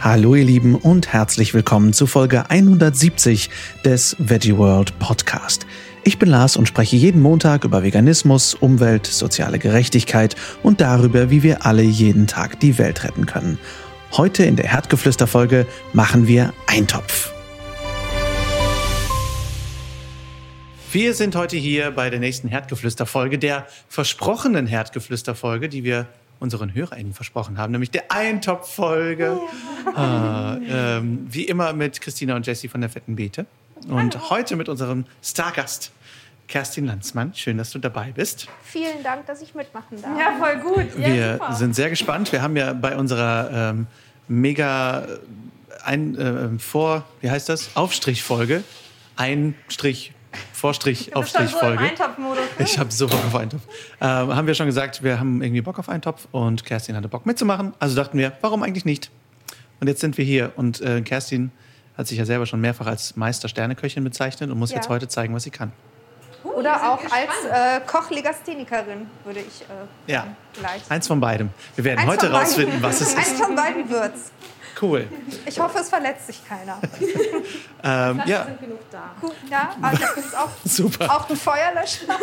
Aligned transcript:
Hallo 0.00 0.36
ihr 0.36 0.44
Lieben 0.44 0.76
und 0.76 1.12
herzlich 1.12 1.54
willkommen 1.54 1.92
zu 1.92 2.06
Folge 2.06 2.48
170 2.48 3.50
des 3.84 4.14
Veggie 4.20 4.56
World 4.56 4.96
Podcast. 5.00 5.66
Ich 6.04 6.20
bin 6.20 6.28
Lars 6.28 6.56
und 6.56 6.68
spreche 6.68 6.94
jeden 6.94 7.20
Montag 7.20 7.64
über 7.64 7.82
Veganismus, 7.82 8.54
Umwelt, 8.54 9.06
soziale 9.06 9.58
Gerechtigkeit 9.58 10.36
und 10.62 10.80
darüber, 10.80 11.30
wie 11.30 11.42
wir 11.42 11.66
alle 11.66 11.82
jeden 11.82 12.28
Tag 12.28 12.60
die 12.60 12.78
Welt 12.78 13.02
retten 13.02 13.26
können. 13.26 13.58
Heute 14.12 14.44
in 14.44 14.54
der 14.54 14.66
Herdgeflüster-Folge 14.66 15.66
machen 15.92 16.28
wir 16.28 16.52
Eintopf. 16.68 17.32
Wir 20.92 21.12
sind 21.12 21.34
heute 21.34 21.56
hier 21.56 21.90
bei 21.90 22.08
der 22.08 22.20
nächsten 22.20 22.46
Herdgeflüster-Folge, 22.46 23.40
der 23.40 23.66
versprochenen 23.88 24.68
Herdgeflüster-Folge, 24.68 25.68
die 25.68 25.82
wir 25.82 26.06
unseren 26.40 26.74
HörerInnen 26.74 27.12
versprochen 27.12 27.58
haben, 27.58 27.72
nämlich 27.72 27.90
der 27.90 28.10
Eintopf-Folge. 28.12 29.38
Ah, 29.94 30.58
ähm, 30.68 31.26
wie 31.30 31.44
immer 31.44 31.72
mit 31.72 32.00
Christina 32.00 32.36
und 32.36 32.46
Jessie 32.46 32.68
von 32.68 32.80
der 32.80 32.90
Fetten 32.90 33.16
Beete. 33.16 33.46
Und 33.88 34.14
Hallo. 34.14 34.30
heute 34.30 34.56
mit 34.56 34.68
unserem 34.68 35.06
Stargast, 35.22 35.92
Kerstin 36.46 36.86
Landsmann. 36.86 37.32
Schön, 37.34 37.58
dass 37.58 37.70
du 37.70 37.78
dabei 37.78 38.12
bist. 38.12 38.48
Vielen 38.62 39.02
Dank, 39.02 39.26
dass 39.26 39.40
ich 39.40 39.54
mitmachen 39.54 40.00
darf. 40.00 40.18
Ja, 40.18 40.36
voll 40.38 40.56
gut. 40.60 40.98
Ja, 40.98 41.06
wir 41.06 41.32
super. 41.34 41.52
sind 41.54 41.74
sehr 41.74 41.90
gespannt. 41.90 42.32
Wir 42.32 42.42
haben 42.42 42.56
ja 42.56 42.72
bei 42.72 42.96
unserer 42.96 43.50
ähm, 43.70 43.86
mega 44.28 45.04
äh, 45.04 45.06
ein, 45.84 46.16
äh, 46.16 46.58
vor, 46.58 47.04
wie 47.20 47.30
heißt 47.30 47.48
das? 47.48 47.70
Aufstrichfolge. 47.74 48.64
Ein 49.16 49.54
Strich 49.68 50.12
Vorstrich, 50.52 51.14
Aufstrich 51.14 51.50
Folge. 51.50 51.90
So 52.16 52.62
ich 52.62 52.78
habe 52.78 52.92
so 52.92 53.06
Bock 53.06 53.24
auf 53.24 53.34
Eintopf. 53.34 53.62
Ähm, 54.00 54.34
haben 54.34 54.46
wir 54.46 54.54
schon 54.54 54.66
gesagt, 54.66 55.02
wir 55.02 55.20
haben 55.20 55.42
irgendwie 55.42 55.60
Bock 55.60 55.78
auf 55.78 55.88
Eintopf 55.88 56.26
und 56.32 56.64
Kerstin 56.64 56.96
hatte 56.96 57.08
Bock 57.08 57.26
mitzumachen. 57.26 57.74
Also 57.78 57.96
dachten 57.96 58.18
wir, 58.18 58.32
warum 58.40 58.62
eigentlich 58.62 58.84
nicht? 58.84 59.10
Und 59.80 59.88
jetzt 59.88 60.00
sind 60.00 60.18
wir 60.18 60.24
hier 60.24 60.52
und 60.56 60.80
äh, 60.80 61.00
Kerstin 61.02 61.52
hat 61.96 62.06
sich 62.06 62.18
ja 62.18 62.24
selber 62.24 62.46
schon 62.46 62.60
mehrfach 62.60 62.86
als 62.86 63.16
Meister 63.16 63.48
Sterneköchin 63.48 64.04
bezeichnet 64.04 64.50
und 64.50 64.58
muss 64.58 64.70
ja. 64.70 64.76
jetzt 64.76 64.88
heute 64.88 65.08
zeigen, 65.08 65.34
was 65.34 65.44
sie 65.44 65.50
kann. 65.50 65.72
Oder 66.44 66.92
auch 66.92 67.00
als 67.10 67.44
äh, 67.50 67.80
Kochlegasthenikerin 67.86 69.06
würde 69.24 69.40
ich 69.40 69.62
äh, 69.62 70.12
ja. 70.12 70.26
gleich. 70.52 70.82
Eins 70.88 71.06
von 71.06 71.20
beidem. 71.20 71.50
Wir 71.74 71.84
werden 71.84 72.00
Eins 72.00 72.08
heute 72.08 72.30
rausfinden, 72.30 72.82
was 72.82 73.00
es 73.00 73.08
ist. 73.14 73.18
Eins 73.18 73.40
von 73.40 73.54
beiden 73.54 73.88
wird's. 73.90 74.32
Cool. 74.80 75.08
Ich 75.44 75.58
hoffe, 75.58 75.78
es 75.78 75.88
verletzt 75.88 76.26
sich 76.26 76.46
keiner. 76.46 76.78
ähm, 77.82 78.22
ja. 78.26 78.44
sind 78.44 78.60
genug 78.60 78.90
da. 78.90 79.10
Cool. 79.20 79.32
Ja, 79.50 79.74
aber 79.80 79.96
das 79.96 80.16
ist 80.16 80.36
auch, 80.36 80.50
Super. 80.64 81.10
auch 81.10 81.28
ein 81.28 81.36
Feuerlöscher. 81.36 82.06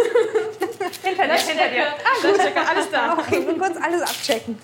hinter 1.03 1.25
dir, 1.25 1.33
hinter 1.33 1.69
dir. 1.69 1.87
Ah, 1.87 2.27
gut. 2.27 2.67
alles 2.69 2.91
da. 2.91 3.13
Okay, 3.13 3.45
wir 3.45 3.57
kurz 3.57 3.77
alles 3.81 4.01
abchecken. 4.01 4.57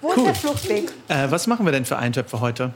Wo 0.00 0.08
cool. 0.08 0.16
ist 0.16 0.26
der 0.26 0.34
Fluchtweg? 0.34 0.92
Äh, 1.08 1.30
was 1.30 1.46
machen 1.46 1.64
wir 1.64 1.72
denn 1.72 1.84
für 1.84 1.96
Eintöpfe 1.96 2.40
heute? 2.40 2.72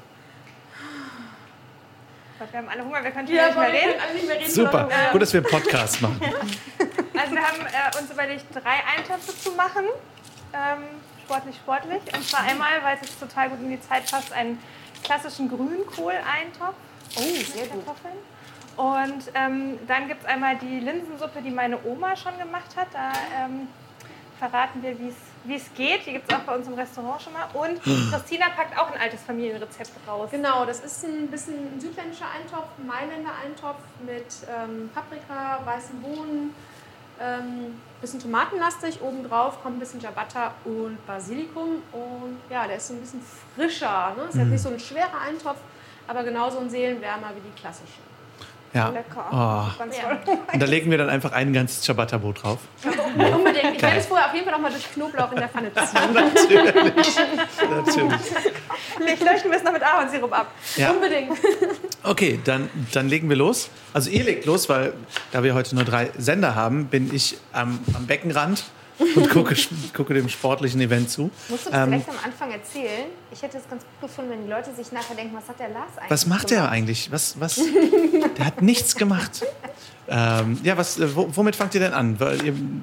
Wir 2.51 2.59
haben 2.59 2.69
alle 2.69 2.85
Hunger, 2.85 3.05
wir 3.05 3.11
können 3.13 3.29
ja, 3.29 3.47
nicht, 3.47 3.57
mehr 3.57 3.69
reden. 3.69 4.15
nicht 4.15 4.27
mehr 4.27 4.37
reden. 4.37 4.51
Super, 4.51 4.89
ähm, 4.91 5.13
gut, 5.13 5.23
dass 5.23 5.33
wir 5.33 5.41
einen 5.41 5.51
Podcast 5.51 6.03
machen. 6.03 6.21
Also 6.21 7.35
wir 7.35 7.41
haben 7.41 7.61
äh, 7.61 8.01
uns 8.01 8.11
überlegt, 8.11 8.45
drei 8.53 8.83
Eintöpfe 8.97 9.39
zu 9.39 9.53
machen. 9.53 9.85
Ähm, 10.53 10.83
sportlich, 11.33 11.57
sportlich. 11.57 12.03
Und 12.15 12.25
zwar 12.25 12.41
einmal, 12.41 12.83
weil 12.83 12.99
es 13.01 13.19
total 13.19 13.49
gut 13.49 13.61
in 13.61 13.71
die 13.71 13.81
Zeit 13.81 14.11
passt, 14.11 14.33
einen 14.33 14.59
klassischen 15.03 15.49
Grünkohleintopf. 15.49 16.75
Oh, 17.17 17.21
sehr 17.21 17.67
gut. 17.67 17.87
Kartoffeln. 17.87 18.17
Und 18.77 19.33
ähm, 19.35 19.79
dann 19.87 20.09
gibt 20.09 20.23
es 20.23 20.29
einmal 20.29 20.57
die 20.57 20.81
Linsensuppe, 20.81 21.43
die 21.43 21.51
meine 21.51 21.79
Oma 21.85 22.17
schon 22.17 22.39
gemacht 22.39 22.77
hat. 22.77 22.89
Da 22.93 23.13
ähm, 23.39 23.69
verraten 24.39 24.83
wir, 24.83 24.99
wie 24.99 25.55
es 25.55 25.75
geht. 25.75 26.07
Die 26.07 26.13
gibt 26.13 26.31
es 26.31 26.39
auch 26.39 26.43
bei 26.43 26.55
uns 26.55 26.67
im 26.67 26.75
Restaurant 26.75 27.23
schon 27.23 27.33
mal. 27.33 27.49
Und 27.55 27.83
Christina 28.11 28.47
packt 28.51 28.79
auch 28.79 28.91
ein 28.93 29.01
altes 29.01 29.23
Familienrezept 29.23 29.91
raus. 30.07 30.29
Genau, 30.31 30.65
das 30.65 30.81
ist 30.81 31.05
ein 31.05 31.29
bisschen 31.29 31.77
ein 31.77 31.81
südländischer 31.81 32.27
Eintopf, 32.31 32.69
Mailänder 32.87 33.33
Eintopf 33.45 33.81
mit 34.05 34.27
ähm, 34.49 34.91
Paprika, 34.95 35.61
weißen 35.65 36.01
Bohnen, 36.01 36.55
ähm, 37.21 37.81
bisschen 38.01 38.21
tomatenlastig. 38.21 39.01
Obendrauf 39.01 39.63
kommt 39.63 39.77
ein 39.77 39.81
bisschen 39.81 40.01
Ciabatta 40.01 40.55
und 40.65 40.99
Basilikum. 41.07 41.83
Und 41.93 42.39
ja, 42.51 42.67
der 42.67 42.77
ist 42.77 42.89
so 42.89 42.95
ein 42.95 43.01
bisschen 43.01 43.23
frischer. 43.55 44.15
Ne? 44.17 44.25
Ist 44.25 44.35
mhm. 44.35 44.51
nicht 44.51 44.63
so 44.63 44.69
ein 44.69 44.79
schwerer 44.79 45.21
Eintopf, 45.27 45.59
aber 46.07 46.23
genauso 46.25 46.59
ein 46.59 46.69
Seelenwärmer 46.69 47.31
wie 47.35 47.41
die 47.41 47.61
klassischen. 47.61 48.12
Ja. 48.75 48.89
Lecker. 48.89 49.27
Oh. 49.31 49.85
Ja. 49.93 50.19
Und 50.53 50.61
da 50.63 50.67
legen 50.67 50.91
wir 50.91 50.97
dann 50.99 51.11
einfach 51.11 51.33
ein 51.33 51.53
ganzes 51.53 51.83
Ciabatta-Brot 51.83 52.43
drauf. 52.43 52.59
Ja, 53.19 53.37
unbedingt. 53.37 53.77
Ich 53.77 53.83
werde 53.83 53.99
es 53.99 54.07
vorher 54.07 54.29
auf 54.29 54.35
jeden 54.35 54.47
Fall 54.47 54.55
noch 54.55 54.63
mal 54.63 54.71
durch 54.71 54.91
Knoblauch 54.95 55.31
in 55.33 55.39
der 55.39 55.49
Pfanne 55.49 55.71
ziehen. 55.75 56.65
Natürlich. 56.65 57.17
Natürlich. 57.77 59.19
Vielleicht 59.19 59.45
wir 59.45 59.53
es 59.53 59.63
noch 59.63 59.73
mit 59.73 59.83
Ahornsirup 59.83 60.33
ab. 60.33 60.47
Ja. 60.77 60.93
Unbedingt. 60.93 61.33
Okay, 62.03 62.41
dann, 62.43 62.71
dann 62.93 63.09
legen 63.11 63.29
wir 63.29 63.37
los. 63.37 63.69
Also 63.93 64.09
ihr 64.09 64.25
legt 64.25 64.47
los, 64.47 64.71
weil 64.71 64.95
da 65.31 65.43
wir 65.43 65.55
heute 65.55 65.75
nur 65.75 65.85
drei 65.85 66.11
Sender 66.17 66.55
haben, 66.55 66.87
bin 66.87 67.15
ich 67.15 67.37
am, 67.53 67.81
am 67.95 68.07
Beckenrand 68.07 68.65
und 68.99 69.31
gucke, 69.31 69.57
gucke 69.95 70.15
dem 70.15 70.29
sportlichen 70.29 70.81
Event 70.81 71.11
zu. 71.11 71.31
Musst 71.49 71.67
du 71.67 71.71
das 71.71 71.81
ähm, 71.81 71.89
vielleicht 71.89 72.09
am 72.09 72.25
Anfang 72.25 72.51
erzählen? 72.51 73.07
Ich 73.31 73.43
hätte 73.43 73.59
es 73.59 73.69
ganz 73.69 73.83
gut 73.83 74.09
gefunden, 74.09 74.31
wenn 74.31 74.45
die 74.45 74.51
Leute 74.51 74.73
sich 74.75 74.93
nachher 74.93 75.15
denken, 75.15 75.37
was 75.37 75.49
hat 75.49 75.59
der 75.59 75.71
Lars 75.71 75.97
eigentlich 75.97 76.11
Was 76.11 76.27
macht 76.27 76.49
gemacht? 76.49 76.65
der 76.65 76.71
eigentlich? 76.71 77.11
Was, 77.11 77.41
was? 77.41 77.61
der 78.37 78.47
hat 78.47 78.63
nichts 78.63 78.95
gemacht. 78.95 79.45
Ähm, 80.09 80.59
ja, 80.63 80.77
was, 80.77 80.99
äh, 80.99 81.09
womit 81.15 81.57
fangt 81.57 81.75
ihr 81.75 81.81
denn 81.81 81.95
an? 81.95 82.19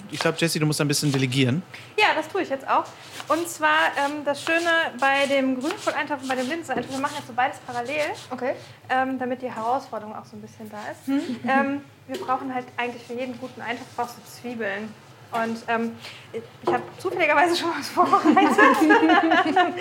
Ich 0.09 0.19
glaube, 0.19 0.38
Jessie, 0.40 0.59
du 0.59 0.66
musst 0.66 0.80
ein 0.81 0.88
bisschen 0.88 1.12
delegieren. 1.12 1.62
Ja, 1.98 2.08
das 2.16 2.28
tue 2.28 2.42
ich 2.42 2.50
jetzt 2.50 2.68
auch. 2.68 2.86
Und 3.28 3.48
zwar 3.48 3.92
ähm, 3.98 4.24
das 4.25 4.42
Schöne 4.42 4.69
bei 5.00 5.28
dem 5.28 5.59
Grünkohleintopf 5.59 6.24
und 6.24 6.28
bei 6.28 6.36
dem 6.36 6.50
Linseneintopf, 6.50 6.92
wir 6.92 7.00
machen 7.00 7.16
jetzt 7.18 7.28
so 7.28 7.34
beides 7.34 7.58
parallel, 7.68 8.02
okay. 8.31 8.53
ähm, 8.90 9.19
damit 9.19 9.42
die 9.42 9.52
Herausforderung 9.52 10.16
auch 10.16 10.25
so 10.25 10.38
ein 10.38 10.42
bisschen 10.42 10.69
da 10.72 10.80
ist. 10.92 11.08
Hm. 11.08 11.40
Ähm, 11.48 11.81
wir 12.08 12.19
brauchen 12.19 12.53
halt 12.53 12.66
eigentlich 12.78 13.03
für 13.03 13.14
jeden 13.14 13.38
guten 13.40 13.62
Eintopf 13.62 13.88
brauchst 13.96 14.16
du 14.18 14.42
Zwiebeln. 14.42 14.90
Und 15.31 15.57
ähm, 15.67 15.95
ich 16.31 16.73
habe 16.73 16.84
zufälligerweise 16.97 17.56
schon 17.56 17.69
was 17.78 17.90
vorbereitet. 17.90 18.57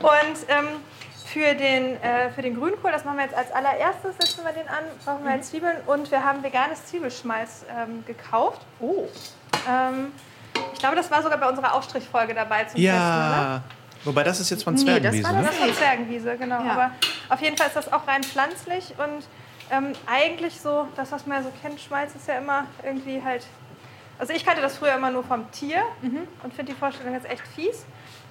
und 0.00 0.48
ähm, 0.48 0.66
für, 1.26 1.54
den, 1.54 2.00
äh, 2.02 2.30
für 2.30 2.42
den 2.42 2.58
Grünkohl, 2.58 2.90
das 2.90 3.04
machen 3.04 3.18
wir 3.18 3.24
jetzt 3.24 3.34
als 3.34 3.52
allererstes, 3.52 4.16
setzen 4.18 4.44
wir 4.44 4.52
den 4.52 4.68
an, 4.68 4.84
brauchen 5.04 5.24
wir 5.24 5.32
halt 5.32 5.44
Zwiebeln 5.44 5.76
und 5.86 6.10
wir 6.10 6.24
haben 6.24 6.42
veganes 6.42 6.86
Zwiebelschmalz 6.86 7.64
ähm, 7.68 8.04
gekauft. 8.06 8.62
Oh. 8.80 9.04
Ähm, 9.68 10.12
ich 10.72 10.78
glaube, 10.78 10.96
das 10.96 11.10
war 11.10 11.22
sogar 11.22 11.38
bei 11.38 11.48
unserer 11.48 11.74
Aufstrichfolge 11.74 12.34
dabei 12.34 12.64
zum 12.64 12.80
ja. 12.80 13.60
Testen? 13.62 13.84
Wobei 14.04 14.22
das 14.22 14.38
ist 14.40 14.50
jetzt 14.50 14.64
von 14.64 14.76
Zwergenwiese. 14.76 15.16
Nee, 15.16 15.22
das 15.22 15.32
war 15.32 15.42
das 15.42 15.58
ne? 15.58 15.66
von 15.66 15.74
Zwergenwiese, 15.74 16.36
genau. 16.36 16.62
Ja. 16.62 16.72
Aber 16.72 16.90
auf 17.30 17.40
jeden 17.40 17.56
Fall 17.56 17.68
ist 17.68 17.76
das 17.76 17.92
auch 17.92 18.06
rein 18.06 18.22
pflanzlich 18.22 18.94
und 18.98 19.26
ähm, 19.70 19.92
eigentlich 20.06 20.60
so, 20.60 20.86
das, 20.94 21.10
was 21.10 21.26
man 21.26 21.38
ja 21.38 21.44
so 21.44 21.52
kennt, 21.62 21.80
Schmalz 21.80 22.14
ist 22.14 22.28
ja 22.28 22.38
immer 22.38 22.66
irgendwie 22.82 23.22
halt 23.22 23.46
also 24.18 24.32
ich 24.32 24.44
kannte 24.44 24.62
das 24.62 24.78
früher 24.78 24.94
immer 24.94 25.10
nur 25.10 25.24
vom 25.24 25.50
Tier 25.50 25.82
mhm. 26.02 26.26
und 26.42 26.54
finde 26.54 26.72
die 26.72 26.78
Vorstellung 26.78 27.14
jetzt 27.14 27.28
echt 27.28 27.46
fies. 27.46 27.84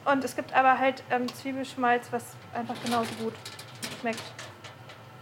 Und 0.06 0.24
es 0.24 0.36
gibt 0.36 0.54
aber 0.54 0.80
halt 0.80 1.04
ähm, 1.12 1.34
Zwiebelschmalz, 1.34 2.08
was 2.12 2.24
einfach 2.54 2.76
genauso 2.84 3.14
gut 3.16 3.34
schmeckt. 4.02 4.22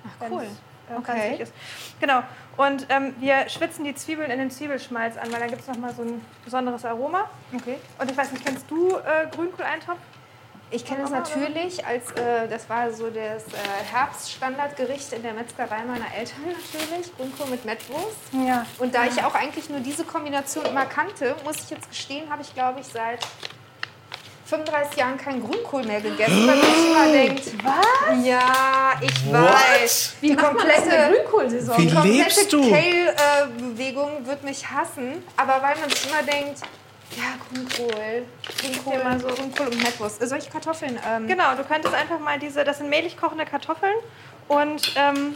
Ach 0.05 0.29
cool. 0.29 0.43
Äh, 0.43 0.97
okay. 0.97 1.35
Ist. 1.41 1.53
Genau. 1.99 2.23
Und 2.57 2.87
ähm, 2.89 3.15
wir 3.19 3.47
schwitzen 3.49 3.85
die 3.85 3.95
Zwiebeln 3.95 4.31
in 4.31 4.39
den 4.39 4.51
Zwiebelschmalz 4.51 5.17
an, 5.17 5.31
weil 5.31 5.39
dann 5.39 5.49
gibt 5.49 5.61
es 5.61 5.67
nochmal 5.67 5.93
so 5.93 6.01
ein 6.01 6.25
besonderes 6.43 6.83
Aroma. 6.85 7.29
Okay. 7.53 7.77
Und 7.99 8.11
ich 8.11 8.17
weiß 8.17 8.31
nicht, 8.31 8.45
kennst 8.45 8.69
du 8.69 8.97
äh, 8.97 9.27
Grünkohleintopf? 9.33 9.99
Ich 10.73 10.85
kenne 10.85 11.03
es 11.03 11.09
natürlich, 11.09 11.85
als 11.85 12.11
äh, 12.11 12.47
das 12.49 12.69
war 12.69 12.91
so 12.93 13.09
das 13.09 13.43
äh, 13.43 13.57
Herbststandardgericht 13.91 15.11
in 15.11 15.21
der 15.21 15.33
Metzgerei 15.33 15.83
meiner 15.85 16.05
Eltern 16.17 16.45
natürlich, 16.47 17.15
Grünkohl 17.17 17.47
mit 17.47 17.65
Mettwurst. 17.65 18.15
Ja. 18.47 18.65
Und 18.79 18.95
da 18.95 19.05
ich 19.05 19.21
auch 19.21 19.35
eigentlich 19.35 19.69
nur 19.69 19.81
diese 19.81 20.05
Kombination 20.05 20.65
immer 20.65 20.85
kannte, 20.85 21.35
muss 21.43 21.57
ich 21.57 21.69
jetzt 21.71 21.89
gestehen, 21.89 22.29
habe 22.29 22.41
ich 22.41 22.53
glaube 22.53 22.79
ich 22.79 22.87
seit 22.87 23.19
35 24.45 24.97
Jahren 24.97 25.17
keinen 25.17 25.45
Grünkohl 25.45 25.83
mehr 25.83 25.99
gegessen, 25.99 26.47
weil 26.47 26.55
man 26.55 26.65
sich 26.65 26.85
immer 26.87 27.11
denkt, 27.11 27.43
was? 27.63 28.25
Ja, 28.25 28.93
ich 29.01 29.25
What? 29.25 29.53
weiß. 29.81 30.13
Wie 30.21 30.35
komplette 30.35 31.13
Grünkohlsaison. 31.15 31.77
Wie 32.03 32.21
lebst 32.21 32.51
du? 32.51 32.61
Die 32.61 32.69
Kale-Bewegung 32.69 34.25
wird 34.25 34.43
mich 34.43 34.69
hassen, 34.69 35.23
aber 35.35 35.61
weil 35.61 35.77
man 35.79 35.89
sich 35.89 36.09
immer 36.09 36.23
denkt, 36.23 36.61
ja, 37.17 37.35
Grünkohl. 37.49 38.25
Grünkohl, 38.59 39.03
mal 39.03 39.19
so. 39.19 39.27
Grünkohl 39.27 39.67
und 39.67 39.77
Mettwurst. 39.83 40.27
Solche 40.27 40.49
Kartoffeln. 40.49 40.99
Ähm 41.07 41.27
genau, 41.27 41.55
du 41.55 41.63
könntest 41.63 41.93
einfach 41.93 42.19
mal 42.19 42.39
diese, 42.39 42.63
das 42.63 42.77
sind 42.77 42.89
mehlig 42.89 43.17
kochende 43.17 43.45
Kartoffeln 43.45 43.95
und 44.47 44.93
ähm, 44.97 45.35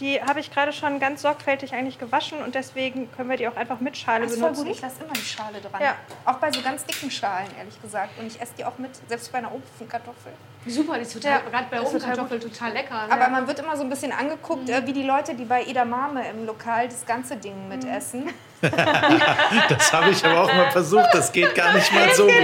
Die 0.00 0.18
habe 0.22 0.40
ich 0.40 0.50
gerade 0.50 0.72
schon 0.72 0.98
ganz 0.98 1.20
sorgfältig 1.20 1.74
eigentlich 1.74 1.98
gewaschen 1.98 2.42
und 2.42 2.54
deswegen 2.54 3.12
können 3.12 3.28
wir 3.28 3.36
die 3.36 3.46
auch 3.46 3.56
einfach 3.56 3.80
mit 3.80 3.98
Schale 3.98 4.22
Das 4.24 4.32
ist 4.32 4.40
voll 4.40 4.48
benutzen. 4.48 4.66
gut. 4.68 4.76
Ich 4.76 4.80
lasse 4.80 5.04
immer 5.04 5.12
die 5.12 5.20
Schale 5.20 5.60
dran. 5.60 5.82
Ja. 5.82 5.94
Auch 6.24 6.36
bei 6.38 6.50
so 6.50 6.62
ganz 6.62 6.86
dicken 6.86 7.10
Schalen, 7.10 7.48
ehrlich 7.58 7.80
gesagt. 7.82 8.18
Und 8.18 8.26
ich 8.26 8.40
esse 8.40 8.52
die 8.56 8.64
auch 8.64 8.78
mit, 8.78 8.90
selbst 9.10 9.30
bei 9.30 9.38
einer 9.38 9.52
Ofenkartoffel. 9.54 10.32
Super, 10.66 10.94
die 10.94 11.02
ist 11.02 11.12
total, 11.12 11.32
Ja, 11.32 11.38
gerade 11.50 11.66
bei 11.70 11.76
ist 11.76 11.82
total 11.92 11.96
Ofenkartoffel 11.98 12.40
total 12.40 12.72
lecker. 12.72 13.06
Ne? 13.08 13.12
Aber 13.12 13.28
man 13.28 13.46
wird 13.46 13.58
immer 13.58 13.76
so 13.76 13.82
ein 13.82 13.90
bisschen 13.90 14.12
angeguckt, 14.12 14.70
äh, 14.70 14.86
wie 14.86 14.94
die 14.94 15.02
Leute, 15.02 15.34
die 15.34 15.44
bei 15.44 15.64
Edamame 15.64 16.26
im 16.30 16.46
Lokal 16.46 16.88
das 16.88 17.04
ganze 17.04 17.36
Ding 17.36 17.68
mitessen. 17.68 18.26
Das 19.68 19.92
habe 19.92 20.10
ich 20.10 20.24
aber 20.24 20.42
auch 20.42 20.52
mal 20.52 20.70
versucht. 20.70 21.08
Das 21.12 21.32
geht 21.32 21.54
gar 21.54 21.72
nicht 21.72 21.92
mal 21.92 22.12
so 22.14 22.24
gut. 22.26 22.34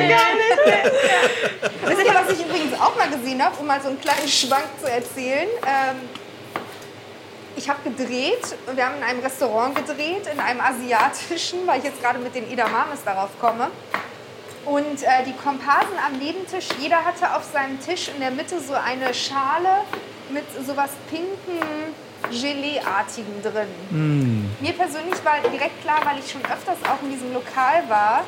Wisst 1.85 2.05
ihr, 2.05 2.15
was 2.15 2.33
ich 2.33 2.45
übrigens 2.45 2.81
auch 2.81 2.97
mal 2.97 3.09
gesehen 3.09 3.43
habe, 3.45 3.57
um 3.59 3.67
mal 3.67 3.81
so 3.81 3.89
einen 3.89 4.01
kleinen 4.01 4.29
Schwank 4.29 4.65
zu 4.83 4.91
erzählen? 4.91 5.49
Ähm, 5.67 6.09
ich 7.57 7.69
habe 7.69 7.79
gedreht, 7.89 8.55
wir 8.75 8.87
haben 8.87 8.97
in 8.97 9.03
einem 9.03 9.21
Restaurant 9.21 9.75
gedreht, 9.75 10.27
in 10.33 10.39
einem 10.39 10.61
asiatischen, 10.61 11.67
weil 11.67 11.79
ich 11.79 11.85
jetzt 11.85 12.03
gerade 12.03 12.19
mit 12.19 12.35
den 12.35 12.51
Edamames 12.51 13.03
darauf 13.05 13.31
komme. 13.41 13.71
Und 14.67 15.03
äh, 15.03 15.25
die 15.25 15.33
Komparsen 15.33 15.97
am 16.05 16.19
Nebentisch, 16.19 16.69
jeder 16.81 17.05
hatte 17.05 17.35
auf 17.35 17.45
seinem 17.45 17.81
Tisch 17.81 18.09
in 18.09 18.21
der 18.21 18.31
Mitte 18.31 18.61
so 18.61 18.75
eine 18.75 19.15
Schale 19.15 19.85
mit 20.31 20.45
sowas 20.67 20.91
pinken, 21.09 21.95
Gelee-artigen 22.31 23.43
drin. 23.43 23.69
Mir 24.61 24.73
persönlich 24.73 25.25
war 25.25 25.41
direkt 25.51 25.83
klar, 25.83 26.01
weil 26.05 26.19
ich 26.19 26.31
schon 26.31 26.43
öfters 26.45 26.79
auch 26.85 27.03
in 27.03 27.11
diesem 27.11 27.33
Lokal 27.33 27.85
war, 27.89 28.25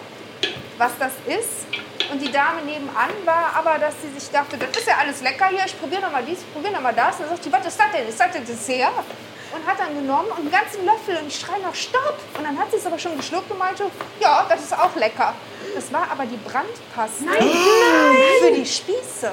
was 0.78 0.92
das 0.98 1.12
ist. 1.26 1.66
Und 2.10 2.22
die 2.22 2.32
Dame 2.32 2.62
nebenan 2.64 3.10
war 3.24 3.52
aber, 3.54 3.78
dass 3.78 3.94
sie 4.00 4.18
sich 4.18 4.30
dachte, 4.30 4.56
das 4.56 4.70
ist 4.70 4.86
ja 4.86 4.94
alles 4.98 5.20
lecker 5.20 5.48
hier, 5.48 5.60
ich 5.66 5.78
probiere 5.78 6.02
nochmal 6.02 6.22
dies, 6.24 6.38
ich 6.40 6.52
probiere 6.52 6.72
nochmal 6.72 6.94
das. 6.94 7.16
Und 7.16 7.22
dann 7.22 7.30
sagt 7.30 7.44
die, 7.44 7.52
was 7.52 7.66
ist 7.66 7.78
das 7.78 7.90
denn? 7.92 8.08
Ist 8.08 8.18
das 8.18 8.32
denn 8.32 8.46
Dessert? 8.46 8.92
Und 9.54 9.66
hat 9.66 9.78
dann 9.78 9.94
genommen 9.94 10.28
und 10.30 10.40
einen 10.40 10.50
ganzen 10.50 10.84
Löffel 10.84 11.16
und 11.16 11.28
ich 11.28 11.38
schreie 11.38 11.60
noch 11.60 11.74
Stopp. 11.74 12.18
Und 12.36 12.44
dann 12.44 12.58
hat 12.58 12.70
sie 12.70 12.76
es 12.76 12.86
aber 12.86 12.98
schon 12.98 13.16
geschluckt 13.16 13.50
und 13.50 13.58
meinte, 13.58 13.84
ja, 14.20 14.46
das 14.48 14.60
ist 14.62 14.78
auch 14.78 14.94
lecker. 14.94 15.34
Das 15.74 15.92
war 15.92 16.10
aber 16.10 16.24
die 16.26 16.36
Brandpaste 16.36 17.24
für 18.40 18.52
die 18.52 18.66
Spieße. 18.66 19.32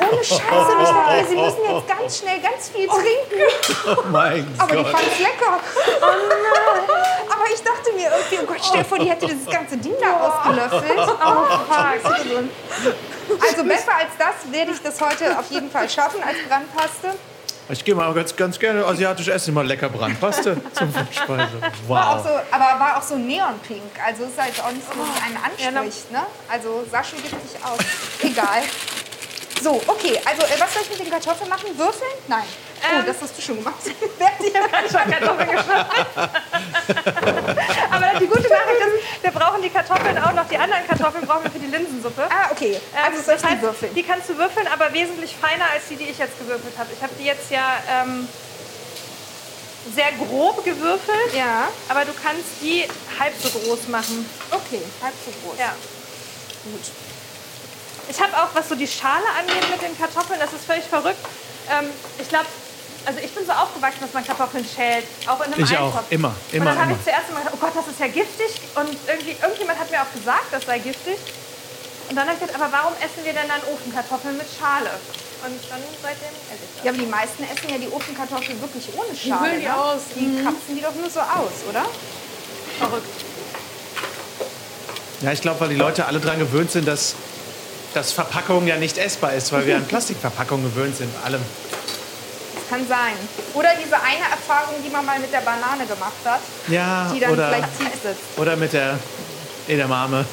Ohne 0.00 0.24
Scheiße. 0.24 0.40
Dachte, 0.48 0.76
mir, 0.76 1.26
sie 1.28 1.36
müssen 1.36 1.74
jetzt 1.74 1.88
ganz 1.88 2.18
schnell 2.18 2.40
ganz 2.40 2.68
viel 2.68 2.86
trinken. 2.86 3.42
Oh 3.86 4.02
mein 4.12 4.54
Aber 4.58 4.76
die 4.76 4.82
Gott. 4.82 4.92
fand 4.92 5.04
es 5.12 5.18
lecker. 5.18 5.60
Oh 6.00 6.06
nein. 6.06 6.96
Aber 7.30 7.44
ich 7.52 7.62
dachte 7.62 7.92
mir 7.94 8.10
irgendwie, 8.10 8.38
oh 8.42 8.46
Gott, 8.46 8.60
stell 8.64 8.82
dir 8.82 8.88
vor, 8.88 8.98
die 8.98 9.10
hätte 9.10 9.26
dieses 9.26 9.46
ganze 9.46 9.76
Ding 9.76 9.94
da 10.00 10.20
ausgelöffelt. 10.28 10.98
Oh, 10.98 11.46
fuck. 12.02 13.42
Also 13.42 13.64
besser 13.64 13.94
als 13.96 14.10
das 14.18 14.52
werde 14.52 14.70
ich 14.72 14.80
das 14.82 15.00
heute 15.00 15.38
auf 15.38 15.50
jeden 15.50 15.70
Fall 15.70 15.88
schaffen 15.88 16.22
als 16.22 16.36
Brandpaste. 16.48 17.14
Ich 17.70 17.84
gehe 17.84 17.94
mal 17.94 18.14
ganz, 18.14 18.34
ganz 18.34 18.58
gerne 18.58 18.82
asiatisch 18.86 19.28
essen, 19.28 19.52
mal 19.52 19.66
lecker 19.66 19.90
Brandpaste 19.90 20.56
zum 20.72 20.90
Vorspeise. 20.90 21.48
War 21.86 22.10
auch 22.12 22.16
Wow. 22.16 22.22
so, 22.24 22.30
aber 22.50 22.80
war 22.80 22.96
auch 22.96 23.02
so 23.02 23.16
neonpink. 23.16 23.82
Also 24.06 24.24
ist 24.24 24.40
halt 24.40 24.54
auch 24.64 24.70
nicht 24.72 24.86
so, 24.86 24.98
einen 25.22 25.36
anspricht. 25.76 26.10
Ne? 26.10 26.22
Also 26.50 26.82
sah 26.90 27.04
schon 27.04 27.18
giftig 27.20 27.38
aus. 27.62 27.78
Egal. 28.22 28.62
So, 29.62 29.80
okay. 29.86 30.20
Also 30.24 30.42
äh, 30.42 30.58
was 30.60 30.72
soll 30.72 30.82
ich 30.82 30.90
mit 30.90 31.00
den 31.00 31.10
Kartoffeln 31.10 31.48
machen? 31.50 31.66
Würfeln? 31.76 32.10
Nein. 32.28 32.44
Oh, 32.80 32.98
Ähm. 33.00 33.06
das 33.06 33.16
hast 33.20 33.36
du 33.36 33.42
schon 33.42 33.56
gemacht. 33.56 33.80
Während 34.18 34.40
ich 34.40 34.92
schon 34.92 35.10
Kartoffeln 35.10 35.50
geschnappt. 35.50 35.96
Aber 37.90 38.18
die 38.20 38.26
gute 38.26 38.42
Nachricht 38.48 38.80
ist, 38.80 39.22
wir 39.22 39.30
brauchen 39.32 39.62
die 39.62 39.70
Kartoffeln 39.70 40.16
auch 40.18 40.32
noch. 40.32 40.46
Die 40.48 40.56
anderen 40.58 40.86
Kartoffeln 40.86 41.26
brauchen 41.26 41.44
wir 41.44 41.50
für 41.50 41.58
die 41.58 41.66
Linsensuppe. 41.66 42.22
Ah, 42.30 42.50
okay. 42.52 42.74
Ähm, 42.94 43.04
Also 43.04 43.20
ich 43.20 43.26
das 43.26 43.42
die 43.42 43.48
heißt, 43.48 43.62
würfeln? 43.62 43.94
Die 43.94 44.02
kannst 44.04 44.28
du 44.28 44.36
würfeln, 44.38 44.68
aber 44.72 44.92
wesentlich 44.92 45.34
feiner 45.36 45.64
als 45.72 45.88
die, 45.90 45.96
die 45.96 46.04
ich 46.10 46.18
jetzt 46.18 46.38
gewürfelt 46.38 46.74
habe. 46.78 46.90
Ich 46.96 47.02
habe 47.02 47.12
die 47.18 47.24
jetzt 47.24 47.50
ja 47.50 47.78
ähm, 47.90 48.28
sehr 49.94 50.12
grob 50.12 50.64
gewürfelt, 50.64 51.34
Ja. 51.34 51.68
aber 51.88 52.04
du 52.04 52.12
kannst 52.22 52.44
die 52.62 52.86
halb 53.18 53.34
so 53.42 53.48
groß 53.58 53.88
machen. 53.88 54.28
Okay, 54.50 54.82
halb 55.02 55.14
so 55.24 55.32
groß. 55.42 55.58
Ja. 55.58 55.74
Gut. 56.64 56.82
Ich 58.08 58.20
habe 58.20 58.32
auch, 58.36 58.48
was 58.54 58.68
so 58.68 58.74
die 58.74 58.86
Schale 58.88 59.24
angeht 59.38 59.68
mit 59.70 59.82
den 59.82 59.96
Kartoffeln, 59.96 60.40
das 60.40 60.52
ist 60.52 60.64
völlig 60.64 60.84
verrückt. 60.84 61.20
Ähm, 61.70 61.90
ich 62.18 62.28
glaube, 62.28 62.46
also 63.04 63.20
ich 63.20 63.30
bin 63.32 63.44
so 63.46 63.52
aufgewachsen, 63.52 64.00
dass 64.00 64.12
man 64.12 64.24
Kartoffeln 64.26 64.64
schält, 64.64 65.04
auch 65.26 65.40
in 65.44 65.52
einem 65.52 65.64
Ich 65.64 65.70
Eintopf. 65.70 65.94
auch. 65.96 66.10
Immer, 66.10 66.28
Und 66.28 66.52
immer, 66.52 66.64
dann 66.72 66.80
habe 66.80 66.92
ich 66.92 67.04
zuerst 67.04 67.28
immer 67.30 67.40
gedacht, 67.40 67.54
oh 67.56 67.60
Gott, 67.60 67.76
das 67.76 67.86
ist 67.88 68.00
ja 68.00 68.08
giftig. 68.08 68.50
Und 68.74 68.96
irgendwie, 69.06 69.36
irgendjemand 69.40 69.78
hat 69.78 69.90
mir 69.90 70.00
auch 70.02 70.12
gesagt, 70.12 70.48
das 70.50 70.64
sei 70.64 70.78
giftig. 70.78 71.16
Und 72.08 72.16
dann 72.16 72.24
habe 72.26 72.36
ich 72.36 72.40
gedacht, 72.40 72.56
aber 72.60 72.72
warum 72.72 72.94
essen 73.04 73.20
wir 73.24 73.32
denn 73.32 73.48
dann 73.48 73.60
Ofenkartoffeln 73.72 74.36
mit 74.36 74.46
Schale? 74.48 74.90
Und 75.44 75.54
dann 75.70 75.80
seitdem 76.02 76.32
esse 76.48 76.64
ich 76.64 76.72
das. 76.76 76.84
Ja, 76.84 76.90
aber 76.90 76.98
die 76.98 77.06
meisten 77.12 77.44
essen 77.44 77.68
ja 77.68 77.78
die 77.78 77.92
Ofenkartoffeln 77.92 78.60
wirklich 78.60 78.88
ohne 78.96 79.12
Schale. 79.14 79.52
hüllen 79.52 79.60
die 79.60 79.66
ne? 79.68 79.76
aus. 79.76 80.00
Die 80.16 80.42
kapsen 80.42 80.72
die 80.74 80.80
doch 80.82 80.94
nur 80.96 81.08
so 81.12 81.20
aus, 81.20 81.64
oder? 81.68 81.84
Verrückt. 82.80 83.06
Ja, 85.20 85.32
ich 85.32 85.40
glaube, 85.40 85.60
weil 85.60 85.68
die 85.68 85.76
Leute 85.76 86.06
alle 86.06 86.20
daran 86.20 86.38
gewöhnt 86.38 86.70
sind, 86.70 86.88
dass, 86.88 87.14
dass 87.94 88.12
Verpackung 88.12 88.66
ja 88.66 88.76
nicht 88.76 88.98
essbar 88.98 89.32
ist, 89.34 89.52
weil 89.52 89.66
wir 89.66 89.76
an 89.76 89.84
Plastikverpackung 89.88 90.62
gewöhnt 90.62 90.96
sind. 90.96 91.10
Allem. 91.24 91.40
Das 92.54 92.68
kann 92.68 92.86
sein. 92.88 93.14
Oder 93.54 93.70
diese 93.82 93.96
eine 94.00 94.24
Erfahrung, 94.30 94.74
die 94.84 94.90
man 94.90 95.04
mal 95.06 95.18
mit 95.18 95.32
der 95.32 95.40
Banane 95.40 95.86
gemacht 95.86 96.12
hat, 96.24 96.40
Ja, 96.68 97.10
die 97.14 97.20
dann 97.20 97.32
oder, 97.32 97.48
vielleicht 97.48 97.78
tief 97.78 98.02
sitzt. 98.02 98.38
oder 98.38 98.56
mit 98.56 98.72
der 98.72 98.98
Edamame 99.68 100.24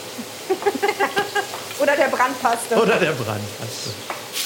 Oder 1.79 1.95
der 1.95 2.07
Brandpaste. 2.07 2.75
oder 2.75 2.95
der 2.97 3.11
Brandpaste. 3.11 3.89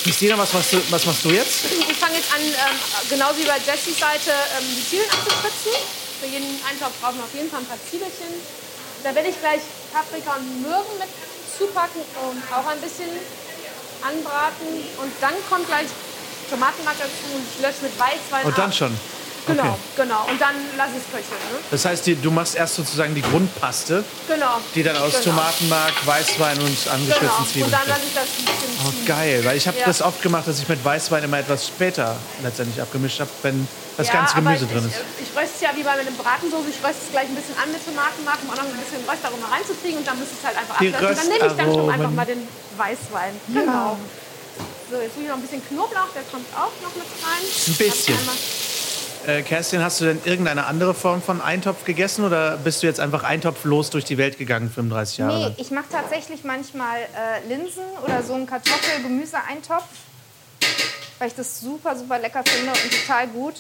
Christina, 0.04 0.38
was 0.38 0.52
machst 0.54 0.74
du, 0.74 0.82
was 0.90 1.06
machst 1.06 1.26
du 1.26 1.30
jetzt? 1.30 1.66
Ich 1.66 1.98
fange 1.98 2.16
jetzt 2.16 2.34
an, 2.34 2.42
ähm, 2.42 2.78
genauso 3.10 3.38
wie 3.38 3.46
bei 3.46 3.58
Jessys 3.58 4.00
Seite, 4.00 4.32
ähm, 4.58 4.66
die 4.66 4.82
Zwiebeln 4.88 5.10
abzuspritzen. 5.12 5.74
Für 6.22 6.28
jeden 6.28 6.50
Eintopf 6.66 6.94
brauchen 7.02 7.18
wir 7.18 7.26
auf 7.26 7.34
jeden 7.36 7.50
Fall 7.50 7.60
ein 7.62 7.66
paar 7.70 7.78
Zwiebelchen. 7.90 8.34
Da 9.04 9.14
werde 9.14 9.30
ich 9.30 9.40
gleich 9.40 9.62
Paprika 9.94 10.36
und 10.42 10.62
Möhren 10.62 10.90
mit 10.98 11.10
zupacken 11.60 12.02
und 12.24 12.40
auch 12.56 12.66
ein 12.72 12.80
bisschen 12.82 13.12
anbraten. 14.02 14.68
Und 15.02 15.12
dann 15.22 15.34
kommt 15.50 15.68
gleich 15.68 15.88
Tomatenmark 16.50 16.96
dazu 16.98 17.36
und 17.36 17.44
ich 17.44 17.62
lösche 17.62 17.84
mit 17.84 18.00
Weißwein 18.00 18.46
Und 18.46 18.58
dann 18.58 18.70
ab. 18.72 18.76
schon. 18.76 19.00
Genau, 19.48 19.64
Okay. 19.64 19.78
genau. 19.96 20.26
Und 20.30 20.40
dann 20.40 20.54
lasse 20.78 20.92
ich 20.98 21.04
es 21.04 21.10
köcheln. 21.10 21.42
Ne? 21.52 21.58
Das 21.72 21.84
heißt, 21.86 22.06
die, 22.06 22.16
du 22.16 22.30
machst 22.30 22.56
erst 22.56 22.76
sozusagen 22.76 23.16
die 23.16 23.22
Grundpaste, 23.22 24.04
Genau. 24.28 24.60
die 24.76 24.84
dann 24.84 24.98
aus 24.98 25.12
genau. 25.14 25.24
Tomatenmark, 25.36 25.94
Weißwein 26.06 26.60
und 26.60 26.84
Genau. 26.84 26.94
angeschnitzten 26.96 27.40
Und 27.40 27.48
Zwiebeln 27.50 27.72
dann 27.72 27.88
lasse 27.88 28.02
ich 28.08 28.14
das 28.14 28.24
ein 28.26 28.46
bisschen 28.46 28.86
Oh, 28.86 28.94
geil, 29.08 29.42
weil 29.46 29.58
ich 29.58 29.68
habe 29.68 29.80
Ja. 29.80 29.86
das 29.88 30.02
oft 30.02 30.22
gemacht, 30.22 30.48
dass 30.48 30.60
ich 30.60 30.68
mit 30.68 30.84
Weißwein 30.86 31.24
immer 31.24 31.40
etwas 31.40 31.66
später 31.68 32.16
letztendlich 32.44 32.80
abgemischt 32.82 33.20
habe, 33.22 33.30
wenn 33.42 33.68
das 34.00 34.08
Ja, 34.08 34.14
ganze 34.14 34.36
Gemüse 34.40 34.66
drin 34.66 34.88
ich, 34.88 34.96
ist. 34.96 35.04
Ich 35.20 35.32
röste 35.36 35.56
es 35.56 35.62
ja 35.62 35.70
wie 35.76 35.84
bei 35.84 35.92
einer 35.92 36.10
Bratensoße. 36.12 36.70
Ich 36.72 36.80
röste 36.80 37.04
es 37.04 37.12
gleich 37.12 37.28
ein 37.28 37.36
bisschen 37.36 37.58
an 37.60 37.68
mit 37.72 37.84
Tomatenmark, 37.84 38.40
um 38.48 38.50
auch 38.50 38.56
noch 38.56 38.64
ein 38.64 38.80
bisschen 38.80 39.04
Röstaroma 39.04 39.48
reinzukriegen. 39.52 40.00
Und 40.00 40.08
dann 40.08 40.18
müsste 40.18 40.36
es 40.40 40.44
halt 40.48 40.56
einfach 40.58 40.76
ablösen. 40.80 41.04
Dann 41.04 41.28
nehme 41.28 41.46
ich 41.52 41.58
dann 41.60 41.74
schon 41.74 41.90
einfach 41.92 42.12
mal 42.16 42.26
den 42.26 42.48
Weißwein. 42.80 43.34
Genau. 43.52 44.00
So, 44.90 44.96
jetzt 45.04 45.14
tue 45.14 45.24
ich 45.24 45.30
noch 45.30 45.36
ein 45.36 45.42
bisschen 45.44 45.62
Knoblauch. 45.68 46.10
Der 46.16 46.24
kommt 46.32 46.48
auch 46.56 46.72
noch 46.82 46.96
mit 46.96 47.06
rein. 47.20 47.44
Ein 47.44 47.76
bisschen. 47.76 48.18
Äh, 49.28 49.42
Kerstin, 49.44 49.84
hast 49.84 50.00
du 50.00 50.06
denn 50.06 50.22
irgendeine 50.24 50.66
andere 50.66 50.94
Form 50.94 51.22
von 51.22 51.42
Eintopf 51.42 51.84
gegessen 51.84 52.24
oder 52.24 52.56
bist 52.56 52.82
du 52.82 52.88
jetzt 52.88 53.02
einfach 53.02 53.24
eintopflos 53.24 53.90
durch 53.90 54.06
die 54.06 54.18
Welt 54.18 54.38
gegangen, 54.38 54.72
35 54.74 55.18
Jahre 55.18 55.36
Nee, 55.38 55.44
lang? 55.44 55.54
ich 55.58 55.72
mache 55.72 55.90
tatsächlich 55.92 56.46
manchmal 56.46 57.00
äh, 57.02 57.46
Linsen 57.50 57.84
oder 58.06 58.24
so 58.24 58.34
einen 58.34 58.48
Kartoffel-Gemüse-Eintopf, 58.48 59.84
weil 61.20 61.28
ich 61.28 61.36
das 61.36 61.60
super, 61.60 61.98
super 61.98 62.18
lecker 62.18 62.44
finde 62.48 62.72
und 62.72 63.02
total 63.06 63.28
gut. 63.28 63.56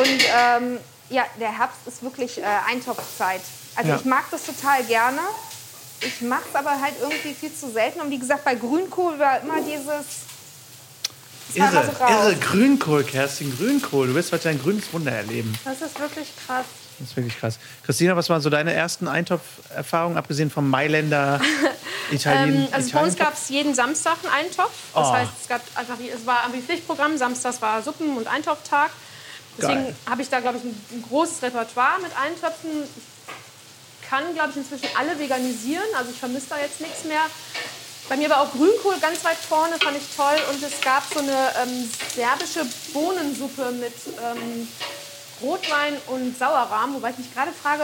Und 0.00 0.24
ähm, 0.36 0.78
ja, 1.10 1.24
der 1.40 1.56
Herbst 1.56 1.80
ist 1.86 2.02
wirklich 2.02 2.38
äh, 2.38 2.44
Eintopfzeit. 2.68 3.40
Also 3.76 3.90
Ja. 3.90 3.96
ich 3.96 4.04
mag 4.04 4.24
das 4.30 4.44
total 4.44 4.82
gerne. 4.84 5.20
Ich 6.00 6.20
mache 6.20 6.42
es 6.48 6.54
aber 6.54 6.80
halt 6.80 6.94
irgendwie 7.00 7.32
viel 7.34 7.54
zu 7.54 7.70
selten. 7.70 8.00
Und 8.00 8.10
wie 8.10 8.18
gesagt, 8.18 8.44
bei 8.44 8.54
Grünkohl 8.54 9.18
war 9.18 9.40
immer 9.40 9.60
dieses... 9.62 10.24
Irre, 11.54 11.84
so 11.98 12.04
irre, 12.04 12.34
Grünkohl, 12.36 13.04
Kerstin, 13.04 13.56
Grünkohl. 13.56 14.08
Du 14.08 14.14
wirst 14.14 14.32
heute 14.32 14.48
ein 14.50 14.60
grünes 14.60 14.92
Wunder 14.92 15.12
erleben. 15.12 15.56
Das 15.64 15.80
ist 15.80 15.98
wirklich 15.98 16.28
krass. 16.44 16.66
Das 16.98 17.08
ist 17.10 17.16
wirklich 17.16 17.38
krass. 17.38 17.58
Christina, 17.84 18.16
was 18.16 18.28
waren 18.28 18.42
so 18.42 18.50
deine 18.50 18.72
ersten 18.72 19.06
Eintopferfahrungen, 19.06 20.18
abgesehen 20.18 20.50
vom 20.50 20.68
Mailänder 20.68 21.40
Italien? 22.10 22.62
Ähm, 22.66 22.68
also 22.72 22.90
bei 22.92 23.02
uns 23.02 23.16
gab 23.16 23.34
es 23.34 23.48
jeden 23.48 23.74
Samstag 23.74 24.16
einen 24.24 24.46
Eintopf. 24.46 24.72
Das 24.94 25.06
Oh. 25.08 25.12
heißt, 25.12 25.30
es 25.42 25.48
gab 25.48 25.60
einfach, 25.76 25.96
es 26.14 26.26
war 26.26 26.42
irgendwie 26.46 26.62
Pflichtprogramm. 26.66 27.16
Samstags 27.16 27.62
war 27.62 27.80
Suppen- 27.82 28.16
und 28.16 28.26
Eintopftag. 28.26 28.90
Deswegen 29.58 29.96
habe 30.08 30.22
ich 30.22 30.28
da, 30.28 30.40
glaube 30.40 30.58
ich, 30.58 30.64
ein, 30.64 30.86
ein 30.92 31.04
großes 31.08 31.42
Repertoire 31.42 32.00
mit 32.00 32.12
Eintöpfen. 32.18 32.70
Ich 32.84 34.08
kann, 34.08 34.34
glaube 34.34 34.50
ich, 34.50 34.56
inzwischen 34.56 34.88
alle 34.96 35.18
veganisieren. 35.18 35.86
Also 35.96 36.10
ich 36.10 36.18
vermisse 36.18 36.48
da 36.50 36.58
jetzt 36.58 36.80
nichts 36.80 37.04
mehr. 37.04 37.22
Bei 38.08 38.16
mir 38.16 38.30
war 38.30 38.40
auch 38.42 38.52
Grünkohl 38.52 38.98
ganz 39.00 39.24
weit 39.24 39.36
vorne, 39.36 39.76
fand 39.80 39.96
ich 39.96 40.16
toll. 40.16 40.36
Und 40.52 40.62
es 40.62 40.80
gab 40.80 41.02
so 41.12 41.18
eine 41.18 41.50
ähm, 41.62 41.90
serbische 42.14 42.64
Bohnensuppe 42.92 43.72
mit 43.72 43.94
ähm, 44.22 44.68
Rotwein 45.42 45.96
und 46.06 46.38
Sauerrahm. 46.38 46.94
Wobei 46.94 47.10
ich 47.10 47.18
mich 47.18 47.34
gerade 47.34 47.50
frage, 47.52 47.82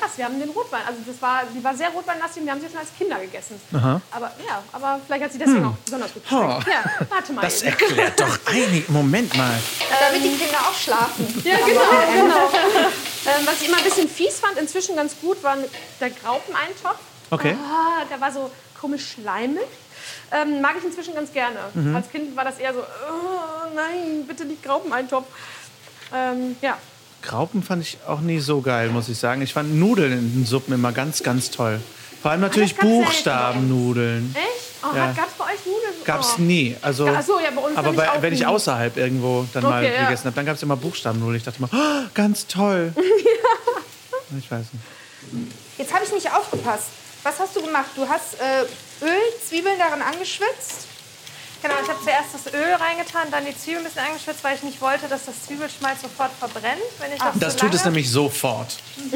krass, 0.00 0.12
wir 0.16 0.24
haben 0.24 0.38
den 0.40 0.50
Rotwein, 0.50 0.82
also 0.86 1.00
das 1.06 1.20
war, 1.20 1.42
die 1.54 1.62
war 1.62 1.76
sehr 1.76 1.90
rotweinlastig 1.90 2.40
und 2.40 2.46
wir 2.46 2.52
haben 2.52 2.60
sie 2.60 2.68
schon 2.68 2.78
als 2.78 2.88
Kinder 2.96 3.18
gegessen. 3.20 3.60
Aha. 3.72 4.00
Aber 4.10 4.32
ja, 4.46 4.62
aber 4.72 5.00
vielleicht 5.06 5.24
hat 5.24 5.32
sie 5.32 5.38
deswegen 5.38 5.64
auch 5.64 5.76
besonders 5.84 6.14
gut 6.14 6.22
geschmeckt. 6.22 6.66
Oh. 6.66 6.70
Ja, 6.70 7.06
warte 7.08 7.32
mal. 7.32 7.42
Das 7.42 7.62
eben. 7.62 7.70
erklärt 7.70 8.20
doch 8.20 8.38
einig. 8.46 8.88
Moment 8.88 9.36
mal. 9.36 9.58
Damit 10.00 10.24
die 10.24 10.36
Kinder 10.36 10.58
auch 10.60 10.74
schlafen. 10.74 11.42
Ja, 11.44 11.56
genau, 11.56 11.80
genau. 12.14 12.46
ähm, 12.46 13.46
was 13.46 13.60
ich 13.60 13.68
immer 13.68 13.78
ein 13.78 13.84
bisschen 13.84 14.08
fies 14.08 14.40
fand, 14.40 14.58
inzwischen 14.58 14.96
ganz 14.96 15.14
gut, 15.20 15.42
war 15.42 15.56
der 16.00 16.10
Graupeneintopf. 16.10 16.98
Okay. 17.30 17.56
Ah, 17.62 18.04
der 18.10 18.20
war 18.20 18.32
so 18.32 18.50
komisch 18.80 19.12
schleimig. 19.12 19.66
Ähm, 20.32 20.60
mag 20.60 20.74
ich 20.78 20.84
inzwischen 20.84 21.14
ganz 21.14 21.32
gerne. 21.32 21.58
Mhm. 21.74 21.94
Als 21.94 22.10
Kind 22.10 22.34
war 22.36 22.44
das 22.44 22.58
eher 22.58 22.72
so, 22.72 22.80
oh, 22.80 23.74
nein, 23.74 24.24
bitte 24.26 24.44
nicht 24.44 24.62
Graupeneintopf. 24.62 25.26
Ähm, 26.12 26.56
ja, 26.60 26.76
Graupen 27.22 27.62
fand 27.62 27.82
ich 27.82 27.98
auch 28.06 28.20
nie 28.20 28.40
so 28.40 28.60
geil, 28.60 28.88
muss 28.90 29.08
ich 29.08 29.18
sagen. 29.18 29.42
Ich 29.42 29.52
fand 29.52 29.74
Nudeln 29.74 30.12
in 30.12 30.32
den 30.34 30.46
Suppen 30.46 30.72
immer 30.74 30.92
ganz, 30.92 31.22
ganz 31.22 31.50
toll. 31.50 31.80
Vor 32.22 32.30
allem 32.30 32.40
natürlich 32.40 32.76
Buchstabennudeln. 32.76 34.34
echt? 34.34 34.46
Oh, 34.82 34.96
Ja. 34.96 35.12
Gab 35.12 35.28
es 35.28 35.34
bei 35.34 35.44
euch 35.44 35.66
Nudeln? 35.66 35.94
Gab's 36.04 36.34
oh. 36.38 36.42
nie. 36.42 36.76
Also, 36.80 37.06
Ja, 37.06 37.16
ach 37.18 37.22
so, 37.22 37.38
ja, 37.38 37.50
bei 37.54 37.60
uns 37.62 37.76
aber 37.76 37.92
bei, 37.92 38.08
wenn 38.20 38.32
ich 38.32 38.40
nie. 38.40 38.46
außerhalb 38.46 38.96
irgendwo 38.96 39.46
dann 39.52 39.62
mal 39.64 39.82
Okay, 39.84 39.94
ja. 39.94 40.04
gegessen 40.04 40.24
habe, 40.26 40.36
dann 40.36 40.46
gab 40.46 40.56
es 40.56 40.62
immer 40.62 40.76
Buchstabennudeln. 40.76 41.36
Ich 41.36 41.44
dachte 41.44 41.58
immer, 41.58 41.68
oh, 41.72 42.08
ganz 42.14 42.46
toll. 42.46 42.92
Ich 44.38 44.48
weiß 44.48 44.66
nicht. 44.72 45.52
Jetzt 45.76 45.92
habe 45.92 46.04
ich 46.04 46.12
nicht 46.12 46.32
aufgepasst. 46.32 46.84
Was 47.24 47.40
hast 47.40 47.56
du 47.56 47.62
gemacht? 47.62 47.86
Du 47.96 48.08
hast 48.08 48.34
äh, 48.34 49.04
Öl, 49.04 49.10
Zwiebeln 49.44 49.76
darin 49.76 50.02
angeschwitzt. 50.02 50.86
Genau, 51.62 51.74
ich 51.82 51.88
habe 51.88 51.98
zuerst 52.02 52.28
das 52.32 52.54
Öl 52.54 52.72
reingetan, 52.74 53.30
dann 53.30 53.44
die 53.44 53.56
Zwiebeln 53.56 53.84
ein 53.84 53.92
bisschen 53.92 54.06
angeschwitzt, 54.06 54.42
weil 54.42 54.56
ich 54.56 54.62
nicht 54.62 54.80
wollte, 54.80 55.08
dass 55.08 55.26
das 55.26 55.34
Zwiebelschmalz 55.46 56.00
sofort 56.02 56.30
verbrennt, 56.38 56.80
wenn 57.00 57.12
ich 57.12 57.18
das 57.18 57.34
Das 57.38 57.52
zu 57.56 57.66
tut 57.66 57.74
es 57.74 57.84
nämlich 57.84 58.10
sofort. 58.10 58.76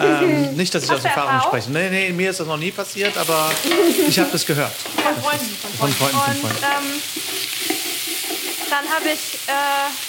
ähm, 0.00 0.54
nicht, 0.56 0.72
dass 0.74 0.84
ich 0.84 0.90
Hast 0.90 0.98
aus 0.98 1.04
Erfahrung 1.04 1.32
Erfahrung? 1.34 1.60
spreche. 1.62 1.70
Nee, 1.72 1.90
nee, 1.90 2.12
mir 2.12 2.30
ist 2.30 2.38
das 2.40 2.46
noch 2.46 2.56
nie 2.58 2.70
passiert, 2.70 3.16
aber 3.16 3.50
ich 4.06 4.18
habe 4.20 4.30
das 4.30 4.46
gehört. 4.46 4.72
Von 4.72 5.22
Freunden. 5.22 5.56
Von 5.56 5.70
Von 5.78 5.92
Freunden. 5.94 6.16
Freunden, 6.16 6.40
von 6.40 6.50
Und 6.50 6.58
Freunden. 6.58 6.94
ähm, 6.94 7.02
dann 8.70 8.88
habe 8.88 9.08
ich, 9.08 9.34
äh, 9.48 9.52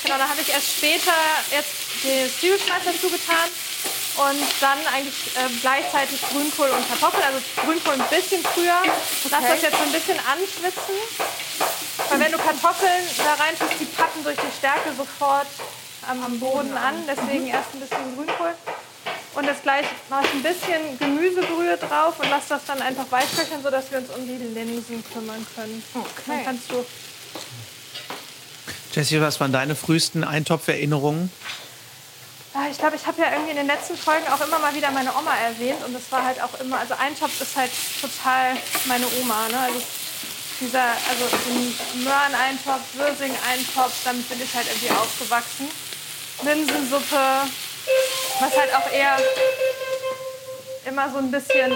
genau, 0.03 0.17
dann 0.19 0.29
habe 0.29 0.41
ich 0.41 0.49
erst 0.49 0.67
später 0.77 1.13
jetzt 1.49 1.71
den 2.03 2.29
Zwiebelschmalz 2.39 2.83
dazu 2.85 3.09
getan 3.09 3.49
und 4.17 4.41
dann 4.59 4.79
eigentlich 4.93 5.35
äh, 5.35 5.47
gleichzeitig 5.61 6.21
Grünkohl 6.29 6.69
und 6.69 6.83
Kartoffeln, 6.89 7.23
also 7.23 7.39
Grünkohl 7.63 7.93
ein 7.93 8.09
bisschen 8.09 8.43
früher. 8.43 8.81
Lass 9.31 9.43
das 9.43 9.61
jetzt 9.61 9.77
so 9.77 9.83
ein 9.83 9.91
bisschen 9.91 10.19
anschwitzen, 10.19 10.97
weil 12.09 12.19
wenn 12.19 12.31
du 12.31 12.37
Kartoffeln 12.37 13.03
da 13.17 13.33
rein 13.41 13.55
tust, 13.57 13.79
die 13.79 13.85
pappen 13.85 14.23
durch 14.23 14.37
die 14.37 14.51
Stärke 14.57 14.91
sofort 14.95 15.47
am, 16.07 16.39
Boden 16.39 16.75
an, 16.75 16.95
deswegen 17.07 17.47
erst 17.47 17.73
ein 17.73 17.79
bisschen 17.79 18.15
Grünkohl. 18.15 18.53
Und 19.33 19.45
jetzt 19.45 19.63
gleich 19.63 19.85
mache 20.09 20.25
ich 20.25 20.33
ein 20.33 20.43
bisschen 20.43 20.99
Gemüsebrühe 20.99 21.77
drauf 21.77 22.19
und 22.19 22.29
lasse 22.29 22.49
das 22.49 22.65
dann 22.65 22.81
einfach 22.81 23.05
weichköcheln, 23.09 23.63
sodass 23.63 23.89
wir 23.89 23.99
uns 23.99 24.09
um 24.09 24.27
die 24.27 24.35
Linsen 24.35 25.03
kümmern 25.13 25.45
können. 25.55 25.81
Dann 26.27 26.43
kannst 26.43 26.69
du 26.69 26.85
Jessie, 28.93 29.21
was 29.21 29.39
waren 29.39 29.53
deine 29.53 29.75
frühesten 29.75 30.25
Eintopferinnerungen? 30.25 31.31
Ich 32.69 32.77
glaube, 32.77 32.97
ich 32.97 33.05
habe 33.07 33.21
ja 33.21 33.31
irgendwie 33.31 33.51
in 33.51 33.55
den 33.55 33.67
letzten 33.67 33.95
Folgen 33.95 34.27
auch 34.27 34.41
immer 34.41 34.59
mal 34.59 34.75
wieder 34.75 34.91
meine 34.91 35.15
Oma 35.15 35.33
erwähnt 35.37 35.85
und 35.85 35.93
das 35.93 36.11
war 36.11 36.25
halt 36.25 36.41
auch 36.41 36.59
immer, 36.59 36.79
also 36.79 36.95
Eintopf 36.95 37.39
ist 37.39 37.55
halt 37.55 37.71
total 38.01 38.57
meine 38.85 39.05
Oma. 39.21 39.47
Ne? 39.47 39.57
Also 39.57 39.81
dieser, 40.59 40.83
also 40.83 41.25
ein 41.47 42.03
Möhreneintopf, 42.03 42.81
Würsing-Eintopf, 42.95 43.93
damit 44.03 44.27
bin 44.27 44.41
ich 44.41 44.53
halt 44.53 44.67
irgendwie 44.67 44.91
aufgewachsen. 44.91 45.69
Linsensuppe, 46.43 47.47
was 48.39 48.57
halt 48.57 48.75
auch 48.75 48.91
eher 48.91 49.17
immer 50.85 51.09
so 51.09 51.19
ein 51.19 51.31
bisschen, 51.31 51.71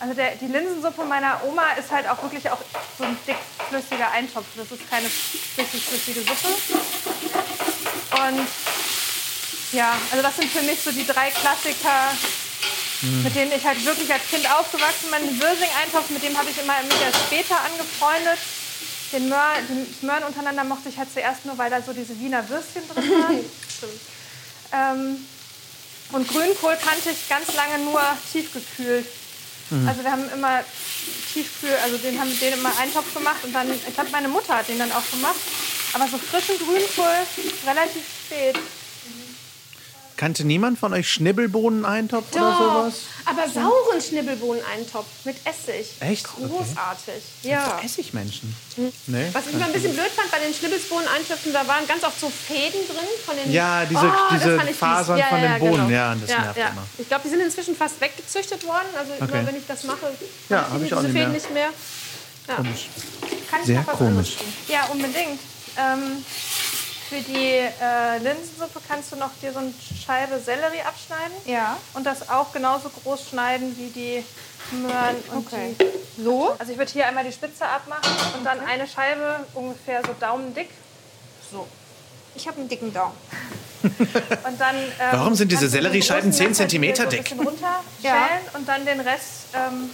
also 0.00 0.14
der, 0.14 0.36
die 0.36 0.46
Linsensuppe 0.46 1.04
meiner 1.04 1.40
Oma 1.44 1.72
ist 1.78 1.90
halt 1.90 2.08
auch 2.08 2.22
wirklich 2.22 2.50
auch 2.50 2.58
so 2.96 3.04
ein 3.04 3.18
dickflüssiger 3.26 4.10
Eintopf. 4.12 4.46
Das 4.56 4.70
ist 4.70 4.88
keine 4.88 5.06
richtig 5.58 5.84
flüssige 5.84 6.20
Suppe. 6.20 6.54
Und 8.12 8.48
ja, 9.72 9.94
also 10.10 10.22
das 10.22 10.36
sind 10.36 10.50
für 10.50 10.62
mich 10.62 10.80
so 10.80 10.92
die 10.92 11.06
drei 11.06 11.30
Klassiker, 11.30 12.12
mit 13.24 13.34
denen 13.34 13.52
ich 13.52 13.64
halt 13.64 13.84
wirklich 13.84 14.12
als 14.12 14.22
Kind 14.30 14.48
aufgewachsen 14.50 15.10
bin. 15.10 15.28
Den 15.28 15.40
Würsing-Eintopf, 15.40 16.10
mit 16.10 16.22
dem 16.22 16.36
habe 16.36 16.50
ich 16.50 16.58
immer 16.62 16.74
mich 16.82 17.00
erst 17.02 17.18
später 17.26 17.56
angefreundet. 17.60 18.38
Den 19.12 19.28
Möhr, 19.28 19.52
die 19.68 20.06
Möhren 20.06 20.24
untereinander 20.24 20.64
mochte 20.64 20.88
ich 20.88 20.96
halt 20.96 21.12
zuerst 21.12 21.44
nur, 21.44 21.58
weil 21.58 21.68
da 21.70 21.82
so 21.82 21.92
diese 21.92 22.18
Wiener 22.18 22.48
Würstchen 22.48 22.82
drin 22.88 23.10
waren. 23.22 23.44
ähm, 24.72 25.26
und 26.12 26.28
Grünkohl 26.28 26.76
kannte 26.76 27.10
ich 27.10 27.28
ganz 27.28 27.52
lange 27.54 27.78
nur 27.84 28.02
tiefgekühlt. 28.32 29.06
Also 29.86 30.04
wir 30.04 30.12
haben 30.12 30.28
immer 30.34 30.62
Tiefkühl, 31.32 31.74
also 31.82 31.96
den 31.96 32.20
haben 32.20 32.38
den 32.38 32.52
immer 32.52 32.76
Eintopf 32.78 33.14
gemacht 33.14 33.42
und 33.42 33.54
dann, 33.54 33.70
ich 33.72 33.94
glaube 33.94 34.10
meine 34.10 34.28
Mutter 34.28 34.54
hat 34.58 34.68
den 34.68 34.78
dann 34.78 34.92
auch 34.92 35.10
gemacht. 35.10 35.40
Aber 35.94 36.06
so 36.08 36.18
frischen 36.18 36.58
Grünkohl 36.58 37.16
relativ 37.66 38.02
spät. 38.26 38.56
Kannte 40.22 40.44
niemand 40.44 40.78
von 40.78 40.92
euch 40.94 41.10
Schnibbelbohnen-Eintopf 41.10 42.32
oder 42.36 42.56
sowas? 42.56 42.94
Aber 43.24 43.48
sauren 43.48 44.00
Schnibbelbohneneintopf 44.00 45.06
mit 45.24 45.34
Essig. 45.44 45.94
Echt? 45.98 46.28
Okay. 46.38 46.46
Großartig. 46.46 47.22
Ja. 47.42 47.80
Essigmenschen. 47.84 48.54
Hm. 48.76 48.92
Nee? 49.08 49.30
Was 49.32 49.48
ich 49.48 49.54
immer 49.54 49.64
ein 49.66 49.72
bisschen 49.72 49.94
blöd 49.94 50.12
fand 50.14 50.30
bei 50.30 50.38
den 50.38 50.54
Schnibbelbohneneintöpfen, 50.54 51.52
da 51.52 51.66
waren 51.66 51.88
ganz 51.88 52.04
oft 52.04 52.20
so 52.20 52.30
Fäden 52.30 52.86
drin 52.86 53.08
von 53.26 53.34
den. 53.34 53.50
Ja, 53.50 53.84
diese- 53.84 53.98
Oh, 53.98 54.32
diese. 54.32 54.60
Fasern 54.74 55.18
ja, 55.18 55.26
von 55.26 55.40
den 55.40 55.50
ja, 55.50 55.58
Bohnen, 55.58 55.88
genau. 55.88 55.90
ja, 55.90 56.14
das 56.14 56.28
nervt 56.28 56.56
ja. 56.56 56.68
immer. 56.68 56.84
Ich 56.98 57.08
glaube, 57.08 57.22
die 57.24 57.30
sind 57.30 57.40
inzwischen 57.40 57.74
fast 57.74 58.00
weggezüchtet 58.00 58.64
worden. 58.64 58.86
Also 58.96 59.14
Okay. 59.14 59.24
immer, 59.40 59.46
wenn 59.48 59.56
ich 59.56 59.66
das 59.66 59.82
mache, 59.82 60.06
Ja, 60.48 60.58
habe 60.58 60.70
hab 60.74 60.80
ich, 60.82 60.86
ich 60.86 60.94
auch 60.94 60.98
diese 61.00 61.12
nicht 61.12 61.18
Fäden 61.18 61.32
mehr. 61.32 61.40
nicht 61.40 61.52
mehr. 62.46 62.56
Komisch. 62.56 62.88
Kann 63.50 63.58
ich 63.62 63.66
Sehr 63.66 63.80
noch 63.80 63.88
was 63.88 63.98
komisch. 63.98 64.36
Ja, 64.68 64.84
unbedingt. 64.84 65.40
Ähm, 65.76 66.24
für 67.12 67.20
die 67.20 67.58
äh, 67.58 68.18
Linsensuppe 68.22 68.80
kannst 68.88 69.12
du 69.12 69.16
noch 69.16 69.30
dir 69.42 69.52
so 69.52 69.58
eine 69.58 69.72
Scheibe 70.06 70.38
Sellerie 70.40 70.80
abschneiden. 70.80 71.32
Ja. 71.44 71.76
Und 71.92 72.04
das 72.06 72.30
auch 72.30 72.52
genauso 72.52 72.88
groß 72.88 73.28
schneiden 73.28 73.76
wie 73.76 73.88
die 73.90 74.24
Möhren 74.76 75.16
und 75.34 75.46
Okay. 75.46 75.76
die. 75.78 76.22
So? 76.22 76.54
Also 76.58 76.72
ich 76.72 76.78
würde 76.78 76.90
hier 76.90 77.06
einmal 77.06 77.24
die 77.24 77.32
Spitze 77.32 77.66
abmachen 77.66 78.10
und 78.38 78.44
dann 78.44 78.60
eine 78.60 78.86
Scheibe 78.88 79.44
ungefähr 79.52 80.00
so 80.06 80.14
daumendick. 80.18 80.70
So. 81.50 81.66
Ich 82.34 82.48
habe 82.48 82.60
einen 82.60 82.68
dicken 82.70 82.94
Daumen. 82.94 83.12
Und 83.82 84.60
dann, 84.60 84.76
ähm, 84.76 85.08
Warum 85.10 85.34
sind 85.34 85.50
diese 85.52 85.68
Selleriescheiben 85.68 86.30
großen 86.30 86.32
10 86.32 86.46
Messer 86.48 86.58
Zentimeter 86.62 87.02
hier 87.02 87.10
so 87.10 87.16
dick? 87.16 87.18
ein 87.18 87.24
bisschen 87.24 87.46
runterschälen 87.46 87.82
Ja. 88.02 88.28
und 88.58 88.66
dann 88.68 88.86
den 88.86 89.00
Rest 89.00 89.26
ähm, 89.54 89.90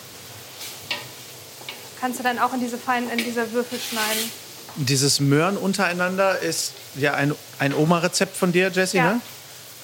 kannst 2.00 2.18
du 2.20 2.22
dann 2.22 2.38
auch 2.38 2.52
in 2.52 2.60
diese 2.60 2.78
feinen, 2.78 3.10
in 3.10 3.18
diese 3.18 3.50
Würfel 3.52 3.80
schneiden. 3.80 4.30
Dieses 4.76 5.18
Möhren 5.20 5.56
untereinander 5.56 6.38
ist 6.38 6.72
ja 6.98 7.14
ein, 7.14 7.34
ein 7.58 7.74
Oma-Rezept 7.74 8.36
von 8.36 8.52
dir, 8.52 8.68
Jessie, 8.70 8.98
Ja. 8.98 9.12
ne? 9.14 9.20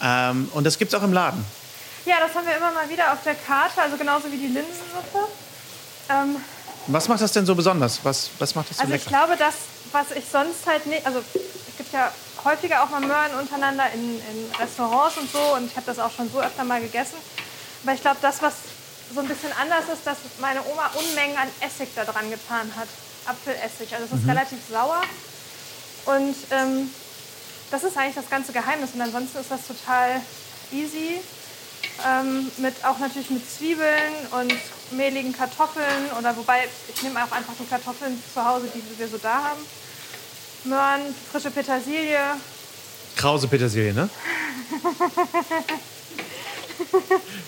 Ähm, 0.03 0.49
und 0.55 0.65
das 0.65 0.79
gibt 0.79 0.93
es 0.93 0.99
auch 0.99 1.05
im 1.05 1.13
Laden. 1.13 1.45
Ja, 2.05 2.17
das 2.21 2.35
haben 2.35 2.47
wir 2.47 2.57
immer 2.57 2.73
mal 2.73 2.89
wieder 2.91 3.13
auf 3.13 3.23
der 3.25 3.35
Karte, 3.35 3.81
also 3.81 3.97
genauso 3.97 4.31
wie 4.31 4.37
die 4.37 4.49
Linsensuppe. 4.49 5.29
Ähm, 6.11 6.37
Was 6.89 7.09
macht 7.09 7.23
das 7.23 7.33
denn 7.33 7.47
so 7.47 7.55
besonders? 7.55 8.01
Was, 8.03 8.29
was 8.39 8.55
macht 8.55 8.69
das 8.71 8.77
so 8.77 8.83
also 8.83 8.95
ich 8.95 9.05
lecker? 9.07 9.17
glaube, 9.27 9.37
das, 9.39 9.55
was 9.93 10.11
ich 10.17 10.25
sonst 10.31 10.67
halt 10.67 10.85
nicht, 10.87 11.07
also 11.07 11.21
es 11.33 11.77
gibt 11.79 11.93
ja 11.95 12.11
häufiger 12.45 12.83
auch 12.83 12.91
mal 12.91 13.01
Möhren 13.01 13.33
untereinander 13.41 13.85
in, 13.95 14.17
in 14.19 14.53
Restaurants 14.61 15.17
und 15.17 15.33
so 15.33 15.39
und 15.57 15.67
ich 15.71 15.77
habe 15.77 15.87
das 15.87 15.99
auch 15.99 16.11
schon 16.11 16.31
so 16.31 16.41
öfter 16.43 16.65
mal 16.65 16.81
gegessen. 16.81 17.17
Aber 17.85 17.95
ich 17.95 18.03
glaube, 18.03 18.19
das, 18.21 18.43
was 18.43 18.53
so 19.15 19.21
ein 19.21 19.29
bisschen 19.29 19.51
anders 19.61 19.85
ist, 19.93 20.07
dass 20.07 20.19
meine 20.41 20.61
Oma 20.67 20.91
Unmengen 20.95 21.37
an 21.39 21.49
Essig 21.61 21.89
da 21.95 22.05
dran 22.05 22.29
getan 22.31 22.71
hat. 22.77 22.89
Apfelessig, 23.27 23.95
also 23.95 24.07
es 24.15 24.21
ist 24.21 24.29
relativ 24.29 24.59
sauer. 24.71 25.01
Und 26.05 26.35
ähm, 26.51 26.91
das 27.71 27.85
ist 27.85 27.97
eigentlich 27.97 28.15
das 28.15 28.31
ganze 28.31 28.53
Geheimnis. 28.53 28.91
Und 28.95 29.01
ansonsten 29.01 29.39
ist 29.39 29.51
das 29.51 29.67
total 29.67 30.21
easy. 30.73 31.21
Ähm, 32.07 32.51
mit, 32.59 32.85
auch 32.85 32.99
natürlich 32.99 33.31
mit 33.31 33.49
Zwiebeln 33.49 34.13
und 34.33 34.55
mehligen 34.93 35.33
Kartoffeln. 35.33 36.11
Oder 36.19 36.37
wobei, 36.37 36.69
ich 36.93 37.03
nehme 37.03 37.23
auch 37.23 37.33
einfach 37.33 37.55
die 37.59 37.67
Kartoffeln 37.67 38.21
zu 38.33 38.45
Hause, 38.45 38.69
die 38.75 38.83
wir 38.99 39.09
so 39.09 39.19
da 39.19 39.35
haben. 39.35 39.61
Möhren, 40.65 41.15
frische 41.31 41.51
Petersilie. 41.51 42.19
Krause 43.17 43.49
Petersilie, 43.49 43.93
ne? 43.93 44.09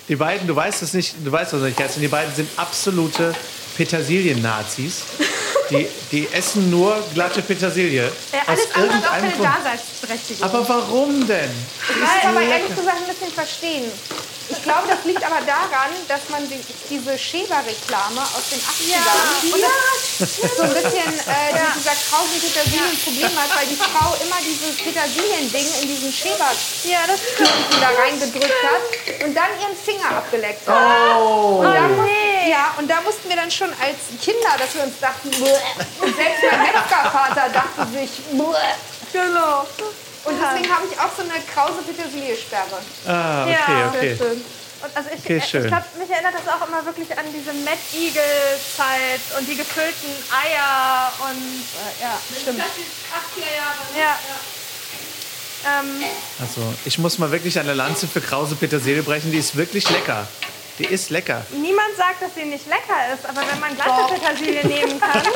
Die 0.07 0.15
beiden, 0.15 0.47
du 0.47 0.55
weißt 0.55 0.81
es 0.83 0.93
nicht, 0.93 1.15
du 1.23 1.31
weißt 1.31 1.53
es 1.53 1.61
nicht, 1.61 1.77
Kerstin, 1.77 2.01
die 2.01 2.07
beiden 2.07 2.33
sind 2.33 2.49
absolute 2.57 3.35
Petersilien-Nazis. 3.77 5.03
Die, 5.69 5.87
die 6.11 6.27
essen 6.31 6.69
nur 6.69 6.95
glatte 7.13 7.41
Petersilie. 7.41 8.09
Ja, 8.31 8.39
Aus 8.41 8.47
alles 8.47 8.67
andere 8.73 8.93
hat 8.97 9.05
auch 9.05 9.11
keine 9.11 9.31
Grund. 9.33 9.49
Daseinsberechtigung. 9.49 10.43
Aber 10.49 10.69
warum 10.69 11.27
denn? 11.27 11.51
Ich 11.89 11.95
will 11.95 12.29
aber 12.29 12.41
ehrlich 12.41 12.69
gesagt 12.75 12.97
ein 13.03 13.07
bisschen 13.13 13.33
verstehen. 13.33 13.91
Ich 14.49 14.63
glaube, 14.63 14.87
das 14.87 15.03
liegt 15.03 15.19
aber 15.25 15.43
daran, 15.43 15.91
dass 16.07 16.21
man 16.31 16.39
die, 16.47 16.55
diese 16.89 17.17
Schäber-Reklame 17.19 18.21
aus 18.31 18.47
den 18.47 18.63
80ern 18.63 18.95
Ja. 18.95 19.11
und 19.43 19.59
das 19.59 20.55
so 20.55 20.63
ein 20.63 20.71
bisschen 20.71 21.11
äh, 21.19 21.51
die- 21.51 21.79
dieser 21.83 21.95
krausen 22.07 22.39
Petersilien 22.39 22.87
ein 22.87 22.99
Problem 23.03 23.33
hat, 23.35 23.51
weil 23.59 23.67
die 23.67 23.75
Frau 23.75 24.15
immer 24.23 24.39
dieses 24.39 24.71
Petersilien-Ding 24.79 25.67
in 25.83 25.87
diesen 25.91 26.13
Schäber 26.15 26.47
Ja, 26.87 27.03
das 27.11 27.19
da 27.75 27.89
reingedrückt 28.01 28.63
hat 28.63 29.27
und 29.27 29.35
dann 29.35 29.51
ihren 29.59 29.75
Finger 29.75 30.15
abgeleckt 30.15 30.65
hat. 30.65 30.79
Oh. 31.19 31.59
Und, 31.59 31.65
da 31.75 31.81
mussten, 31.91 32.07
ja, 32.49 32.73
und 32.77 32.87
da 32.89 33.01
mussten 33.01 33.29
wir 33.29 33.35
dann 33.35 33.51
schon 33.51 33.69
als 33.81 33.97
Kinder, 34.23 34.49
dass 34.57 34.73
wir 34.75 34.83
uns 34.83 34.99
dachten, 34.99 35.29
"Bäh." 35.31 36.05
und 36.05 36.15
selbst 36.15 36.41
mein 36.51 36.61
Metzgervater 36.73 37.49
dachte 37.53 37.91
sich, 37.93 38.09
"Bäh." 38.31 39.13
Genau. 39.13 39.65
und 40.25 40.35
deswegen 40.41 40.69
habe 40.73 40.83
ich 40.91 40.99
auch 40.99 41.09
so 41.15 41.23
eine 41.23 41.39
krause 41.53 41.79
Petersilie-Sperre. 41.87 42.79
Ah, 43.07 43.43
okay, 43.43 43.51
Ja, 43.53 43.87
okay. 43.87 43.99
Sehr 44.15 44.17
schön. 44.17 44.45
Und 44.83 44.95
also 44.95 45.09
ich, 45.15 45.19
Okay, 45.23 45.37
äh, 45.37 45.41
schön. 45.41 45.61
ich 45.63 45.67
glaube, 45.69 45.85
mich 45.97 46.09
erinnert 46.11 46.33
das 46.35 46.53
auch 46.53 46.67
immer 46.67 46.85
wirklich 46.85 47.09
an 47.17 47.25
diese 47.33 47.53
Mad 47.63 47.77
Eagle-Zeit 47.95 49.21
und 49.39 49.47
die 49.47 49.55
gefüllten 49.55 50.11
Eier 50.29 51.11
und 51.23 51.63
Ja, 52.01 52.19
stimmt. 52.41 52.59
ja. 52.59 54.19
Ähm, 55.79 56.03
Also, 56.39 56.61
ich 56.85 56.97
muss 56.99 57.17
mal 57.17 57.31
wirklich 57.31 57.57
eine 57.59 57.73
Lanze 57.73 58.07
für 58.07 58.21
Krause 58.21 58.55
Petersilie 58.55 59.01
brechen. 59.03 59.31
Die 59.31 59.37
ist 59.39 59.55
wirklich 59.55 59.89
lecker. 59.89 60.27
Die 60.79 60.85
ist 60.85 61.09
lecker. 61.09 61.45
niemand 61.51 61.95
sagt, 61.97 62.21
dass 62.21 62.35
sie 62.35 62.45
nicht 62.45 62.67
lecker 62.67 63.13
ist, 63.13 63.25
aber 63.27 63.41
wenn 63.49 63.59
man 63.59 63.75
glatte 63.75 64.13
Petersilie 64.13 64.65
nehmen 64.67 64.99
kann, 64.99 65.21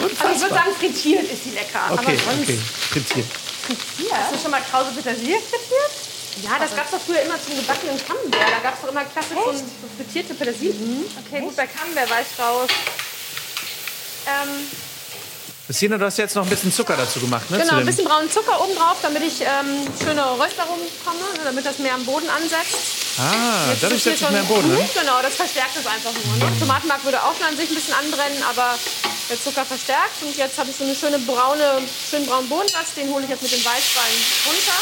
Also 0.00 0.34
ich 0.34 0.40
würde 0.40 0.54
sagen, 0.54 0.74
frittiert 0.78 1.30
ist 1.30 1.44
sie 1.44 1.50
lecker. 1.50 1.80
Okay, 1.90 2.16
aber 2.16 2.34
sonst, 2.34 2.42
okay. 2.42 2.58
Frittiert. 2.90 3.26
hast 4.12 4.34
du 4.34 4.38
schon 4.38 4.50
mal 4.50 4.60
krause 4.70 4.90
Petersilie 4.92 5.38
frittiert? 5.38 5.92
Ja, 6.42 6.58
das 6.58 6.74
gab 6.74 6.86
es 6.86 6.90
doch 6.92 7.00
früher 7.00 7.22
immer 7.22 7.36
zum 7.42 7.56
gebackenen 7.56 7.98
Camembert. 8.06 8.40
Da 8.40 8.58
gab 8.62 8.74
es 8.74 8.80
doch 8.80 8.90
immer 8.90 9.04
klassisch 9.04 9.36
so, 9.36 9.52
so 9.52 9.88
frittierte 9.96 10.34
Petersilie. 10.34 11.04
Okay, 11.26 11.40
gut, 11.40 11.56
bei 11.56 11.66
Camembert 11.66 12.08
war 12.10 12.20
ich 12.20 12.38
raus. 12.38 12.68
Ähm, 14.26 14.66
Christina, 15.70 15.98
du 15.98 16.04
hast 16.04 16.18
jetzt 16.18 16.34
noch 16.34 16.42
ein 16.42 16.50
bisschen 16.50 16.72
Zucker 16.72 16.96
dazu 16.96 17.20
gemacht, 17.20 17.48
ne? 17.48 17.58
Genau, 17.58 17.74
ein 17.78 17.86
bisschen 17.86 18.04
braunen 18.04 18.28
Zucker 18.28 18.60
oben 18.60 18.74
drauf, 18.74 18.96
damit 19.02 19.22
ich 19.22 19.38
ähm, 19.38 19.86
schöne 20.02 20.18
Röstaromen 20.34 20.82
bekomme, 20.82 21.22
ne, 21.38 21.44
damit 21.44 21.64
das 21.64 21.78
mehr 21.78 21.94
am 21.94 22.04
Boden 22.04 22.26
ansetzt. 22.28 22.74
Ah, 23.22 23.70
Jetzt 23.70 23.84
dadurch 23.84 24.02
setzt 24.02 24.20
es 24.22 24.30
mehr 24.30 24.40
im 24.40 24.48
Boden, 24.48 24.66
ne? 24.66 24.82
Genau, 24.98 25.22
das 25.22 25.36
verstärkt 25.36 25.76
es 25.78 25.86
einfach 25.86 26.10
nur. 26.10 26.50
Ne? 26.50 26.58
Tomatenmark 26.58 27.04
würde 27.04 27.22
auch 27.22 27.38
an 27.46 27.56
sich 27.56 27.70
ein 27.70 27.76
bisschen 27.76 27.94
anbrennen, 27.94 28.42
aber 28.50 28.74
der 29.30 29.38
Zucker 29.40 29.64
verstärkt. 29.64 30.18
Und 30.22 30.36
jetzt 30.36 30.58
habe 30.58 30.70
ich 30.70 30.76
so 30.76 30.82
eine 30.82 30.94
schöne 30.96 31.20
braune, 31.20 31.78
schön 31.86 32.26
braunen 32.26 32.48
Bodensatz. 32.48 32.94
Den 32.98 33.06
hole 33.14 33.22
ich 33.22 33.30
jetzt 33.30 33.42
mit 33.42 33.52
dem 33.52 33.62
Weißwein 33.64 34.14
runter. 34.50 34.74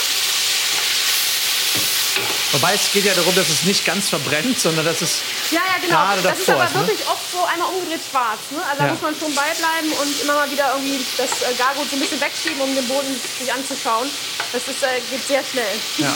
Wobei 2.52 2.74
es 2.74 2.90
geht 2.92 3.04
ja 3.04 3.12
darum, 3.14 3.34
dass 3.34 3.48
es 3.48 3.64
nicht 3.64 3.84
ganz 3.84 4.08
verbrennt, 4.08 4.58
sondern 4.58 4.84
dass 4.86 5.02
es 5.02 5.20
Ja, 5.50 5.60
ja, 5.60 5.76
genau. 5.82 5.96
Gerade 5.96 6.22
das 6.22 6.38
ist 6.38 6.48
davor 6.48 6.62
aber 6.62 6.70
ist, 6.70 6.76
ne? 6.76 6.86
wirklich 6.88 7.06
oft 7.08 7.30
so 7.32 7.44
einmal 7.44 7.68
umgedreht 7.68 8.00
schwarz. 8.10 8.38
Ne? 8.50 8.58
Also 8.64 8.78
da 8.80 8.86
Ja. 8.86 8.92
muss 8.92 9.02
man 9.02 9.14
schon 9.20 9.34
beibleiben 9.34 9.92
und 10.00 10.20
immer 10.22 10.34
mal 10.34 10.50
wieder 10.50 10.72
irgendwie 10.74 11.04
das 11.18 11.30
äh, 11.42 11.54
Gargut 11.58 11.90
so 11.90 11.96
ein 11.96 12.00
bisschen 12.00 12.20
wegschieben, 12.20 12.60
um 12.60 12.74
den 12.74 12.88
Boden 12.88 13.20
sich 13.38 13.52
anzuschauen. 13.52 14.08
Das 14.52 14.62
ist, 14.66 14.82
äh, 14.82 15.00
geht 15.10 15.26
sehr 15.28 15.42
schnell. 15.44 15.76
Ja. 15.98 16.14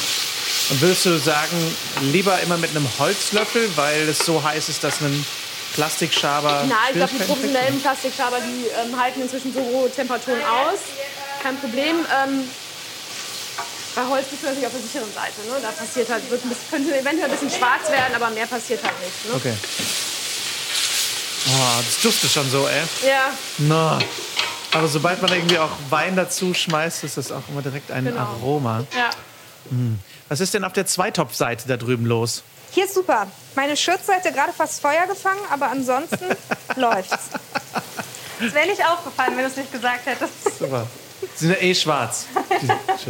Und 0.70 0.80
würdest 0.80 1.04
du 1.04 1.18
sagen, 1.18 1.76
lieber 2.00 2.40
immer 2.40 2.56
mit 2.56 2.70
einem 2.70 2.88
Holzlöffel, 2.98 3.70
weil 3.76 4.08
es 4.08 4.18
so 4.20 4.42
heiß 4.42 4.68
ist, 4.70 4.82
dass 4.84 5.00
ein 5.00 5.26
Plastikschaber. 5.74 6.64
Na, 6.68 6.76
ich 6.88 6.96
glaube, 6.96 7.12
die 7.18 7.24
professionellen 7.24 7.80
Plastikschaber, 7.80 8.38
die 8.40 8.66
ähm, 8.80 8.98
halten 8.98 9.22
inzwischen 9.22 9.52
so 9.52 9.60
hohe 9.60 9.90
Temperaturen 9.90 10.42
aus. 10.42 10.78
Kein 11.42 11.58
Problem. 11.58 11.96
Ähm, 12.24 12.48
bei 13.94 14.06
Holz 14.08 14.26
bist 14.28 14.42
du 14.42 14.46
natürlich 14.46 14.66
auf 14.66 14.72
der 14.72 14.80
sicheren 14.82 15.12
Seite. 15.12 15.40
Ne? 15.48 15.56
Da 15.60 15.70
passiert 15.70 16.08
halt, 16.10 16.30
wird 16.30 16.44
ein 16.44 16.48
bisschen, 16.48 16.70
könnte 16.70 16.98
eventuell 16.98 17.24
ein 17.30 17.30
bisschen 17.38 17.50
schwarz 17.50 17.90
werden, 17.90 18.14
aber 18.14 18.30
mehr 18.30 18.46
passiert 18.46 18.82
halt 18.82 18.94
nicht. 19.00 19.26
Ne? 19.28 19.34
Okay. 19.34 19.54
Oh, 21.48 21.82
das 21.84 22.00
duftet 22.02 22.30
schon 22.30 22.48
so, 22.50 22.66
ey. 22.68 22.82
Ja, 23.08 23.32
No. 23.58 23.98
Aber 24.74 24.88
sobald 24.88 25.20
man 25.20 25.30
irgendwie 25.32 25.58
auch 25.58 25.68
Wein 25.90 26.16
dazu 26.16 26.54
schmeißt, 26.54 27.04
ist 27.04 27.18
das 27.18 27.30
auch 27.30 27.42
immer 27.50 27.60
direkt 27.60 27.90
ein 27.90 28.04
Genau. 28.06 28.20
Aroma. 28.20 28.84
ja. 28.96 29.10
Was 30.28 30.40
ist 30.40 30.54
denn 30.54 30.64
auf 30.64 30.72
der 30.72 30.86
Zweitopfseite 30.86 31.68
da 31.68 31.76
drüben 31.76 32.06
los? 32.06 32.42
Hier 32.70 32.86
ist 32.86 32.94
super. 32.94 33.26
Meine 33.54 33.76
Schutzseite 33.76 34.32
gerade 34.32 34.52
fast 34.54 34.80
Feuer 34.80 35.06
gefangen, 35.06 35.40
aber 35.50 35.70
ansonsten 35.70 36.24
läuft's. 36.76 37.28
Das 38.40 38.54
wäre 38.54 38.66
nicht 38.66 38.82
aufgefallen, 38.84 39.36
wenn 39.36 39.44
du 39.44 39.50
es 39.50 39.56
nicht 39.56 39.70
gesagt 39.70 40.06
hättest. 40.06 40.58
Super. 40.58 40.86
Sie 41.36 41.46
sind 41.46 41.50
ja 41.56 41.62
eh 41.62 41.74
schwarz. 41.74 42.24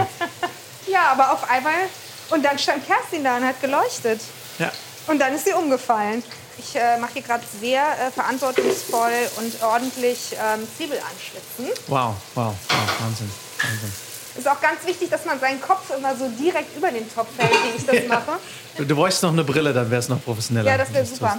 Ja, 0.86 1.12
aber 1.12 1.32
auf 1.32 1.48
einmal. 1.48 1.88
Und 2.30 2.44
dann 2.44 2.58
stand 2.58 2.86
Kerstin 2.86 3.24
da 3.24 3.36
und 3.36 3.44
hat 3.44 3.60
geleuchtet. 3.60 4.20
Ja. 4.58 4.70
Und 5.06 5.18
dann 5.18 5.34
ist 5.34 5.44
sie 5.44 5.52
umgefallen. 5.52 6.22
Ich 6.58 6.76
äh, 6.76 6.98
mache 6.98 7.14
hier 7.14 7.22
gerade 7.22 7.44
sehr 7.60 7.82
äh, 7.82 8.10
verantwortungsvoll 8.10 9.12
und 9.38 9.62
ordentlich 9.62 10.32
ähm, 10.32 10.66
Zwiebel 10.76 10.98
anschlitzen. 10.98 11.84
Wow, 11.88 12.14
wow, 12.34 12.54
wow, 12.68 13.00
Wahnsinn. 13.00 13.30
Wahnsinn. 13.58 13.92
Ist 14.36 14.48
auch 14.48 14.60
ganz 14.60 14.86
wichtig, 14.86 15.10
dass 15.10 15.24
man 15.24 15.38
seinen 15.40 15.60
Kopf 15.60 15.90
immer 15.96 16.16
so 16.16 16.28
direkt 16.28 16.76
über 16.76 16.90
den 16.90 17.12
Topf 17.12 17.28
hält, 17.36 17.52
wie 17.52 17.78
ich 17.78 17.86
das 17.86 18.08
mache. 18.08 18.38
Du, 18.76 18.84
du 18.84 18.94
bräuchst 18.94 19.22
noch 19.22 19.32
eine 19.32 19.44
Brille, 19.44 19.72
dann 19.72 19.90
wäre 19.90 20.00
es 20.00 20.08
noch 20.08 20.22
professioneller. 20.22 20.70
Ja, 20.70 20.78
das 20.78 20.92
wäre 20.92 21.04
super. 21.04 21.38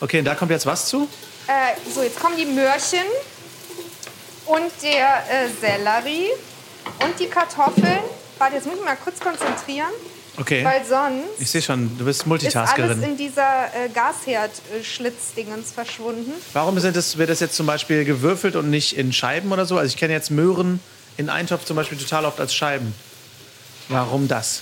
Okay, 0.00 0.18
und 0.18 0.24
da 0.26 0.34
kommt 0.34 0.50
jetzt 0.50 0.66
was 0.66 0.86
zu? 0.86 1.08
Äh, 1.46 1.92
so, 1.94 2.02
jetzt 2.02 2.20
kommen 2.20 2.36
die 2.36 2.44
Möhrchen 2.44 3.04
und 4.46 4.70
der 4.82 5.22
äh, 5.30 5.48
Sellerie 5.60 6.28
und 7.02 7.18
die 7.18 7.28
Kartoffeln. 7.28 8.00
Warte, 8.38 8.56
jetzt 8.56 8.66
muss 8.66 8.76
ich 8.78 8.84
mal 8.84 8.96
kurz 8.96 9.18
konzentrieren, 9.20 9.88
Okay. 10.38 10.62
weil 10.64 10.84
sonst 10.84 11.24
Ich 11.40 11.50
sehe 11.50 11.62
schon, 11.62 11.96
du 11.96 12.04
bist 12.04 12.20
ist 12.20 12.26
alles 12.26 12.42
Multitaskerin. 12.42 13.02
in 13.02 13.16
dieser 13.16 13.68
äh, 13.74 13.88
Gasherd-Schlitzdingens 13.88 15.72
verschwunden. 15.72 16.32
Warum 16.52 16.78
sind 16.78 16.94
das, 16.96 17.16
wird 17.16 17.30
das 17.30 17.40
jetzt 17.40 17.56
zum 17.56 17.66
Beispiel 17.66 18.04
gewürfelt 18.04 18.54
und 18.56 18.68
nicht 18.70 18.96
in 18.96 19.12
Scheiben 19.12 19.50
oder 19.52 19.64
so? 19.64 19.78
Also 19.78 19.88
ich 19.88 19.96
kenne 19.96 20.12
jetzt 20.12 20.30
Möhren 20.30 20.80
in 21.16 21.30
Eintopf 21.30 21.64
zum 21.64 21.76
Beispiel 21.76 21.96
total 21.96 22.26
oft 22.26 22.38
als 22.40 22.54
Scheiben. 22.54 22.94
Warum 23.88 24.28
das? 24.28 24.60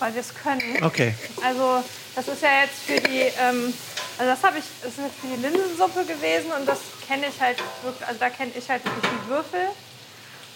Weil 0.00 0.14
wir 0.14 0.20
es 0.20 0.34
können. 0.34 0.82
Okay. 0.82 1.14
Also 1.42 1.82
das 2.14 2.28
ist 2.28 2.42
ja 2.42 2.48
jetzt 2.62 2.80
für 2.86 3.00
die, 3.08 3.20
ähm, 3.40 3.72
also 4.18 4.30
das 4.32 4.42
habe 4.42 4.58
ich, 4.58 4.64
das 4.82 4.92
ist 4.92 4.98
jetzt 4.98 5.20
für 5.20 5.28
die 5.34 5.40
Linsensuppe 5.42 6.04
gewesen 6.04 6.50
und 6.58 6.66
das 6.68 6.78
kenne 7.06 7.26
ich 7.34 7.40
halt 7.40 7.56
wirklich, 7.82 8.06
also 8.06 8.20
da 8.20 8.28
kenne 8.28 8.50
ich 8.56 8.68
halt 8.68 8.84
wirklich 8.84 9.04
die 9.10 9.30
Würfel. 9.30 9.60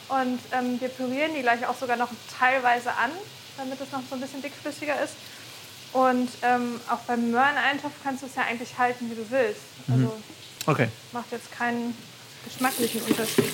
Und 0.09 0.39
ähm, 0.53 0.81
wir 0.81 0.89
pürieren 0.89 1.35
die 1.35 1.43
gleich 1.43 1.67
auch 1.67 1.77
sogar 1.79 1.97
noch 1.97 2.11
teilweise 2.39 2.91
an, 2.93 3.11
damit 3.57 3.81
es 3.81 3.91
noch 3.93 4.01
so 4.09 4.15
ein 4.17 4.21
bisschen 4.21 4.43
dickflüssiger 4.43 5.01
ist. 5.03 5.15
Und 5.93 6.29
ähm, 6.43 6.81
auch 6.91 6.99
beim 7.01 7.31
Möhreneintopf 7.31 7.93
kannst 8.03 8.23
du 8.23 8.27
es 8.27 8.35
ja 8.35 8.43
eigentlich 8.43 8.77
halten, 8.79 9.11
wie 9.11 9.15
du 9.15 9.31
willst. 9.31 9.61
Also 9.91 10.13
Okay. 10.67 10.89
macht 11.13 11.31
jetzt 11.33 11.51
keinen 11.53 11.97
geschmacklichen 12.45 13.03
Unterschied. 13.03 13.45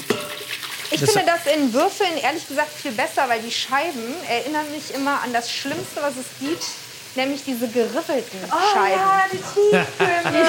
Ich 0.91 1.01
Das- 1.01 1.11
finde 1.13 1.27
das 1.33 1.53
in 1.55 1.73
Würfeln 1.73 2.17
ehrlich 2.19 2.47
gesagt 2.49 2.71
viel 2.73 2.93
besser, 2.93 3.29
weil 3.29 3.41
die 3.43 3.51
Scheiben 3.51 4.15
erinnern 4.29 4.71
mich 4.73 4.95
immer 4.95 5.21
an 5.23 5.33
das 5.33 5.51
Schlimmste, 5.53 6.01
was 6.01 6.15
es 6.17 6.27
gibt, 6.41 6.65
nämlich 7.19 7.45
diese 7.45 7.69
geriffelten 7.69 8.39
Scheiben. 8.73 9.01
die 9.33 9.39
Tiefkühl. 9.39 9.79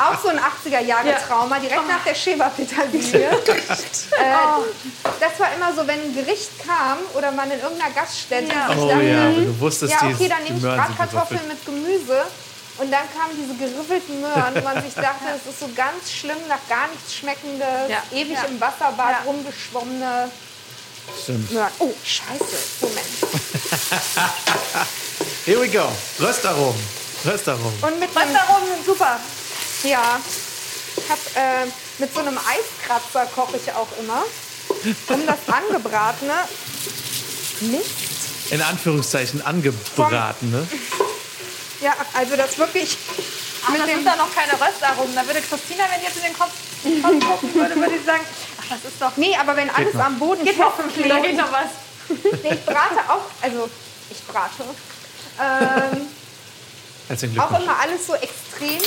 Auch 0.00 0.18
so 0.22 0.28
ein 0.28 0.38
80er-Jahre-Trauma, 0.38 1.58
direkt 1.58 1.86
nach 1.88 2.02
der 2.06 2.14
Schäberpetersilie. 2.14 3.30
äh, 3.30 3.34
Das 5.20 5.38
war 5.38 5.52
immer 5.54 5.72
so, 5.74 5.86
wenn 5.86 6.00
ein 6.00 6.14
Gericht 6.14 6.50
kam 6.66 6.96
oder 7.14 7.30
man 7.32 7.50
in 7.50 7.60
irgendeiner 7.60 7.92
Gaststätte 7.92 8.50
Ja. 8.52 8.68
sich 8.68 8.78
Oh 8.82 8.88
dachte, 8.88 9.04
ja, 9.04 9.30
du 9.30 9.60
wusstest, 9.60 9.92
ja, 9.92 10.08
okay, 10.08 10.28
dann 10.28 10.42
nehme 10.44 10.56
ich 10.56 10.62
Bratkartoffeln 10.62 11.46
mit 11.48 11.64
Gemüse. 11.66 12.22
Und 12.78 12.90
dann 12.90 13.02
kamen 13.12 13.36
diese 13.36 13.54
geriffelten 13.58 14.20
Möhren, 14.22 14.54
wo 14.54 14.60
man 14.62 14.82
sich 14.82 14.94
dachte, 15.08 15.26
es 15.36 15.44
ist 15.52 15.60
so 15.60 15.68
ganz 15.76 16.10
schlimm, 16.10 16.38
nach 16.48 16.66
gar 16.68 16.88
nichts 16.88 17.14
schmeckendes, 17.14 17.90
Ja. 17.90 18.02
ewig 18.10 18.32
Ja. 18.38 18.44
im 18.48 18.58
Wasserbad 18.58 19.16
Ja. 19.24 19.30
Stimmt. 21.22 21.50
Oh, 21.78 21.94
scheiße. 22.04 22.56
Moment. 22.80 23.06
Here 25.44 25.60
we 25.60 25.68
go. 25.68 25.88
Röstaromen. 26.18 26.80
Röstaromen. 27.24 27.82
Und 27.82 28.00
mit 28.00 28.16
einem, 28.16 28.34
darum? 28.34 28.62
Super. 28.84 29.20
ja, 29.84 30.20
ich 30.96 31.10
hab, 31.10 31.18
äh, 31.36 31.66
mit 31.98 32.12
so 32.12 32.20
einem 32.20 32.38
Eiskratzer 32.38 33.26
koche 33.34 33.56
ich 33.56 33.72
auch 33.72 33.88
immer, 33.98 34.24
um 35.08 35.26
das 35.26 35.38
angebratene 35.46 36.34
Mist 37.60 37.90
In 38.50 38.62
Anführungszeichen 38.62 39.42
angebraten, 39.42 40.50
ne? 40.50 40.66
Ja, 41.80 41.94
also 42.14 42.36
das 42.36 42.58
wirklich 42.58 42.96
Ach, 43.66 43.74
das 43.76 43.86
sind 43.86 44.06
da 44.06 44.16
noch 44.16 44.34
keine 44.34 44.52
Röstaromen. 44.52 45.14
Da 45.14 45.26
würde 45.26 45.40
Christina, 45.40 45.84
wenn 45.90 46.02
jetzt 46.02 46.16
in 46.16 46.22
den 46.22 46.32
Kopf, 46.32 46.52
Kopf 47.02 47.40
gucken 47.40 47.54
würde, 47.54 47.76
würde 47.76 47.96
ich 47.96 48.04
sagen, 48.04 48.24
das 48.70 48.84
ist 48.84 49.00
doch... 49.00 49.16
Nee, 49.16 49.36
aber 49.38 49.56
wenn 49.56 49.68
alles 49.70 49.94
noch. 49.94 50.04
am 50.04 50.18
Boden 50.18 50.44
Geht 50.44 50.58
noch 50.58 50.74
fünf 50.74 50.96
Minuten, 50.96 51.22
geht 51.22 51.36
noch 51.36 51.52
was. 51.52 51.68
Nee, 52.42 52.54
ich 52.54 52.64
brate 52.64 52.98
auch, 53.08 53.22
also 53.40 53.68
ich 54.10 54.26
brate. 54.26 54.64
Ähm, 55.40 56.08
auch 57.38 57.60
immer 57.60 57.78
alles 57.78 58.06
so 58.06 58.14
extrem 58.14 58.80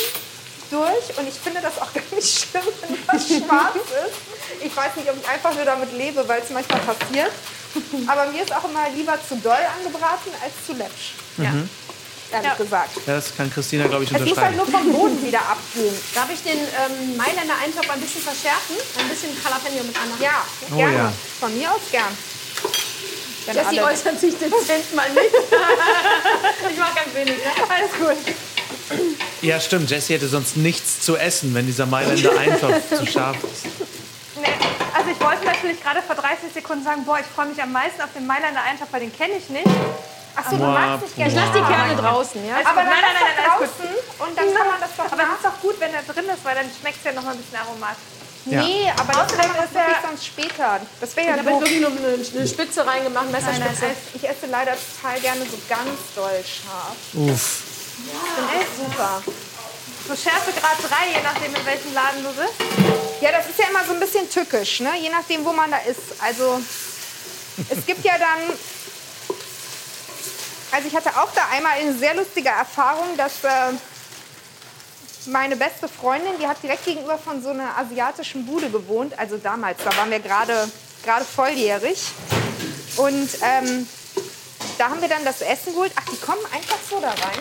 durch 0.69 1.17
und 1.17 1.27
ich 1.27 1.35
finde 1.35 1.61
das 1.61 1.79
auch 1.79 1.93
gar 1.93 2.03
nicht 2.11 2.47
schlimm, 2.49 2.63
wenn 2.81 2.97
was 3.07 3.27
schwarz 3.27 3.75
ist. 3.75 4.65
Ich 4.65 4.75
weiß 4.75 4.95
nicht, 4.97 5.09
ob 5.09 5.17
ich 5.21 5.29
einfach 5.29 5.53
nur 5.53 5.65
damit 5.65 5.93
lebe, 5.93 6.27
weil 6.27 6.41
es 6.41 6.49
manchmal 6.49 6.79
passiert. 6.81 7.31
Aber 8.07 8.25
mir 8.27 8.43
ist 8.43 8.55
auch 8.55 8.65
immer 8.65 8.89
lieber 8.89 9.17
zu 9.27 9.35
doll 9.37 9.57
angebraten 9.77 10.31
als 10.43 10.53
zu 10.65 10.73
läppsch. 10.73 11.13
Ja. 11.37 11.51
Ehrlich 12.33 12.47
Ja. 12.49 12.55
gesagt. 12.55 12.97
Ja, 13.07 13.15
das 13.15 13.35
kann 13.37 13.51
Christina, 13.53 13.87
glaube 13.87 14.03
ich, 14.03 14.11
Es 14.11 14.19
muss 14.19 14.37
halt 14.37 14.53
unterschreiben. 14.55 14.57
nur 14.57 14.65
vom 14.65 14.91
Boden 14.91 15.25
wieder 15.25 15.39
abgehen. 15.41 15.95
Darf 16.15 16.29
ich 16.33 16.41
den 16.43 16.57
ähm, 16.59 17.17
Mailänder 17.17 17.53
Eintopf 17.63 17.89
ein 17.89 18.01
bisschen 18.01 18.21
verschärfen? 18.21 18.75
Ein 18.99 19.09
bisschen 19.09 19.29
Jalapeno 19.43 19.83
mit 19.83 19.95
anmachen? 19.95 20.21
Ja, 20.21 20.43
Oh 20.71 20.75
gerne. 20.75 20.97
ja. 20.97 21.13
Von 21.39 21.57
mir 21.57 21.71
aus 21.71 21.81
gern. 21.91 22.17
Wenn 23.45 23.55
Jessie 23.55 23.79
alle- 23.79 23.91
äußert 23.91 24.19
sich 24.19 24.33
dezent 24.37 24.95
mal 24.95 25.09
nicht. 25.11 25.25
ich 26.71 26.77
mache 26.77 26.95
ganz 26.95 27.13
wenig. 27.13 27.35
Ne? 27.37 27.51
Alles 27.69 27.91
gut. 27.99 28.35
Ja, 29.41 29.59
stimmt. 29.59 29.89
Jessie 29.91 30.13
hätte 30.13 30.27
sonst 30.27 30.55
nichts 30.57 31.01
zu 31.01 31.17
essen, 31.17 31.53
wenn 31.53 31.65
dieser 31.65 31.85
Mailänder 31.85 32.31
Eintopf 32.37 32.81
zu 32.97 33.05
scharf 33.05 33.37
ist. 33.43 33.65
Nee, 34.39 34.47
also 34.93 35.09
ich 35.11 35.19
wollte 35.19 35.45
natürlich 35.45 35.81
gerade 35.81 36.01
vor 36.01 36.15
30 36.15 36.53
Sekunden 36.53 36.83
sagen, 36.83 37.03
boah, 37.05 37.19
ich 37.19 37.25
freue 37.35 37.47
mich 37.47 37.61
am 37.61 37.71
meisten 37.71 38.01
auf 38.01 38.09
den 38.15 38.25
Mailänder 38.25 38.61
Eintopf, 38.63 38.89
weil 38.91 39.01
den 39.01 39.15
kenne 39.15 39.33
ich 39.37 39.49
nicht. 39.49 39.67
Ach 40.35 40.49
so, 40.49 40.57
du 40.57 40.63
magst 40.63 41.01
nicht 41.03 41.15
gerne. 41.15 41.29
Ich 41.31 41.35
lasse 41.37 41.53
die 41.53 41.61
Kerne 41.73 41.95
draußen, 41.95 42.47
ja? 42.47 42.55
Aber 42.65 42.83
nein, 42.83 42.89
dann 42.89 43.13
nein, 43.13 43.13
nein, 43.13 43.35
nein, 43.37 43.57
gut. 43.59 43.69
draußen 43.69 44.27
und 44.27 44.37
dann 44.37 44.47
kann 44.53 44.67
man 44.67 44.79
das 44.81 44.89
doch 44.97 45.11
Aber 45.11 45.23
es 45.23 45.35
ist 45.37 45.45
doch 45.45 45.59
gut, 45.61 45.75
wenn 45.79 45.93
er 45.93 46.03
drin 46.03 46.25
ist, 46.25 46.43
weil 46.43 46.55
dann 46.55 46.69
schmeckt 46.79 46.97
es 46.97 47.03
ja 47.03 47.11
noch 47.13 47.23
mal 47.23 47.31
ein 47.31 47.37
bisschen 47.37 47.59
aromatisch. 47.59 48.03
Ja. 48.45 48.61
Nee, 48.61 48.91
aber 48.97 49.13
das 49.13 49.21
Außerdem 49.31 49.45
kann 49.45 49.55
man 49.55 49.63
ist 49.65 49.73
doch 49.75 49.79
wirklich 49.87 50.03
sonst 50.03 50.25
später. 50.25 50.79
Das 50.99 51.15
wäre 51.15 51.27
ja 51.27 51.33
Ich 51.33 51.39
habe 51.39 51.49
jetzt 51.49 51.61
doof. 51.61 51.69
wirklich 51.69 51.81
nur 51.81 51.91
eine, 51.95 52.39
eine 52.39 52.47
Spitze 52.47 52.85
reingemacht, 52.85 53.31
Nein, 53.31 53.41
nein, 53.45 53.59
Messerspitze. 53.59 53.85
ich 54.15 54.23
esse 54.27 54.45
leider 54.47 54.73
total 54.75 55.19
gerne 55.21 55.41
so 55.45 55.57
ganz 55.69 55.99
doll 56.15 56.43
scharf. 56.43 56.97
Uff. 57.13 57.63
Finde 58.35 58.53
ich 58.59 58.67
super. 58.75 59.21
So 60.07 60.15
Schärfegrad 60.17 60.75
3, 60.83 61.15
je 61.15 61.23
nachdem, 61.23 61.55
in 61.55 61.65
welchem 61.65 61.93
Laden 61.93 62.23
du 62.23 62.29
bist. 62.33 62.53
Ja, 63.21 63.31
das 63.31 63.47
ist 63.47 63.57
ja 63.57 63.67
immer 63.69 63.85
so 63.85 63.93
ein 63.93 63.99
bisschen 64.01 64.29
tückisch, 64.29 64.81
ne? 64.81 64.91
je 64.99 65.09
nachdem, 65.09 65.45
wo 65.45 65.53
man 65.53 65.71
da 65.71 65.77
ist. 65.77 66.19
Also 66.21 66.59
es 67.69 67.85
gibt 67.85 68.03
ja 68.03 68.17
dann, 68.17 68.57
also 70.73 70.87
ich 70.87 70.95
hatte 70.95 71.09
auch 71.09 71.31
da 71.33 71.41
einmal 71.51 71.73
eine 71.79 71.93
sehr 71.93 72.15
lustige 72.15 72.49
Erfahrung, 72.49 73.15
dass 73.15 73.43
äh, 73.43 73.49
meine 75.27 75.55
beste 75.55 75.87
Freundin, 75.87 76.33
die 76.39 76.47
hat 76.47 76.61
direkt 76.61 76.83
gegenüber 76.85 77.17
von 77.17 77.41
so 77.41 77.49
einer 77.49 77.77
asiatischen 77.77 78.45
Bude 78.45 78.69
gewohnt, 78.69 79.17
also 79.17 79.37
damals, 79.37 79.77
da 79.83 79.95
waren 79.95 80.11
wir 80.11 80.19
gerade 80.19 80.69
gerade 81.03 81.25
volljährig. 81.25 81.99
Und 82.97 83.29
ähm, 83.41 83.87
da 84.77 84.89
haben 84.89 85.01
wir 85.01 85.09
dann 85.09 85.23
das 85.25 85.41
Essen 85.41 85.73
geholt. 85.73 85.91
Ach, 85.95 86.05
die 86.05 86.17
kommen 86.17 86.41
einfach 86.53 86.77
so 86.89 86.99
da 86.99 87.09
rein. 87.09 87.39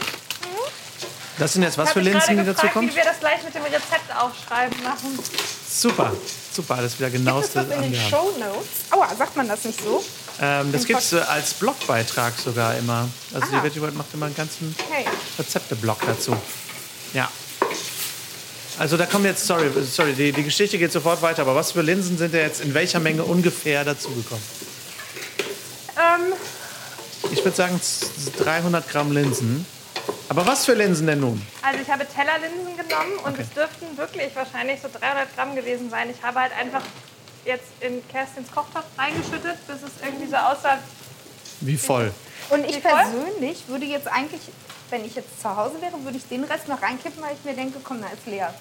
Das 1.39 1.55
sind 1.55 1.63
jetzt 1.63 1.79
was 1.79 1.93
für 1.93 2.01
Linsen, 2.01 2.37
die 2.37 2.45
dazu 2.45 2.67
kommen? 2.69 2.91
wie 2.91 2.95
wir 2.95 3.05
das 3.05 3.19
gleich 3.19 3.43
mit 3.43 3.55
dem 3.55 3.63
Rezept 3.63 4.15
aufschreiben 4.17 4.83
machen. 4.83 5.19
Super, 5.69 6.13
super, 6.55 6.75
alles 6.77 6.99
wieder 6.99 7.11
Gibt 7.11 7.25
genaueste 7.25 7.61
es 7.61 7.69
das 7.69 7.77
in 7.77 7.93
den. 7.93 8.01
Show 8.11 8.35
Notes? 8.39 8.69
Aua, 8.91 9.09
sagt 9.17 9.37
man 9.37 9.49
das 9.49 9.65
nicht 9.65 9.83
so? 9.83 10.05
Ähm, 10.41 10.73
das 10.73 10.85
gibt 10.87 11.01
es 11.01 11.13
äh, 11.13 11.19
als 11.21 11.55
Blogbeitrag 11.55 12.33
sogar 12.43 12.77
immer. 12.77 13.09
Also 13.35 13.47
die 13.49 13.55
Aha. 13.57 13.65
Veggie 13.65 13.81
World 13.81 13.97
macht 13.97 14.13
immer 14.15 14.27
einen 14.27 14.35
ganzen 14.37 14.75
Okay. 14.89 15.05
Rezepte-Blog 15.39 15.99
dazu. 16.07 16.37
Ja. 17.13 17.31
Also 18.79 18.97
da 18.97 19.05
kommen 19.07 19.27
jetzt, 19.27 19.47
sorry, 19.47 19.71
sorry, 19.85 20.15
die, 20.15 20.33
die 20.33 20.43
Geschichte 20.43 20.79
geht 20.79 20.91
sofort 20.93 21.21
weiter, 21.23 21.43
aber 21.43 21.55
was 21.55 21.73
für 21.73 21.83
Linsen 21.83 22.17
sind 22.17 22.33
da 22.35 22.39
jetzt 22.39 22.63
in 22.63 22.73
welcher 22.75 23.01
Menge 23.01 23.23
ungefähr 23.25 23.85
dazugekommen? 23.85 24.43
Ähm, 25.97 26.33
Ich 27.31 27.45
würde 27.45 27.57
sagen 27.57 27.81
z- 27.81 28.09
300 28.45 28.89
Gramm 28.89 29.13
Linsen. 29.13 29.67
Aber 30.29 30.47
was 30.47 30.65
für 30.65 30.73
Linsen 30.75 31.07
denn 31.07 31.21
nun? 31.21 31.47
also 31.61 31.79
ich 31.81 31.89
habe 31.91 32.07
Tellerlinsen 32.09 32.77
genommen 32.77 33.19
und 33.25 33.33
Okay. 33.35 33.43
es 33.43 33.51
dürften 33.51 33.97
wirklich 33.99 34.35
wahrscheinlich 34.35 34.81
so 34.81 34.89
300 34.89 35.35
Gramm 35.37 35.55
gewesen 35.55 35.91
sein. 35.91 36.09
Ich 36.11 36.23
habe 36.23 36.41
halt 36.41 36.53
einfach 36.59 36.81
jetzt 37.45 37.67
in 37.81 38.07
Kerstins 38.09 38.51
Kochtopf 38.53 38.85
reingeschüttet, 38.97 39.67
bis 39.67 39.77
es 39.77 39.93
irgendwie 40.03 40.29
so 40.29 40.37
aussah. 40.37 40.79
Wie 41.61 41.77
voll? 41.77 42.13
Und 42.51 42.65
ich 42.69 42.83
persönlich 42.83 43.69
würde 43.69 43.87
jetzt 43.87 44.09
eigentlich, 44.09 44.41
wenn 44.91 45.05
ich 45.05 45.15
jetzt 45.15 45.41
zu 45.41 45.57
Hause 45.57 45.81
wäre, 45.81 46.03
würde 46.05 46.19
ich 46.19 46.29
den 46.29 46.45
Rest 46.45 46.69
noch 46.69 46.83
reinkippen, 46.83 47.23
weil 47.23 47.35
ich 47.35 47.45
mir 47.45 47.55
denke, 47.55 47.81
komm, 47.83 48.01
da 48.01 48.09
ist 48.09 48.27
leer. 48.27 48.53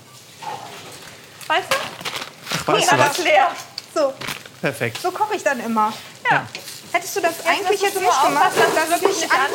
Weißt 1.48 1.68
du? 1.72 1.76
Ach, 1.76 2.68
weißt 2.68 2.92
da 2.92 2.96
du 2.96 3.02
ist 3.04 3.10
was? 3.10 3.18
leer. 3.20 3.52
So, 3.94 4.14
Perfekt. 4.62 5.02
so 5.02 5.12
koche 5.12 5.36
ich 5.36 5.44
dann 5.44 5.60
immer. 5.60 5.92
Ja. 6.30 6.48
Hättest 6.94 7.16
du 7.16 7.22
das 7.22 7.46
eigentlich 7.46 7.82
musst 7.82 7.82
du 7.82 7.86
jetzt 7.86 8.02
nicht 8.02 8.24
gemacht, 8.24 8.52
dass 8.58 8.84
es 8.84 8.90
wirklich 8.90 9.22
nicht 9.22 9.22
nicht 9.22 9.34
an... 9.34 9.48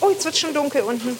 Oh, 0.00 0.10
jetzt 0.10 0.24
wird 0.24 0.36
schon 0.36 0.54
dunkel 0.54 0.82
unten. 0.82 1.18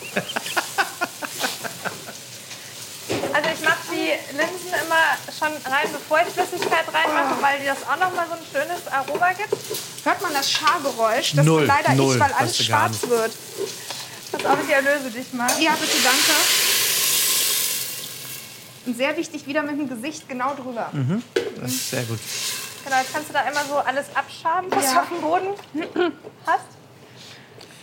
Also 3.32 3.48
ich 3.54 3.60
mache 3.64 3.75
die 4.06 4.36
Linsen 4.36 4.70
immer 4.86 5.04
schon 5.36 5.48
rein, 5.72 5.88
bevor 5.92 6.18
ich 6.20 6.32
Flüssigkeit 6.32 6.84
reinmache, 6.92 7.42
weil 7.42 7.58
die 7.60 7.66
das 7.66 7.82
auch 7.82 7.98
noch 7.98 8.14
mal 8.14 8.26
so 8.28 8.34
ein 8.34 8.46
schönes 8.52 8.86
Aroma 8.92 9.32
gibt. 9.32 9.52
Hört 10.04 10.22
man 10.22 10.32
das 10.32 10.50
Schargeräusch? 10.50 11.32
Das 11.34 11.44
Null, 11.44 11.62
ist 11.62 11.68
leider 11.68 11.94
null, 11.94 12.14
ich, 12.14 12.20
weil 12.20 12.32
alles 12.32 12.64
schwarz 12.64 13.02
wird. 13.08 13.32
Pass 14.32 14.44
auf, 14.44 14.58
ich 14.66 14.72
erlöse 14.72 15.10
dich 15.10 15.32
mal. 15.32 15.50
Ja, 15.60 15.72
bitte, 15.72 15.96
danke. 16.02 16.32
Und 18.86 18.96
sehr 18.96 19.16
wichtig, 19.16 19.46
wieder 19.46 19.62
mit 19.62 19.78
dem 19.80 19.88
Gesicht 19.88 20.28
genau 20.28 20.54
drüber. 20.54 20.90
Das 21.60 21.70
ist 21.72 21.90
sehr 21.90 22.02
gut. 22.04 22.20
Genau, 22.84 22.96
jetzt 22.98 23.12
kannst 23.12 23.28
du 23.30 23.32
da 23.32 23.40
immer 23.40 23.64
so 23.68 23.78
alles 23.78 24.06
abschaben, 24.14 24.70
was 24.70 24.84
Ja. 24.84 24.92
du 24.92 24.98
auf 25.00 25.08
dem 25.08 25.20
Boden 25.20 25.48
hast. 26.46 26.60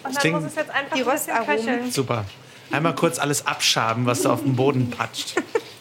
Und 0.04 0.14
dann 0.16 0.22
klingt- 0.22 0.42
muss 0.42 0.50
es 0.50 0.56
jetzt 0.56 0.70
einfach 0.72 0.96
Die 0.96 1.04
ein 1.04 1.10
bisschen 1.10 1.46
köcheln. 1.46 1.92
Super. 1.92 2.26
Einmal 2.72 2.96
kurz 2.96 3.20
alles 3.20 3.46
abschaben, 3.46 4.06
was 4.06 4.22
da 4.22 4.32
auf 4.34 4.42
dem 4.42 4.56
Boden 4.56 4.90
patscht. 4.90 5.34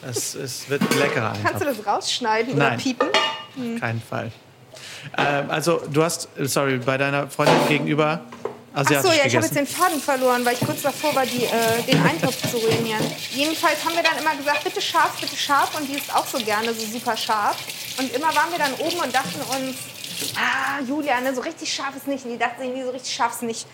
Das 0.02 0.34
ist, 0.34 0.68
wird 0.68 0.82
ein 0.82 0.98
leckerer 0.98 1.32
Kannst 1.42 1.60
du 1.60 1.64
das 1.64 1.86
rausschneiden 1.86 2.56
Nein. 2.56 2.74
oder 2.74 2.76
piepen? 2.76 3.08
Auf 3.08 3.80
keinen 3.80 4.02
Fall. 4.02 4.32
Ähm, 5.16 5.50
also, 5.50 5.82
du 5.90 6.02
hast, 6.02 6.28
sorry, 6.38 6.78
bei 6.78 6.98
deiner 6.98 7.28
Freundin 7.28 7.68
gegenüber 7.68 8.20
asiatisch 8.74 9.10
Ach 9.10 9.14
so, 9.14 9.18
ja, 9.18 9.26
ich 9.26 9.36
habe 9.36 9.44
jetzt 9.44 9.56
den 9.56 9.66
Faden 9.66 10.00
verloren, 10.00 10.44
weil 10.44 10.54
ich 10.54 10.60
kurz 10.60 10.82
davor 10.82 11.14
war, 11.14 11.26
die, 11.26 11.44
äh, 11.44 11.82
den 11.86 12.02
Eintopf 12.02 12.50
zu 12.50 12.56
ruinieren. 12.56 13.04
Jedenfalls 13.30 13.84
haben 13.84 13.94
wir 13.94 14.02
dann 14.02 14.18
immer 14.18 14.34
gesagt, 14.34 14.64
bitte 14.64 14.80
scharf, 14.80 15.20
bitte 15.20 15.36
scharf. 15.36 15.78
Und 15.78 15.88
die 15.88 15.94
ist 15.94 16.14
auch 16.14 16.26
so 16.26 16.38
gerne 16.38 16.72
so 16.72 16.86
super 16.86 17.16
scharf. 17.16 17.56
Und 17.98 18.12
immer 18.12 18.34
waren 18.34 18.50
wir 18.50 18.58
dann 18.58 18.72
oben 18.74 18.98
und 18.98 19.14
dachten 19.14 19.40
uns, 19.40 19.76
ah, 20.36 20.80
Julia, 20.86 21.20
ne, 21.20 21.34
so 21.34 21.42
richtig 21.42 21.72
scharf 21.72 21.94
ist 21.96 22.08
nicht. 22.08 22.24
Und 22.24 22.32
die 22.32 22.38
dachten 22.38 22.62
sich, 22.62 22.70
nee, 22.70 22.82
so 22.82 22.90
richtig 22.90 23.14
scharf 23.14 23.34
ist 23.34 23.42
nicht. 23.42 23.66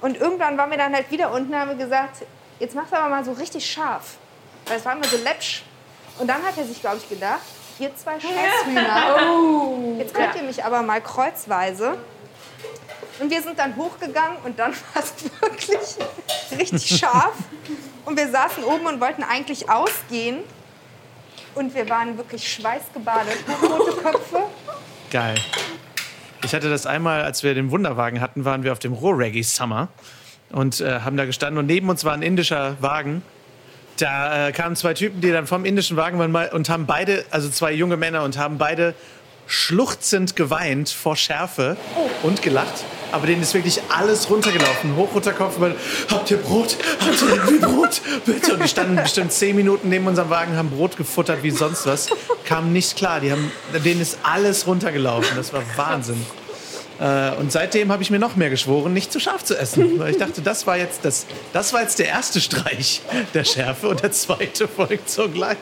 Und 0.00 0.16
irgendwann 0.16 0.58
waren 0.58 0.70
wir 0.70 0.78
dann 0.78 0.94
halt 0.94 1.10
wieder 1.10 1.32
unten 1.32 1.54
und 1.54 1.58
haben 1.58 1.78
gesagt, 1.78 2.24
jetzt 2.58 2.74
mach's 2.74 2.92
aber 2.92 3.08
mal 3.08 3.24
so 3.24 3.32
richtig 3.32 3.68
scharf. 3.68 4.18
Weil 4.66 4.78
es 4.78 4.84
war 4.84 4.94
immer 4.94 5.06
so 5.06 5.16
läppsch. 5.18 5.62
Und 6.18 6.28
dann 6.28 6.42
hat 6.42 6.56
er 6.56 6.64
sich, 6.64 6.80
glaube 6.80 6.96
ich, 6.96 7.08
gedacht, 7.08 7.42
ihr 7.78 7.94
zwei 7.96 8.18
Scheißhühner. 8.18 9.98
Jetzt 9.98 10.14
könnt 10.14 10.34
ihr 10.36 10.42
mich 10.42 10.64
aber 10.64 10.82
mal 10.82 11.00
kreuzweise. 11.00 11.98
Und 13.18 13.30
wir 13.30 13.42
sind 13.42 13.58
dann 13.58 13.76
hochgegangen 13.76 14.38
und 14.44 14.58
dann 14.58 14.72
war 14.94 15.02
es 15.02 15.14
wirklich 15.40 15.96
richtig 16.58 16.98
scharf. 16.98 17.34
Und 18.04 18.16
wir 18.18 18.30
saßen 18.30 18.62
oben 18.64 18.86
und 18.86 19.00
wollten 19.00 19.22
eigentlich 19.22 19.70
ausgehen. 19.70 20.38
Und 21.54 21.74
wir 21.74 21.88
waren 21.88 22.16
wirklich 22.18 22.52
schweißgebadet. 22.52 23.36
Rote 23.62 23.96
Köpfe. 24.02 24.42
Geil. 25.10 25.36
Ich 26.44 26.54
hatte 26.54 26.68
das 26.68 26.86
einmal, 26.86 27.22
als 27.22 27.42
wir 27.42 27.54
den 27.54 27.70
Wunderwagen 27.70 28.20
hatten, 28.20 28.44
waren 28.44 28.62
wir 28.62 28.72
auf 28.72 28.78
dem 28.78 28.92
Roh-Reggae 28.92 29.42
Summer 29.42 29.88
und 30.50 30.80
äh, 30.80 31.00
haben 31.00 31.16
da 31.16 31.24
gestanden 31.24 31.58
und 31.58 31.66
neben 31.66 31.88
uns 31.88 32.04
war 32.04 32.12
ein 32.12 32.22
indischer 32.22 32.80
Wagen. 32.80 33.22
Da 33.98 34.48
äh, 34.48 34.52
kamen 34.52 34.76
zwei 34.76 34.94
Typen, 34.94 35.20
die 35.20 35.30
dann 35.32 35.46
vom 35.46 35.64
indischen 35.64 35.96
Wagen 35.96 36.18
waren 36.18 36.30
mal- 36.32 36.50
und 36.52 36.68
haben 36.68 36.86
beide, 36.86 37.24
also 37.30 37.48
zwei 37.48 37.72
junge 37.72 37.96
Männer 37.96 38.22
und 38.24 38.36
haben 38.36 38.58
beide 38.58 38.94
schluchzend 39.46 40.34
geweint 40.36 40.88
vor 40.90 41.16
Schärfe 41.16 41.76
und 42.22 42.42
gelacht. 42.42 42.84
Aber 43.12 43.26
denen 43.28 43.42
ist 43.42 43.54
wirklich 43.54 43.80
alles 43.88 44.28
runtergelaufen. 44.28 44.96
Hoch, 44.96 45.14
runter, 45.14 45.32
Kopf. 45.32 45.56
über- 45.56 45.72
Habt 46.10 46.30
ihr 46.32 46.36
Brot? 46.38 46.76
Habt 47.00 47.22
ihr 47.22 47.28
irgendwie 47.28 47.58
Brot? 47.64 48.00
Bitte. 48.26 48.54
Und 48.54 48.64
die 48.64 48.68
standen 48.68 48.96
bestimmt 48.96 49.32
zehn 49.32 49.54
Minuten 49.54 49.88
neben 49.88 50.06
unserem 50.08 50.28
Wagen, 50.30 50.56
haben 50.56 50.70
Brot 50.70 50.96
gefuttert 50.96 51.42
wie 51.44 51.52
sonst 51.52 51.86
was. 51.86 52.08
Kamen 52.44 52.72
nicht 52.72 52.96
klar. 52.96 53.20
Die 53.20 53.30
haben, 53.30 53.50
denen 53.84 54.00
ist 54.00 54.18
alles 54.24 54.66
runtergelaufen. 54.66 55.36
Das 55.36 55.52
war 55.52 55.62
Wahnsinn. 55.76 56.20
Äh, 56.98 57.32
und 57.36 57.52
seitdem 57.52 57.92
habe 57.92 58.02
ich 58.02 58.10
mir 58.10 58.18
noch 58.18 58.36
mehr 58.36 58.50
geschworen, 58.50 58.92
nicht 58.92 59.12
zu 59.12 59.20
scharf 59.20 59.44
zu 59.44 59.56
essen. 59.56 59.98
Weil 59.98 60.12
ich 60.12 60.18
dachte, 60.18 60.42
das 60.42 60.66
war 60.66 60.76
jetzt, 60.76 61.04
das, 61.04 61.26
das 61.52 61.72
war 61.72 61.82
jetzt 61.82 61.98
der 61.98 62.08
erste 62.08 62.40
Streich 62.40 63.02
der 63.34 63.44
Schärfe 63.44 63.88
und 63.88 64.02
der 64.02 64.12
zweite 64.12 64.68
folgt 64.76 65.10
sogleich. 65.10 65.58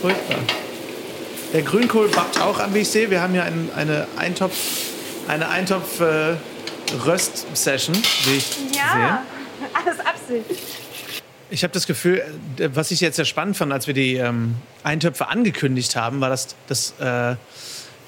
Furchtbar. 0.00 0.38
Der 1.52 1.62
Grünkohl 1.62 2.08
backt 2.08 2.40
auch 2.40 2.58
an, 2.58 2.74
wie 2.74 2.80
ich 2.80 2.88
sehe. 2.88 3.10
Wir 3.10 3.22
haben 3.22 3.32
hier 3.32 3.44
einen, 3.44 3.70
eine 3.74 4.06
Eintopf, 4.16 4.56
eine 5.28 5.48
Eintopf 5.48 6.00
äh, 6.00 6.34
Röst-Session, 7.04 7.96
wie 8.24 8.36
ich 8.36 8.44
sehe. 8.44 8.66
Ja, 8.74 9.22
alles 9.72 9.98
Absicht. 10.00 10.44
Ich 11.48 11.62
habe 11.62 11.72
das 11.72 11.86
Gefühl, 11.86 12.22
äh, 12.58 12.68
was 12.74 12.90
ich 12.90 13.00
jetzt 13.00 13.16
sehr 13.16 13.24
spannend 13.24 13.56
fand, 13.56 13.72
als 13.72 13.86
wir 13.86 13.94
die 13.94 14.16
ähm, 14.16 14.56
Eintöpfe 14.82 15.28
angekündigt 15.28 15.96
haben, 15.96 16.20
war, 16.20 16.28
dass, 16.28 16.56
dass, 16.66 16.94
äh, 17.00 17.36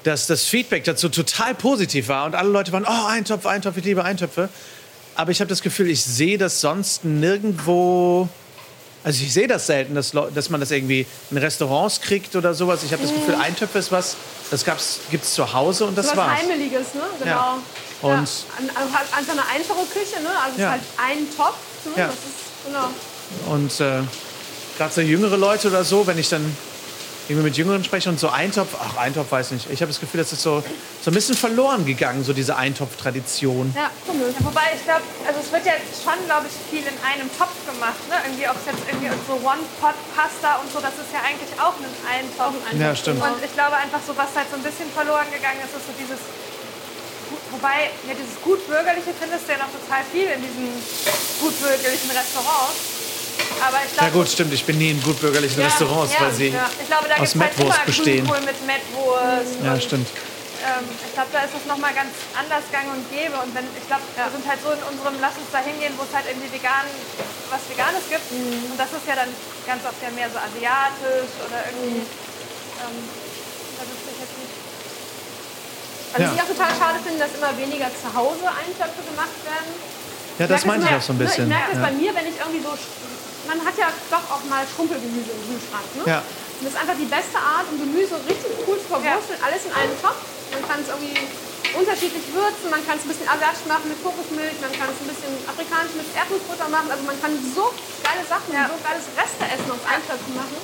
dass 0.03 0.27
das 0.27 0.45
Feedback 0.45 0.83
dazu 0.85 1.09
total 1.09 1.53
positiv 1.55 2.07
war 2.07 2.25
und 2.25 2.35
alle 2.35 2.49
Leute 2.49 2.71
waren, 2.71 2.85
oh, 2.87 3.05
Eintopf, 3.07 3.45
Eintopf, 3.45 3.77
ich 3.77 3.85
liebe 3.85 4.03
Eintöpfe. 4.03 4.49
Aber 5.15 5.31
ich 5.31 5.41
habe 5.41 5.49
das 5.49 5.61
Gefühl, 5.61 5.89
ich 5.89 6.03
sehe 6.03 6.37
das 6.37 6.61
sonst 6.61 7.03
nirgendwo 7.03 8.29
Also 9.03 9.23
ich 9.23 9.33
sehe 9.33 9.47
das 9.47 9.65
selten, 9.67 9.95
dass, 9.95 10.11
dass 10.33 10.49
man 10.49 10.59
das 10.59 10.71
irgendwie 10.71 11.05
in 11.31 11.37
Restaurants 11.37 12.01
kriegt 12.01 12.35
oder 12.35 12.53
sowas. 12.53 12.83
Ich 12.83 12.91
habe 12.91 13.01
das 13.03 13.13
Gefühl, 13.13 13.35
Eintöpfe 13.35 13.79
ist 13.79 13.91
was, 13.93 14.15
das 14.51 14.65
gibt 14.65 15.23
es 15.23 15.33
zu 15.33 15.53
Hause 15.53 15.85
und 15.85 15.97
das 15.97 16.07
so 16.07 16.11
was 16.11 16.17
war's. 16.17 16.39
Heimeliges, 16.41 16.93
ne? 16.95 17.01
Genau. 17.19 17.31
Ja. 17.31 17.57
Und- 18.01 18.11
ja. 18.11 18.17
An- 18.17 18.69
also 18.75 18.93
halt 18.97 19.07
einfach 19.17 19.33
eine 19.33 19.45
einfache 19.55 19.85
Küche, 19.93 20.21
ne? 20.21 20.29
Also 20.43 20.55
es 20.55 20.61
Ja. 20.61 20.67
ist 20.67 20.71
halt 20.71 20.81
ein 21.11 21.27
Topf. 21.35 21.55
Ne? 21.85 21.91
Ja. 21.95 22.05
Das 22.07 22.15
ist, 22.15 22.65
genau. 22.65 23.53
Und 23.53 23.79
äh, 23.79 24.03
gerade 24.77 24.93
so 24.93 25.01
jüngere 25.01 25.37
Leute 25.37 25.67
oder 25.69 25.83
so, 25.85 26.05
wenn 26.07 26.17
ich 26.17 26.27
dann 26.29 26.55
irgendwie 27.29 27.49
mit 27.49 27.57
Jüngeren 27.57 27.83
spreche 27.83 28.09
und 28.09 28.19
so 28.19 28.29
Eintopf, 28.29 28.73
ach 28.81 28.97
Eintopf 28.97 29.31
weiß 29.31 29.51
nicht. 29.51 29.69
Ich 29.69 29.81
habe 29.81 29.91
das 29.91 29.99
Gefühl, 29.99 30.17
das 30.19 30.33
ist 30.33 30.41
so, 30.41 30.63
so 31.01 31.11
ein 31.11 31.13
bisschen 31.13 31.37
verloren 31.37 31.85
gegangen, 31.85 32.23
so 32.23 32.33
diese 32.33 32.57
Eintopf-Tradition. 32.57 33.71
Ja, 33.77 33.91
komisch. 34.05 34.33
Wobei 34.39 34.73
ich 34.73 34.83
glaube, 34.83 35.05
also 35.27 35.37
es 35.37 35.51
wird 35.51 35.65
ja 35.65 35.77
schon, 35.93 36.17
glaube 36.25 36.49
ich, 36.49 36.55
viel 36.73 36.81
in 36.81 36.97
einem 37.05 37.29
Topf 37.37 37.53
gemacht. 37.69 38.01
Ne? 38.09 38.17
Irgendwie, 38.25 38.49
ob 38.49 38.57
es 38.57 38.65
jetzt 38.65 38.81
irgendwie 38.89 39.13
so 39.29 39.37
One-Pot-Pasta 39.45 40.57
und 40.57 40.73
so, 40.73 40.81
das 40.81 40.97
ist 40.97 41.13
ja 41.13 41.21
eigentlich 41.21 41.53
auch 41.61 41.77
ein 41.77 41.93
Eintopf. 42.09 42.57
Ja, 42.73 42.97
stimmt. 42.97 43.21
Und 43.21 43.37
ich 43.45 43.53
glaube 43.53 43.77
einfach 43.77 44.01
so, 44.01 44.17
was 44.17 44.33
halt 44.33 44.49
so 44.49 44.57
ein 44.57 44.65
bisschen 44.65 44.89
verloren 44.89 45.29
gegangen 45.29 45.61
ist, 45.61 45.77
ist 45.77 45.85
so 45.85 45.93
dieses, 46.01 46.17
wobei, 47.53 47.93
ja, 48.09 48.17
dieses 48.17 48.41
gut-bürgerliche 48.41 49.13
findest 49.13 49.45
du 49.45 49.53
ja 49.53 49.61
noch 49.61 49.69
total 49.69 50.01
viel 50.09 50.25
in 50.33 50.41
diesen 50.41 50.65
gut-bürgerlichen 51.45 52.09
Restaurants. 52.09 52.98
Aber 53.59 53.77
ich 53.83 53.91
Ja 53.95 54.07
glaube, 54.07 54.23
gut, 54.23 54.29
stimmt. 54.29 54.53
Ich 54.53 54.63
bin 54.65 54.77
nie 54.77 54.91
in 54.91 55.01
gutbürgerlichen 55.03 55.59
ja, 55.59 55.67
Restaurants, 55.67 56.13
ja, 56.13 56.21
weil 56.21 56.33
sie... 56.33 56.49
ja. 56.49 56.69
Ich 56.79 56.87
glaube, 56.87 57.07
da 57.09 57.15
aus 57.19 57.33
gibt 57.33 57.35
es 57.35 57.41
halt 57.41 57.57
Mettwurst 57.57 57.77
immer 57.77 57.85
bestehen. 57.85 58.23
Grünkohl 58.25 58.41
mit 58.47 58.59
Mettwurst. 58.65 59.53
Ja, 59.63 59.73
stimmt. 59.79 60.07
ähm, 60.63 60.85
ich 60.87 61.13
glaube, 61.13 61.29
da 61.35 61.39
ist 61.43 61.53
das 61.55 61.65
nochmal 61.67 61.93
ganz 61.93 62.11
anders 62.39 62.63
gang 62.71 62.87
und 62.91 63.03
gäbe. 63.11 63.35
Und 63.43 63.51
wenn, 63.55 63.67
ich 63.75 63.87
glaube, 63.87 64.03
wir 64.15 64.27
sind 64.31 64.45
halt 64.47 64.59
so 64.63 64.69
in 64.71 64.83
unserem 64.95 65.15
Lass 65.19 65.35
uns 65.35 65.49
da 65.51 65.59
hingehen, 65.59 65.93
wo 65.99 66.03
es 66.07 66.13
halt 66.15 66.27
irgendwie 66.31 66.51
vegan, 66.55 66.87
was 67.51 67.61
Veganes 67.67 68.05
gibt. 68.07 68.27
Mhm. 68.31 68.71
Und 68.71 68.77
das 68.79 68.91
ist 68.95 69.05
ja 69.07 69.15
dann 69.19 69.31
ganz 69.67 69.81
oft 69.83 69.99
ja 69.99 70.09
mehr 70.15 70.29
so 70.31 70.39
asiatisch 70.39 71.31
oder 71.43 71.59
irgendwie. 71.67 72.03
Ähm, 72.79 72.95
da 73.75 73.81
wüsste 73.83 74.07
ich 74.15 74.19
jetzt 74.23 74.35
nicht. 74.39 74.55
Also 76.15 76.23
Ja. 76.23 76.27
was 76.31 76.35
ich 76.35 76.41
auch 76.41 76.51
total 76.55 76.71
schade 76.79 76.97
finde, 77.03 77.19
dass 77.27 77.31
immer 77.35 77.51
weniger 77.59 77.91
zu 77.91 78.07
Hause 78.15 78.47
Eintöpfe 78.49 79.03
gemacht 79.03 79.35
werden. 79.43 79.71
Ja, 80.39 80.47
das 80.47 80.63
meinte 80.63 80.87
ich 80.87 80.95
auch 80.95 81.03
so 81.03 81.11
ein 81.13 81.19
bisschen. 81.19 81.51
Ich 81.51 81.53
merke 81.53 81.75
es 81.75 81.79
Ja. 81.79 81.85
bei 81.85 81.91
mir, 81.91 82.11
wenn 82.15 82.27
ich 82.31 82.37
irgendwie 82.39 82.63
so. 82.63 82.71
Man 83.49 83.57
hat 83.65 83.73
ja 83.81 83.89
doch 84.13 84.25
auch 84.29 84.43
mal 84.45 84.61
Schrumpelgemüse 84.69 85.33
im 85.33 85.41
Kühlschrank. 85.49 85.87
Ne? 85.97 86.03
Ja. 86.05 86.21
Und 86.21 86.61
das 86.69 86.77
ist 86.77 86.79
einfach 86.79 86.93
die 86.93 87.09
beste 87.09 87.39
Art, 87.41 87.65
um 87.73 87.81
Gemüse 87.81 88.13
richtig 88.29 88.53
cool 88.69 88.77
zu 88.77 88.85
verwurzeln. 88.93 89.41
Alles 89.41 89.65
in 89.65 89.73
einen 89.73 89.95
Topf. 89.97 90.21
Man 90.53 90.61
kann 90.69 90.85
es 90.85 90.87
irgendwie 90.93 91.17
unterschiedlich 91.73 92.25
würzen. 92.29 92.69
Man 92.69 92.85
kann 92.85 93.01
es 93.01 93.09
ein 93.09 93.11
bisschen 93.11 93.25
asiatisch 93.25 93.65
machen 93.65 93.89
mit 93.89 93.97
Kokosmilch. 94.05 94.57
Man 94.61 94.69
kann 94.77 94.93
es 94.93 95.01
ein 95.01 95.09
bisschen 95.09 95.33
afrikanisch 95.49 95.97
mit 95.97 96.05
Erdnussbutter 96.13 96.69
machen. 96.69 96.93
Also 96.93 97.01
man 97.09 97.17
kann 97.17 97.33
so 97.41 97.73
geile 98.05 98.21
Sachen, 98.29 98.53
Ja. 98.53 98.69
so 98.69 98.77
geiles 98.85 99.05
Resteessen 99.17 99.69
aus 99.73 99.81
Eintöpfen 99.89 100.33
machen. 100.37 100.57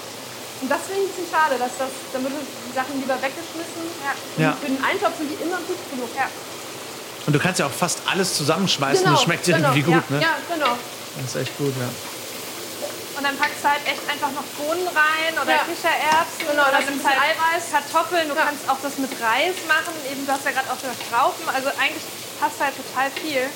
Und 0.62 0.68
das 0.70 0.82
finde 0.86 1.02
ich 1.02 1.10
ein 1.10 1.14
bisschen 1.16 1.30
schade, 1.34 1.56
dass 1.58 1.74
das, 1.82 1.92
da 2.14 2.18
wird 2.22 2.34
die 2.38 2.76
Sachen 2.78 2.94
lieber 3.02 3.18
weggeschmissen. 3.18 3.82
Ja. 4.06 4.14
Ja. 4.38 4.50
Und 4.54 4.62
Für 4.62 4.70
den 4.70 4.82
Eintopf 4.86 5.16
sind 5.18 5.30
die 5.34 5.40
immer 5.42 5.58
gut 5.66 5.82
genug. 5.90 6.12
Ja. 6.14 6.30
Und 7.26 7.34
du 7.34 7.40
kannst 7.42 7.58
ja 7.58 7.66
auch 7.66 7.74
fast 7.74 8.06
alles 8.06 8.38
zusammenschmeißen. 8.38 9.04
Genau, 9.04 9.18
das 9.18 9.26
schmeckt 9.26 9.46
genau, 9.50 9.74
irgendwie 9.74 9.82
gut, 9.90 10.06
ja, 10.10 10.16
ne? 10.16 10.22
Ja, 10.22 10.34
genau. 10.54 10.78
Das 11.18 11.34
ist 11.34 11.36
echt 11.42 11.58
gut, 11.58 11.74
ja. 11.80 11.90
Und 13.18 13.24
dann 13.24 13.38
packst 13.38 13.64
du 13.64 13.70
halt 13.70 13.82
echt 13.88 14.04
einfach 14.12 14.32
noch 14.36 14.44
Bohnen 14.60 14.88
rein 14.92 15.34
oder 15.42 15.52
Ja. 15.52 15.64
Kichererbsen 15.64 16.48
Genau, 16.52 16.68
oder 16.68 16.80
nimmst 16.84 17.00
bisschen 17.00 17.10
halt 17.10 17.20
Eiweiß. 17.32 17.64
Kartoffeln. 17.72 18.28
Du 18.28 18.36
Ja. 18.36 18.44
kannst 18.46 18.68
auch 18.70 18.80
das 18.84 18.98
mit 18.98 19.12
Reis 19.24 19.56
machen. 19.68 19.94
Eben, 20.12 20.26
du 20.26 20.32
hast 20.32 20.44
ja 20.46 20.52
gerade 20.52 20.68
auch 20.70 20.76
gesagt 20.80 21.00
Graupen. 21.10 21.48
Also 21.48 21.70
eigentlich 21.80 22.04
passt 22.40 22.60
halt 22.60 22.74
total 22.76 23.08
viel. 23.12 23.48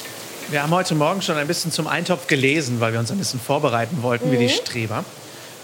Wir 0.50 0.64
haben 0.64 0.72
heute 0.72 0.96
Morgen 0.96 1.22
schon 1.22 1.38
ein 1.38 1.46
bisschen 1.48 1.72
zum 1.72 1.88
Eintopf 1.88 2.28
gelesen, 2.28 2.80
weil 2.80 2.94
wir 2.94 3.00
uns 3.00 3.12
ein 3.12 3.18
bisschen 3.20 3.40
vorbereiten 3.40 4.02
wollten, 4.02 4.32
wie 4.32 4.38
Mhm. 4.38 4.48
die 4.48 4.50
Streber. 4.50 5.04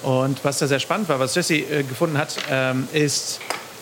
Und 0.03 0.43
was 0.43 0.59
da 0.59 0.67
sehr 0.67 0.79
spannend 0.79 1.09
war, 1.09 1.19
was 1.19 1.33
Jessie 1.33 1.61
äh, 1.63 1.83
gefunden 1.83 2.17
hat, 2.17 2.35
ähm, 2.51 2.87
ist, 2.93 3.39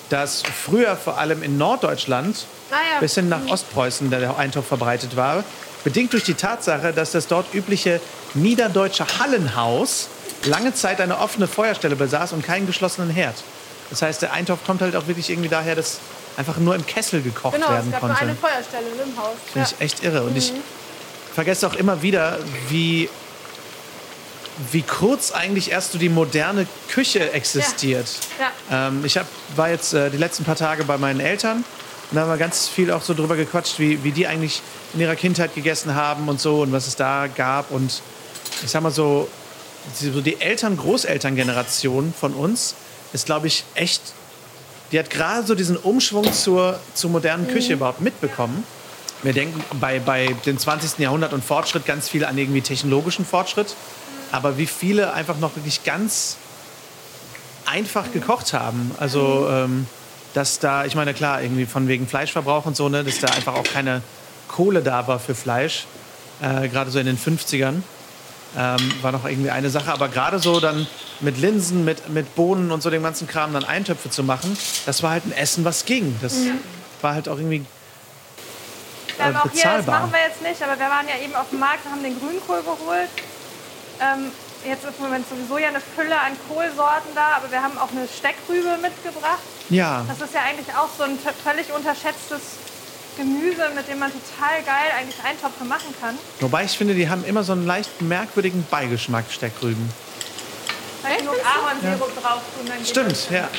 dass 0.10 0.44
früher 0.44 0.96
vor 0.96 1.18
allem 1.18 1.42
in 1.44 1.58
Norddeutschland 1.58 2.46
Ah 2.72 2.76
ja. 2.94 3.00
bis 3.00 3.16
hin 3.16 3.28
nach 3.30 3.46
Ostpreußen 3.50 4.10
der 4.12 4.38
Eintopf 4.38 4.68
verbreitet 4.68 5.16
war. 5.18 5.44
Bedingt 5.84 6.14
durch 6.14 6.24
die 6.24 6.36
Tatsache, 6.36 6.94
dass 6.94 7.12
das 7.12 7.28
dort 7.28 7.54
übliche 7.54 8.00
niederdeutsche 8.34 9.06
Hallenhaus 9.20 10.10
lange 10.46 10.74
Zeit 10.74 11.00
eine 11.00 11.20
offene 11.20 11.48
Feuerstelle 11.48 11.96
besaß 11.96 12.34
und 12.34 12.44
keinen 12.44 12.68
geschlossenen 12.68 13.10
Herd. 13.10 13.36
Das 13.90 14.02
heißt, 14.02 14.22
der 14.22 14.34
Eintopf 14.34 14.66
kommt 14.66 14.82
halt 14.82 14.96
auch 14.96 15.08
wirklich 15.08 15.30
irgendwie 15.30 15.50
daher, 15.50 15.76
dass 15.76 16.00
einfach 16.36 16.58
nur 16.58 16.76
im 16.76 16.86
Kessel 16.86 17.22
gekocht 17.22 17.54
Genau, 17.54 17.68
es 17.68 17.74
werden 17.74 17.92
gab 17.92 18.02
konnte. 18.02 18.16
nur 18.16 18.22
eine 18.22 18.36
Feuerstelle 18.36 18.86
im 19.04 19.18
Haus. 19.18 19.36
Finde 19.52 19.70
ich 19.72 19.82
echt 19.82 20.04
irre. 20.04 20.24
Und 20.24 20.36
ich 20.36 20.52
vergesse 21.34 21.68
auch 21.68 21.76
immer 21.76 22.02
wieder, 22.02 22.40
wie, 22.70 23.10
wie 24.72 24.82
kurz 24.82 25.32
eigentlich 25.32 25.72
erst 25.72 25.92
so 25.92 25.98
die 25.98 26.10
moderne 26.10 26.68
Küche 26.90 27.32
existiert. 27.32 28.08
Ja. 28.70 28.88
Ähm, 28.88 29.04
ich 29.06 29.18
hab, 29.18 29.28
war 29.56 29.70
jetzt 29.70 29.94
äh, 29.94 30.10
die 30.10 30.18
letzten 30.18 30.44
paar 30.44 30.56
Tage 30.56 30.84
bei 30.84 30.98
meinen 30.98 31.20
Eltern 31.20 31.64
und 32.14 32.18
da 32.18 32.22
haben 32.22 32.30
wir 32.30 32.38
ganz 32.38 32.68
viel 32.68 32.92
auch 32.92 33.02
so 33.02 33.16
drüber 33.16 33.36
gequatscht, 33.36 33.80
wie, 33.80 34.04
wie 34.04 34.12
die 34.12 34.28
eigentlich 34.28 34.62
in 34.94 35.00
ihrer 35.00 35.16
Kindheit 35.16 35.56
gegessen 35.56 35.96
haben 35.96 36.30
und 36.30 36.40
so 36.40 36.62
und 36.62 36.72
was 36.72 36.86
es 36.86 36.96
da 36.96 37.26
gab. 37.26 37.72
Und 37.72 38.04
ich 38.64 38.72
sag 38.72 38.82
mal 38.82 38.92
so, 38.92 39.28
die- 40.02 40.12
so 40.12 40.22
die 40.22 40.40
Eltern-Großeltern-Generation 40.42 42.14
von 42.20 42.34
uns 42.34 42.76
ist, 43.14 43.26
glaube 43.26 43.48
ich, 43.48 43.64
echt. 43.76 44.02
Die 44.92 45.00
hat 45.00 45.10
gerade 45.10 45.46
so 45.46 45.56
diesen 45.56 45.78
Umschwung 45.78 46.32
zur, 46.32 46.80
zur 46.94 47.10
modernen 47.10 47.48
Küche 47.48 47.74
überhaupt 47.74 48.02
mitbekommen. 48.02 48.64
Wir 49.24 49.34
denken 49.34 49.64
bei, 49.80 50.00
bei 50.00 50.36
dem 50.46 50.58
20. 50.58 51.00
Jahrhundert 51.00 51.34
und 51.34 51.44
Fortschritt 51.44 51.86
ganz 51.86 52.10
viel 52.10 52.26
an 52.26 52.38
irgendwie 52.38 52.62
technologischen 52.62 53.26
Fortschritt. 53.26 53.76
Aber 54.32 54.58
wie 54.58 54.66
viele 54.68 55.14
einfach 55.14 55.38
noch 55.38 55.56
wirklich 55.56 55.84
ganz 55.84 56.38
einfach 57.66 58.12
gekocht 58.12 58.54
haben. 58.54 58.92
Also, 59.00 59.48
ähm, 59.50 59.88
dass 60.34 60.60
da, 60.60 60.86
ich 60.86 60.96
meine, 60.96 61.14
klar, 61.14 61.42
irgendwie 61.42 61.66
von 61.66 61.88
wegen 61.88 62.08
Fleischverbrauch 62.08 62.66
und 62.66 62.76
so, 62.76 62.90
ne, 62.90 63.04
dass 63.04 63.20
da 63.20 63.28
einfach 63.28 63.56
auch 63.56 63.64
keine 63.64 64.02
Kohle 64.48 64.82
da 64.82 65.08
war 65.08 65.20
für 65.20 65.36
Fleisch. 65.36 65.86
Äh, 66.42 66.68
gerade 66.70 66.92
so 66.92 67.00
in 67.00 67.06
den 67.06 67.18
50ern 67.18 67.82
ähm, 68.58 68.94
war 69.02 69.12
noch 69.12 69.26
irgendwie 69.26 69.50
eine 69.50 69.70
Sache. 69.70 69.92
Aber 69.92 70.10
gerade 70.10 70.40
so 70.40 70.60
dann 70.60 70.88
mit 71.20 71.38
Linsen, 71.38 71.86
mit, 71.86 72.10
mit 72.10 72.36
Bohnen 72.36 72.72
und 72.72 72.82
so 72.84 72.90
dem 72.90 73.04
ganzen 73.04 73.28
Kram 73.28 73.54
dann 73.54 73.64
Eintöpfe 73.66 74.10
zu 74.10 74.24
machen, 74.24 74.58
das 74.86 75.04
war 75.04 75.12
halt 75.12 75.26
ein 75.26 75.32
Essen, 75.32 75.66
was 75.66 75.86
ging. 75.86 76.16
Das 76.22 76.36
war 77.02 77.14
halt 77.14 77.28
auch 77.30 77.38
irgendwie 77.38 77.66
Wir 79.18 79.26
haben 79.26 79.36
äh, 79.36 79.38
auch 79.38 79.44
hier, 79.44 79.52
das 79.52 79.62
bezahlbar. 79.62 80.00
machen 80.02 80.12
wir 80.14 80.20
jetzt 80.28 80.42
nicht, 80.42 80.62
aber 80.62 80.80
wir 80.80 80.88
waren 80.90 81.08
ja 81.08 81.24
eben 81.24 81.36
auf 81.36 81.50
dem 81.50 81.60
Markt 81.60 81.86
und 81.86 81.92
haben 81.92 82.04
den 82.04 82.20
Grünkohl 82.20 82.62
geholt. 82.62 83.10
Ähm, 84.02 84.32
jetzt 84.68 84.84
ist 84.86 84.98
im 84.98 85.04
Moment 85.06 85.28
sowieso 85.30 85.58
ja 85.58 85.70
eine 85.70 85.82
Fülle 85.82 86.16
an 86.20 86.34
Kohlsorten 86.48 87.12
da, 87.16 87.38
aber 87.38 87.52
wir 87.52 87.62
haben 87.62 87.78
auch 87.78 87.92
eine 87.92 88.08
Steckrübe 88.08 88.78
mitgebracht. 88.82 89.44
ja, 89.70 90.04
Das 90.08 90.22
ist 90.22 90.34
ja 90.34 90.42
eigentlich 90.42 90.68
auch 90.76 90.90
so 90.98 91.04
ein 91.04 91.18
völlig 91.44 91.72
unterschätztes 91.72 92.42
Gemüse, 93.18 93.70
mit 93.76 93.88
dem 93.88 94.00
man 94.00 94.12
total 94.12 94.62
geil 94.64 94.92
eigentlich 94.98 95.24
Eintopfe 95.24 95.64
machen 95.66 95.94
kann. 96.02 96.18
wobei 96.40 96.64
ich 96.66 96.78
finde, 96.78 96.94
die 96.96 97.10
haben 97.10 97.24
immer 97.26 97.44
so 97.44 97.54
einen 97.54 97.66
leicht 97.66 98.02
merkwürdigen 98.02 98.66
Beigeschmack, 98.70 99.26
Steckrüben. 99.30 99.90
Weil 101.04 101.18
genug 101.18 101.36
Ahornsirup 101.44 102.12
drauf 102.22 102.42
tun, 102.56 102.66
dann 102.68 102.78
geht 102.78 102.88
Stimmt, 102.88 103.12
das. 103.12 103.30
ja. 103.30 103.50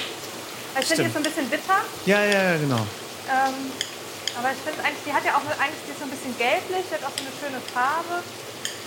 Ich 0.81 0.87
finde 0.87 1.03
die 1.03 1.09
ist 1.09 1.13
so 1.15 1.19
ein 1.21 1.23
bisschen 1.25 1.49
bitter, 1.51 1.79
Ja, 2.07 2.25
ja, 2.25 2.43
ja, 2.51 2.57
genau. 2.57 2.83
ähm, 3.31 3.55
aber 4.35 4.51
ich 4.51 4.59
finde 4.67 4.83
eigentlich, 4.83 5.05
die 5.07 5.13
hat 5.15 5.23
ja 5.25 5.39
auch 5.39 5.45
eigentlich 5.61 5.83
die 5.87 5.93
ist 5.95 6.01
so 6.03 6.07
ein 6.09 6.11
bisschen 6.11 6.35
gelblich, 6.35 6.83
die 6.91 6.95
hat 6.99 7.05
auch 7.07 7.15
so 7.15 7.23
eine 7.23 7.31
schöne 7.39 7.61
Farbe 7.71 8.25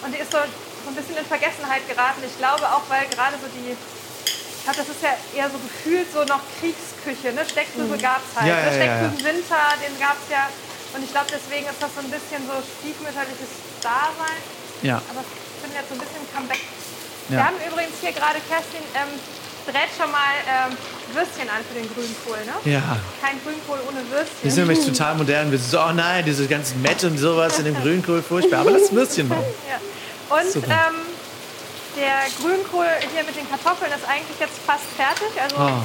und 0.03 0.09
die 0.11 0.19
ist 0.19 0.31
so, 0.31 0.39
so 0.43 0.89
ein 0.91 0.95
bisschen 0.99 1.15
in 1.15 1.23
Vergessenheit 1.23 1.87
geraten. 1.87 2.19
Ich 2.27 2.35
glaube 2.35 2.67
auch, 2.67 2.83
weil 2.91 3.07
gerade 3.07 3.39
so 3.39 3.47
die, 3.55 3.71
glaube, 4.67 4.79
das 4.83 4.89
ist 4.91 5.01
ja 5.01 5.15
eher 5.31 5.47
so 5.49 5.57
gefühlt 5.63 6.11
so 6.11 6.27
noch 6.27 6.43
Kriegsküche, 6.59 7.31
ne? 7.31 7.47
Steckrübe 7.47 7.95
gab 7.97 8.19
es 8.19 8.35
halt, 8.35 8.51
Ja, 8.51 8.55
ne? 8.55 8.61
ja, 8.61 8.67
ja, 8.67 8.67
ja. 8.67 8.75
Steckrübenwinter, 8.75 9.63
den 9.79 9.95
gab 9.99 10.17
es 10.19 10.27
ja 10.27 10.43
und 10.95 11.03
ich 11.03 11.11
glaube, 11.11 11.27
deswegen 11.31 11.67
ist 11.67 11.79
das 11.79 11.91
so 11.95 12.01
ein 12.03 12.11
bisschen 12.11 12.41
so 12.47 12.55
stiefmütterliches 12.59 13.51
Dasein. 13.83 14.39
Ja. 14.83 14.97
Aber 15.11 15.21
ich 15.23 15.59
finde 15.61 15.75
jetzt 15.79 15.89
so 15.89 15.95
ein 15.95 16.01
bisschen 16.03 16.23
Comeback. 16.35 16.63
Ja. 17.29 17.31
Wir 17.31 17.43
haben 17.47 17.59
übrigens 17.63 17.95
hier 17.99 18.11
gerade, 18.15 18.39
Kerstin, 18.47 18.83
ähm, 18.95 19.11
brät 19.67 19.91
schon 19.95 20.09
mal 20.11 20.35
ähm, 20.47 20.71
Würstchen 21.11 21.47
an 21.51 21.59
für 21.67 21.75
den 21.75 21.87
Grünkohl, 21.91 22.39
ne? 22.47 22.55
Ja. 22.71 22.97
Kein 23.19 23.35
Grünkohl 23.43 23.79
ohne 23.87 23.99
Wir 24.07 24.23
Würstchen. 24.23 24.51
sind 24.51 24.67
nämlich 24.67 24.83
total 24.85 25.15
modern. 25.15 25.51
Wir 25.51 25.59
sind 25.59 25.71
so, 25.71 25.79
oh 25.79 25.91
nein, 25.91 26.23
diese 26.23 26.47
ganzen 26.47 26.81
Mett 26.81 27.03
und 27.03 27.17
sowas 27.17 27.59
in 27.59 27.65
dem 27.65 27.75
Grünkohl, 27.75 28.23
furchtbar. 28.23 28.61
Aber 28.61 28.71
lass 28.71 28.91
Würstchen 28.91 29.27
machen. 29.27 29.43
Ja. 29.67 29.79
Und 30.35 30.55
ähm, 30.55 31.16
der 31.97 32.29
Grünkohl 32.39 32.87
hier 33.13 33.23
mit 33.25 33.35
den 33.35 33.49
Kartoffeln 33.49 33.91
ist 33.91 34.05
eigentlich 34.07 34.39
jetzt 34.39 34.57
fast 34.65 34.85
fertig. 34.95 35.33
Also 35.41 35.55
Oh. 35.57 35.81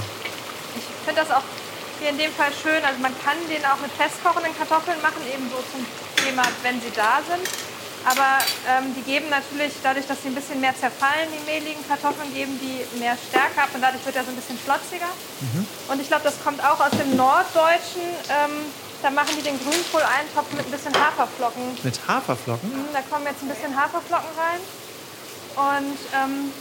ich 0.76 0.84
finde 1.04 1.20
das 1.20 1.30
auch 1.34 1.42
hier 2.00 2.10
in 2.10 2.18
dem 2.18 2.32
Fall 2.32 2.52
schön. 2.52 2.84
Also 2.84 2.98
man 3.00 3.14
kann 3.24 3.36
den 3.48 3.64
auch 3.64 3.80
mit 3.80 3.90
festkochenden 3.96 4.52
Kartoffeln 4.56 5.00
machen, 5.02 5.22
eben 5.32 5.48
so 5.50 5.58
zum 5.72 5.82
Thema, 6.22 6.42
wenn 6.62 6.80
sie 6.80 6.92
da 6.94 7.20
sind. 7.26 7.42
Aber 8.04 8.42
ähm, 8.66 8.90
die 8.98 9.02
geben 9.06 9.30
natürlich, 9.30 9.74
dadurch, 9.80 10.06
dass 10.10 10.20
sie 10.22 10.28
ein 10.28 10.34
bisschen 10.34 10.58
mehr 10.60 10.74
zerfallen, 10.74 11.30
die 11.30 11.38
mehligen 11.46 11.86
Kartoffeln, 11.86 12.34
geben 12.34 12.58
die 12.58 12.82
mehr 12.98 13.14
Stärke 13.16 13.62
ab 13.62 13.68
und 13.74 13.80
dadurch 13.80 14.04
wird 14.04 14.16
er 14.16 14.24
so 14.24 14.30
ein 14.30 14.36
bisschen 14.36 14.58
schlotziger. 14.58 15.06
Und 15.86 16.00
ich 16.02 16.08
glaube, 16.08 16.24
das 16.24 16.34
kommt 16.42 16.58
auch 16.66 16.80
aus 16.80 16.90
dem 16.98 17.14
Norddeutschen. 17.14 18.02
Ähm, 18.28 18.50
da 19.06 19.10
machen 19.10 19.30
die 19.38 19.42
den 19.42 19.54
Grünkohl-Eintopf 19.54 20.50
mit 20.50 20.66
ein 20.66 20.70
bisschen 20.74 20.94
Haferflocken. 20.98 21.78
Mit 21.82 22.00
Haferflocken? 22.08 22.68
Mhm, 22.74 22.88
Da 22.92 23.02
kommen 23.06 23.26
jetzt 23.26 23.42
ein 23.42 23.48
bisschen 23.48 23.70
Haferflocken 23.70 24.30
rein. 24.36 24.58
Und 25.56 25.98
ähm, 26.14 26.52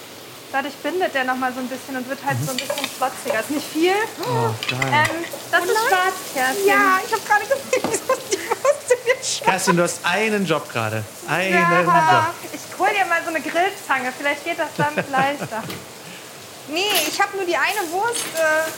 Dadurch 0.53 0.75
bindet 0.83 1.15
der 1.15 1.23
nochmal 1.23 1.53
so 1.53 1.61
ein 1.61 1.67
bisschen 1.69 1.95
und 1.95 2.09
wird 2.09 2.19
halt 2.25 2.35
so 2.43 2.51
ein 2.51 2.57
bisschen 2.57 2.85
flotziger. 2.97 3.39
Ist 3.39 3.51
nicht 3.51 3.65
viel. 3.71 3.93
Oh, 4.21 4.51
geil. 4.69 4.91
Ähm, 4.91 5.23
das 5.49 5.63
ist 5.63 5.77
schwarz, 5.87 6.13
Kerstin. 6.33 6.67
Ja, 6.67 6.99
ich 7.07 7.13
habe 7.13 7.21
gerade 7.23 7.45
gesehen. 7.45 8.01
Kerstin, 9.45 9.77
du 9.77 9.83
hast 9.83 9.99
einen 10.03 10.45
Job 10.45 10.69
gerade. 10.69 11.05
Einen 11.29 11.53
Ja, 11.53 11.79
Job. 11.81 12.33
ich 12.51 12.77
hol 12.77 12.89
dir 12.89 13.05
mal 13.05 13.21
so 13.23 13.29
eine 13.29 13.39
Grillzange. 13.39 14.11
Vielleicht 14.17 14.43
geht 14.43 14.59
das 14.59 14.67
dann 14.75 14.93
leichter. 15.09 15.63
Nee, 16.67 16.83
ich 17.07 17.21
habe 17.21 17.37
nur 17.37 17.45
die 17.45 17.55
eine 17.55 17.89
Wurst. 17.91 18.25
Äh, 18.35 18.71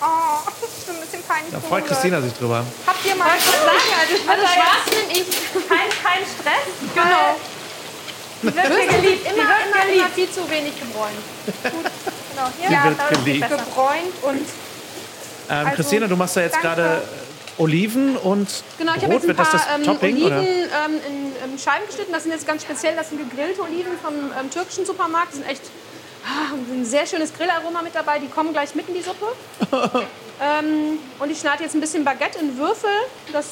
oh, 0.00 0.38
das 0.46 0.70
ist 0.70 0.88
ein 0.88 1.00
bisschen 1.00 1.24
peinlich. 1.24 1.50
Da 1.52 1.58
freut. 1.58 1.84
Christina 1.84 2.20
sich 2.22 2.32
drüber. 2.34 2.62
Habt 2.86 3.04
ihr 3.04 3.16
mal 3.16 3.30
Ich 3.36 3.44
wollte 3.44 3.64
sagen, 3.64 3.90
also 3.98 4.14
ich 4.14 4.28
Also 4.30 4.46
schwarz 4.46 4.86
nehme 4.94 5.12
ich. 5.18 5.68
kein, 5.68 5.90
kein 6.00 6.22
Stress. 6.22 6.94
Genau. 6.94 7.34
Die 8.42 8.46
wird 8.46 8.54
hier 8.56 8.86
geliebt. 8.86 9.26
Die 9.26 9.30
Immer, 9.30 9.48
wird 9.48 9.58
immer, 9.66 9.82
immer 9.82 9.86
geliebt. 9.86 10.14
viel 10.14 10.30
zu 10.30 10.50
wenig 10.50 10.72
gebräunt. 10.78 11.16
Genau. 11.62 12.48
Hier, 12.60 12.68
Die 12.68 12.84
wird 12.84 13.24
geliebt. 13.24 13.48
gebräunt 13.48 14.14
und 14.22 14.46
Ähm, 15.50 15.66
Also, 15.66 15.70
Christina, 15.76 16.06
du 16.06 16.16
machst 16.16 16.36
da 16.36 16.40
jetzt 16.42 16.60
gerade 16.60 17.02
Oliven 17.58 18.16
und 18.16 18.48
Genau, 18.78 18.92
ich 18.96 19.02
habe 19.02 19.12
Brot. 19.18 19.22
jetzt 19.22 19.24
ein 19.24 19.28
Wird 19.28 19.36
paar 19.36 19.52
das 19.52 19.62
ähm, 19.74 19.82
Topping? 19.84 20.16
Oliven 20.16 20.46
ähm, 20.46 21.00
in 21.08 21.52
ähm, 21.52 21.58
Scheiben 21.58 21.86
geschnitten. 21.86 22.12
Das 22.12 22.22
sind 22.22 22.32
jetzt 22.32 22.46
ganz 22.46 22.62
speziell, 22.62 22.94
das 22.94 23.08
sind 23.08 23.18
gegrillte 23.28 23.62
Oliven 23.62 23.92
vom 24.02 24.14
ähm, 24.38 24.50
türkischen 24.50 24.86
Supermarkt. 24.86 25.32
Die 25.32 25.36
sind 25.38 25.48
echt 25.48 25.62
ah, 26.24 26.54
ein 26.54 26.84
sehr 26.84 27.06
schönes 27.06 27.32
Grillaroma 27.34 27.82
mit 27.82 27.94
dabei. 27.94 28.18
Die 28.20 28.28
kommen 28.28 28.52
gleich 28.52 28.74
mit 28.76 28.88
in 28.88 28.94
die 28.94 29.02
Suppe. 29.02 29.26
ähm, 30.40 30.98
und 31.18 31.30
ich 31.30 31.38
schneide 31.40 31.64
jetzt 31.64 31.74
ein 31.74 31.80
bisschen 31.80 32.04
Baguette 32.04 32.38
in 32.38 32.56
Würfel. 32.58 32.90
Das 33.32 33.46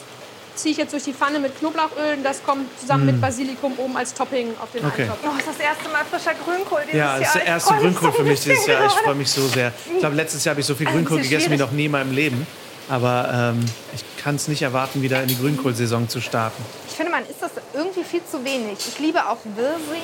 ziehe 0.57 0.73
ich 0.73 0.79
jetzt 0.79 0.93
durch 0.93 1.05
die 1.05 1.13
Pfanne 1.13 1.39
mit 1.39 1.59
Knoblauchöl. 1.59 2.17
Das 2.23 2.43
kommt 2.43 2.67
zusammen 2.81 3.07
mit 3.07 3.21
Basilikum 3.21 3.79
oben 3.79 3.97
als 3.97 4.13
Topping 4.15 4.49
auf 4.63 4.71
den 4.73 4.83
Mm. 4.85 4.89
Okay. 4.89 5.03
Eintopf. 5.03 5.19
Oh, 5.25 5.39
ist 5.39 5.49
das 5.49 5.59
erste 5.59 5.89
Mal 5.91 6.05
frischer 6.11 6.33
Grünkohl 6.35 6.81
dieses 6.87 6.97
Ja, 6.99 7.19
das 7.19 7.29
ist 7.29 7.35
Jahr. 7.35 7.45
der 7.45 7.53
erste 7.55 7.75
Grünkohl 7.75 8.13
für 8.13 8.23
mich 8.25 8.41
dieses 8.41 8.67
Jahr. 8.67 8.87
Ich 8.87 8.93
freue 8.93 9.15
mich 9.15 9.31
so 9.31 9.47
sehr. 9.49 9.73
Ich 9.93 9.99
glaube, 10.01 10.17
letztes 10.17 10.45
Jahr 10.45 10.53
habe 10.53 10.61
ich 10.61 10.67
so 10.67 10.75
viel 10.75 10.87
Grünkohl 10.87 11.21
gegessen 11.21 11.51
wie 11.53 11.57
noch 11.57 11.71
nie 11.71 11.85
in 11.87 11.91
meinem 11.93 12.13
Leben. 12.13 12.47
Aber 12.89 13.53
ähm, 13.57 13.65
ich 13.95 14.05
kann 14.23 14.37
es 14.37 14.47
nicht 14.49 14.63
erwarten, 14.63 15.03
wieder 15.03 15.21
in 15.21 15.27
die 15.29 15.37
Grünkohlsaison 15.37 16.09
zu 16.09 16.21
starten. 16.21 16.63
ich 16.89 16.95
finde, 16.95 17.11
man 17.11 17.23
isst 17.25 17.43
das 17.43 17.51
irgendwie 17.75 18.05
viel 18.05 18.23
zu 18.31 18.45
wenig. 18.45 18.79
Ich 18.79 18.99
liebe 19.01 19.19
auch 19.27 19.39
Wirsing 19.57 20.03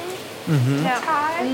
Ja. 0.85 0.91
total. 0.99 1.47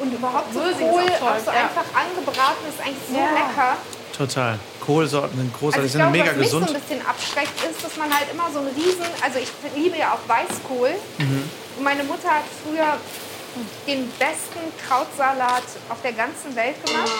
Und 0.00 0.12
überhaupt 0.12 0.52
so 0.52 0.60
Wirsing 0.60 0.86
ist 0.86 0.92
Kohl, 0.92 1.02
auch 1.02 1.18
toll, 1.18 1.28
auch 1.28 1.44
so 1.44 1.50
ja. 1.52 1.56
einfach 1.64 1.84
angebraten, 1.94 2.64
ist 2.68 2.80
eigentlich 2.84 2.96
so 3.08 3.14
Ja. 3.14 3.30
lecker. 3.32 3.76
Total. 4.16 4.58
Kohlsorten 4.84 5.36
sind 5.38 5.52
großartig, 5.52 5.76
Also 5.76 5.86
ich 5.86 5.92
sind 5.92 6.00
glaube, 6.02 6.18
mega 6.18 6.30
was 6.30 6.36
mich 6.36 6.46
gesund. 6.46 6.68
so 6.68 6.74
ein 6.74 6.80
bisschen 6.80 7.06
abschreckt, 7.06 7.56
ist, 7.70 7.84
dass 7.84 7.96
man 7.96 8.12
halt 8.12 8.26
immer 8.32 8.50
so 8.52 8.58
einen 8.60 8.68
riesen, 8.68 9.06
also 9.22 9.38
ich 9.38 9.48
liebe 9.74 9.96
ja 9.96 10.12
auch 10.12 10.22
Weißkohl. 10.28 10.90
Mhm. 11.18 11.50
Und 11.78 11.84
meine 11.84 12.04
Mutter 12.04 12.28
hat 12.28 12.44
früher 12.62 12.96
den 13.86 14.10
besten 14.18 14.60
Krautsalat 14.86 15.62
auf 15.88 16.00
der 16.02 16.12
ganzen 16.12 16.54
Welt 16.56 16.74
gemacht. 16.84 17.10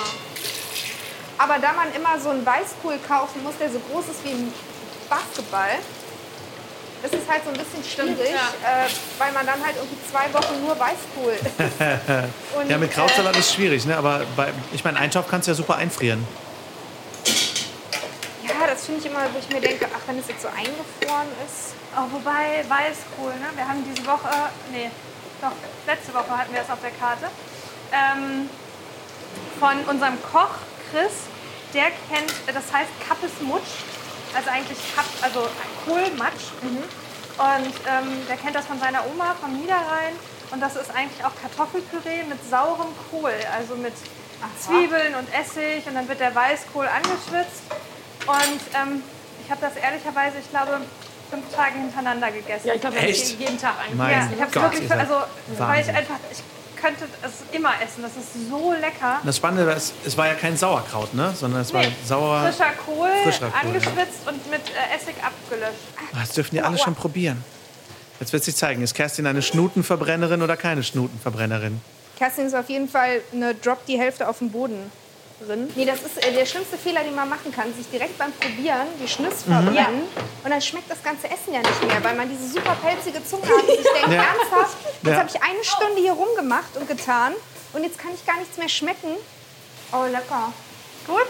Aber 1.39 1.59
da 1.59 1.73
man 1.73 1.93
immer 1.95 2.19
so 2.21 2.31
einen 2.31 2.45
Weißkohl 2.47 2.99
kaufen 3.07 3.43
muss, 3.43 3.55
der 3.59 3.71
so 3.71 3.81
groß 3.91 4.05
ist 4.07 4.25
wie 4.25 4.31
ein 4.31 4.53
Basketball, 5.11 5.79
ist 7.03 7.13
es 7.15 7.29
halt 7.29 7.43
so 7.45 7.51
ein 7.51 7.57
bisschen 7.59 7.85
schwierig, 7.85 8.31
ja. 8.33 8.87
äh, 8.87 8.89
weil 9.19 9.31
man 9.33 9.45
dann 9.45 9.63
halt 9.63 9.77
irgendwie 9.77 9.99
zwei 10.11 10.33
Wochen 10.33 10.65
nur 10.65 10.75
Weißkohl 10.79 11.33
isst. 11.35 12.59
Und, 12.59 12.71
Ja, 12.71 12.79
mit 12.79 12.93
Krautsalat 12.93 13.37
ist 13.37 13.53
schwierig, 13.55 13.85
ne? 13.85 13.97
aber 13.97 14.23
bei, 14.37 14.53
ich 14.73 14.83
meine, 14.85 14.99
Eintopf 14.99 15.29
kannst 15.29 15.47
du 15.47 15.51
ja 15.51 15.55
super 15.55 15.77
einfrieren. 15.77 16.27
Ja, 18.47 18.67
das 18.67 18.85
finde 18.85 19.01
ich 19.01 19.07
immer, 19.07 19.25
wo 19.33 19.39
ich 19.39 19.49
mir 19.49 19.61
denke, 19.61 19.89
ach, 19.95 20.01
wenn 20.07 20.19
es 20.19 20.29
jetzt 20.29 20.43
so 20.43 20.49
eingefroren 20.49 21.29
ist. 21.47 21.75
Oh, 21.97 22.07
wobei 22.13 22.65
Weißkohl, 22.69 23.33
ne? 23.41 23.49
Wir 23.55 23.67
haben 23.67 23.83
diese 23.89 24.07
Woche, 24.07 24.29
nee, 24.71 24.91
doch, 25.41 25.53
letzte 25.87 26.13
Woche 26.13 26.31
hatten 26.37 26.53
wir 26.53 26.61
es 26.61 26.71
auf 26.71 26.81
der 26.81 26.91
Karte. 26.91 27.31
Ähm, 27.93 28.51
von 29.59 29.79
unserem 29.89 30.19
Koch 30.31 30.61
Chris, 30.91 31.13
der 31.73 31.91
kennt, 32.11 32.33
das 32.47 32.73
heißt 32.73 32.91
Kappes 33.09 33.41
Mutsch, 33.41 33.83
also 34.35 34.51
eigentlich 34.51 34.79
Kapp, 34.95 35.07
also 35.23 35.49
Kohlmatsch. 35.87 36.53
Und 37.37 37.75
ähm, 37.89 38.27
der 38.29 38.37
kennt 38.37 38.55
das 38.55 38.67
von 38.67 38.79
seiner 38.79 39.05
Oma 39.07 39.35
vom 39.41 39.59
Niederrhein. 39.59 40.15
Und 40.51 40.61
das 40.61 40.77
ist 40.77 40.91
eigentlich 40.95 41.25
auch 41.25 41.33
Kartoffelpüree 41.41 42.23
mit 42.29 42.39
saurem 42.49 42.89
Kohl, 43.11 43.33
also 43.57 43.75
mit 43.77 43.95
Zwiebeln 44.61 45.15
und 45.15 45.33
Essig. 45.35 45.87
Und 45.87 45.95
dann 45.95 46.09
wird 46.09 46.21
der 46.21 46.35
Weißkohl 46.35 46.87
angeschwitzt. 46.87 47.63
Und 48.27 48.61
ähm, 48.75 49.03
ich 49.45 49.51
habe 49.51 49.61
das 49.61 49.77
ehrlicherweise, 49.77 50.39
ich 50.39 50.51
glaube, 50.51 50.81
fünf 51.31 51.55
Tage 51.55 51.75
hintereinander 51.79 52.31
gegessen. 52.31 52.69
Ja, 52.69 52.75
ich 52.75 52.81
glaube, 52.81 52.97
Echt? 52.97 53.29
jeden 53.29 53.41
jeden 53.41 53.59
Tag 53.59 53.75
eigentlich. 53.81 53.97
Mein 53.97 54.11
Ja, 54.13 54.29
ich 54.35 54.41
habe 54.41 54.55
wirklich, 54.55 54.85
ist 54.85 54.93
also 54.93 55.15
weil 55.59 55.83
ich 55.83 55.89
einfach, 55.89 56.17
ich 56.31 56.43
könnte 56.81 57.05
es 57.23 57.33
immer 57.57 57.73
essen. 57.83 58.03
Das 58.03 58.13
ist 58.17 58.49
so 58.51 58.73
lecker. 58.73 59.21
Das 59.25 59.37
Spannende 59.37 59.67
war, 59.67 59.77
es, 59.77 60.17
war 60.17 60.27
ja 60.27 60.35
kein 60.35 60.57
Sauerkraut, 60.57 61.15
ne? 61.15 61.33
sondern 61.35 61.63
es 61.63 61.73
war 61.73 61.83
Nee, 61.83 61.93
sauer. 62.07 62.43
Frischer 62.43 62.73
Kohl, 62.85 63.09
Frischer 63.25 63.51
Kohl, 63.51 63.69
angeschwitzt 63.71 64.27
und 64.29 64.51
mit 64.51 64.61
äh, 64.61 64.97
Essig 64.97 65.15
abgelöscht. 65.23 65.81
Ah, 66.13 66.19
Das 66.21 66.33
dürfen 66.33 66.55
die 66.55 66.63
alle 66.63 66.79
schon 66.79 66.95
probieren. 66.95 67.43
Jetzt 68.21 68.33
wird 68.33 68.45
sich 68.45 68.55
zeigen, 68.55 68.83
ist 68.83 68.95
Kerstin 68.95 69.27
eine 69.27 69.43
Schnutenverbrennerin 69.43 70.41
oder 70.43 70.57
keine 70.57 70.83
Schnutenverbrennerin? 70.83 71.81
Kerstin 72.17 72.47
ist 72.47 72.55
auf 72.55 72.69
jeden 72.69 72.89
Fall 72.89 73.21
eine 73.33 73.55
Drop 73.55 73.85
die 73.87 73.99
Hälfte 73.99 74.29
auf 74.29 74.39
dem 74.39 74.51
Boden 74.51 74.91
drin. 75.47 75.69
Nee, 75.77 75.85
das 75.85 76.03
ist 76.03 76.17
äh, 76.27 76.33
der 76.33 76.47
schlimmste 76.47 76.77
Fehler, 76.79 77.03
den 77.05 77.15
man 77.15 77.29
machen 77.29 77.53
kann. 77.53 77.73
Sich 77.75 77.89
direkt 77.91 78.17
beim 78.19 78.33
Probieren 78.33 78.87
die 79.03 79.09
Schnüsse 79.09 79.45
verbrennen. 79.47 80.03
Und 80.45 80.51
dann 80.51 80.61
schmeckt 80.63 80.91
das 80.91 81.03
ganze 81.03 81.27
Essen 81.31 81.53
ja 81.53 81.61
nicht 81.61 81.83
mehr, 81.87 82.03
weil 82.03 82.15
man 82.17 82.29
diese 82.29 82.49
super 82.49 82.77
pelzige 82.83 83.25
Zunge 83.25 83.43
hat 83.47 83.63
und 83.63 83.77
sich 83.77 83.93
denkt, 83.93 84.09
Ja. 84.13 84.25
ernsthaft, 84.25 84.77
jetzt 85.03 85.11
Ja. 85.13 85.17
habe 85.19 85.29
ich 85.33 85.43
eine 85.43 85.65
Stunde 85.65 86.01
hier 86.01 86.13
rumgemacht 86.13 86.77
und 86.77 86.89
getan 86.89 87.33
und 87.73 87.83
jetzt 87.85 87.99
kann 87.99 88.11
ich 88.15 88.25
gar 88.27 88.39
nichts 88.39 88.57
mehr 88.57 88.69
schmecken. 88.69 89.11
Oh, 89.93 90.05
lecker. 90.11 90.53
Gut? 91.07 91.27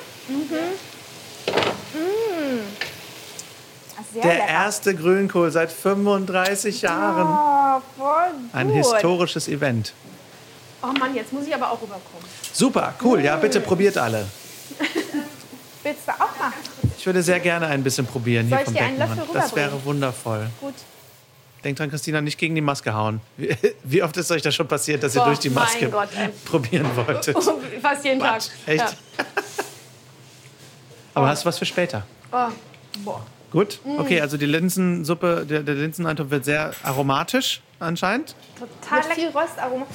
Ah, 3.96 4.02
Sehr 4.12 4.22
Der 4.22 4.34
lecker. 4.34 4.46
erste 4.48 4.94
Grünkohl 4.94 5.50
seit 5.50 5.70
35 5.70 6.82
Jahren. 6.82 7.80
Oh. 8.00 8.04
Ein 8.52 8.70
historisches 8.70 9.48
Event. 9.48 9.92
Oh 10.84 10.92
Mann, 10.98 11.14
jetzt 11.14 11.32
muss 11.32 11.46
ich 11.46 11.54
aber 11.54 11.70
auch 11.70 11.80
rüberkommen. 11.80 12.28
Super, 12.52 12.94
cool. 13.02 13.22
Ja, 13.22 13.36
bitte 13.36 13.60
probiert 13.60 13.96
alle. 13.96 14.26
Willst 15.82 16.06
du 16.06 16.12
auch 16.12 16.38
machen? 16.38 16.52
Ich 16.98 17.06
würde 17.06 17.22
sehr 17.22 17.40
gerne 17.40 17.66
ein 17.66 17.82
bisschen 17.82 18.06
probieren 18.06 18.48
Soll 18.48 18.58
hier 18.58 18.60
ich 18.60 18.64
vom 18.66 18.74
dir 18.74 18.80
einen 18.82 18.98
Beckenmann. 18.98 19.18
Löffel 19.18 19.40
Das 19.40 19.56
wäre 19.56 19.84
wundervoll. 19.84 20.48
Gut. 20.60 20.74
Denkt 21.62 21.80
dran, 21.80 21.88
Christina, 21.88 22.20
nicht 22.20 22.38
gegen 22.38 22.54
die 22.54 22.60
Maske 22.60 22.92
hauen. 22.92 23.20
Wie, 23.38 23.56
wie 23.84 24.02
oft 24.02 24.16
ist 24.18 24.30
euch 24.30 24.42
das 24.42 24.54
schon 24.54 24.68
passiert, 24.68 25.02
dass 25.02 25.14
ihr 25.14 25.20
Boah, 25.20 25.28
durch 25.28 25.38
die 25.38 25.50
Maske 25.50 25.88
Gott, 25.88 26.10
probieren 26.44 26.88
wolltet? 26.94 27.36
Fast 27.82 28.04
jeden 28.04 28.20
Tag. 28.20 28.40
Quatsch. 28.40 28.48
Echt? 28.66 28.78
Ja. 28.80 29.24
Aber 31.14 31.28
hast 31.28 31.44
du 31.44 31.48
was 31.48 31.58
für 31.58 31.64
später? 31.64 32.06
Oh. 32.30 32.48
Boah. 33.04 33.24
Gut. 33.50 33.80
Mm. 33.84 34.00
Okay, 34.00 34.20
also 34.20 34.36
die 34.36 34.46
Linsensuppe, 34.46 35.46
der, 35.48 35.62
der 35.62 35.76
Linseneintopf 35.76 36.30
wird 36.30 36.44
sehr 36.44 36.72
aromatisch 36.82 37.62
anscheinend. 37.78 38.34
Total 38.58 39.06
Mit 39.08 39.16
viel 39.16 39.28
Röstaroma. 39.28 39.86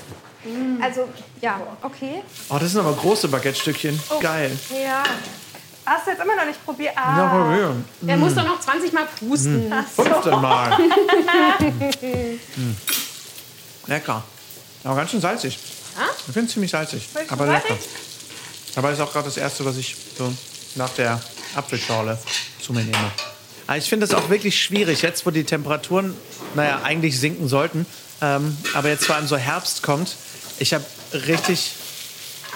Also, 0.82 1.10
ja, 1.42 1.60
okay. 1.82 2.24
Oh, 2.50 2.58
das 2.60 2.72
sind 2.72 2.80
aber 2.80 2.94
große 2.94 3.28
Baguette-Stückchen. 3.28 4.00
Geil. 4.22 4.58
Ja. 4.72 5.04
Hast 5.86 6.06
du 6.06 6.12
jetzt 6.12 6.22
immer 6.24 6.36
noch 6.36 6.46
nicht 6.46 6.64
probiert? 6.64 6.94
Ja, 6.96 7.02
Ah, 7.04 7.30
probieren. 7.30 7.84
Er 8.06 8.18
muss 8.18 8.36
doch 8.36 8.46
noch 8.46 8.60
20 8.60 8.94
Mal 8.94 9.06
pusten. 9.20 9.74
15 9.96 10.32
Mal. 10.42 10.78
Mm. 12.56 12.76
Lecker. 13.88 14.24
Aber 14.84 14.96
ganz 14.96 15.12
schön 15.12 15.22
salzig. 15.22 15.58
Ich 16.28 16.34
finde 16.34 16.48
es 16.48 16.54
ziemlich 16.54 16.72
salzig. 16.72 17.08
Aber 17.30 17.46
lecker. 17.48 17.78
Aber 18.76 18.92
ist 18.92 19.00
auch 19.02 19.12
gerade 19.12 19.26
das 19.26 19.38
Erste, 19.38 19.66
was 19.66 19.78
ich 19.78 19.96
so 20.18 20.32
nach 20.76 20.90
der 20.92 21.20
Apfelschorle 21.56 22.18
zu 22.62 22.74
mir 22.74 22.84
nehme. 22.84 23.12
Aber 23.70 23.78
ich 23.78 23.88
finde 23.88 24.08
es 24.08 24.16
auch 24.16 24.32
wirklich 24.32 24.60
schwierig, 24.60 25.04
jetzt 25.04 25.28
wo 25.28 25.30
die 25.30 25.44
Temperaturen, 25.44 26.16
naja, 26.56 26.80
eigentlich 26.84 27.20
sinken 27.20 27.48
sollten, 27.48 27.86
ähm, 28.20 28.58
aber 28.74 28.90
jetzt 28.90 29.06
vor 29.06 29.16
allem 29.16 29.28
so 29.28 29.38
Herbst 29.38 29.84
kommt. 29.84 30.16
Ich 30.58 30.74
habe 30.74 30.84
richtig 31.14 31.74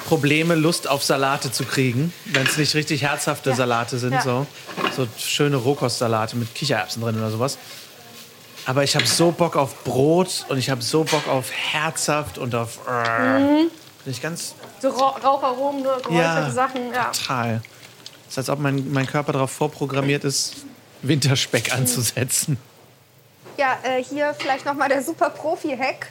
Probleme, 0.08 0.56
Lust 0.56 0.90
auf 0.90 1.04
Salate 1.04 1.52
zu 1.52 1.66
kriegen, 1.66 2.12
wenn 2.26 2.48
es 2.48 2.58
nicht 2.58 2.74
richtig 2.74 3.04
herzhafte 3.04 3.54
Salate 3.54 4.00
sind. 4.00 4.14
Ja. 4.14 4.24
So. 4.24 4.48
so 4.98 5.08
schöne 5.16 5.58
Rohkostsalate 5.58 6.36
mit 6.36 6.56
Kichererbsen 6.56 7.04
drin 7.04 7.16
oder 7.16 7.30
sowas. 7.30 7.60
Aber 8.66 8.84
ich 8.84 8.96
habe 8.96 9.06
so 9.06 9.30
Bock 9.30 9.56
auf 9.56 9.84
Brot 9.84 10.48
und 10.50 10.58
ich 10.58 10.72
habe 10.72 10.82
so 10.82 11.04
Bock 11.04 11.28
auf 11.28 11.52
herzhaft 11.52 12.40
und 12.40 12.56
auf. 12.56 12.80
Bin 12.88 13.70
ich 14.08 14.20
ganz 14.20 14.56
So 14.82 14.90
Ra 14.90 15.10
Raucharomen, 15.24 15.84
nur 15.84 15.96
geräucherte 15.98 16.18
Ja. 16.18 16.50
Sachen. 16.50 16.92
Ja. 16.92 17.12
total. 17.12 17.62
Es 18.26 18.32
ist, 18.32 18.38
als 18.40 18.50
ob 18.50 18.58
mein, 18.58 18.92
mein 18.92 19.06
Körper 19.06 19.34
darauf 19.34 19.52
vorprogrammiert 19.52 20.24
ist, 20.24 20.66
Winterspeck 21.04 21.74
anzusetzen. 21.74 22.58
Ja, 23.58 23.78
äh, 23.84 24.04
hier 24.04 24.34
vielleicht 24.34 24.66
nochmal 24.66 24.90
der 24.90 25.04
super 25.04 25.30
Profi-Hack. 25.30 26.08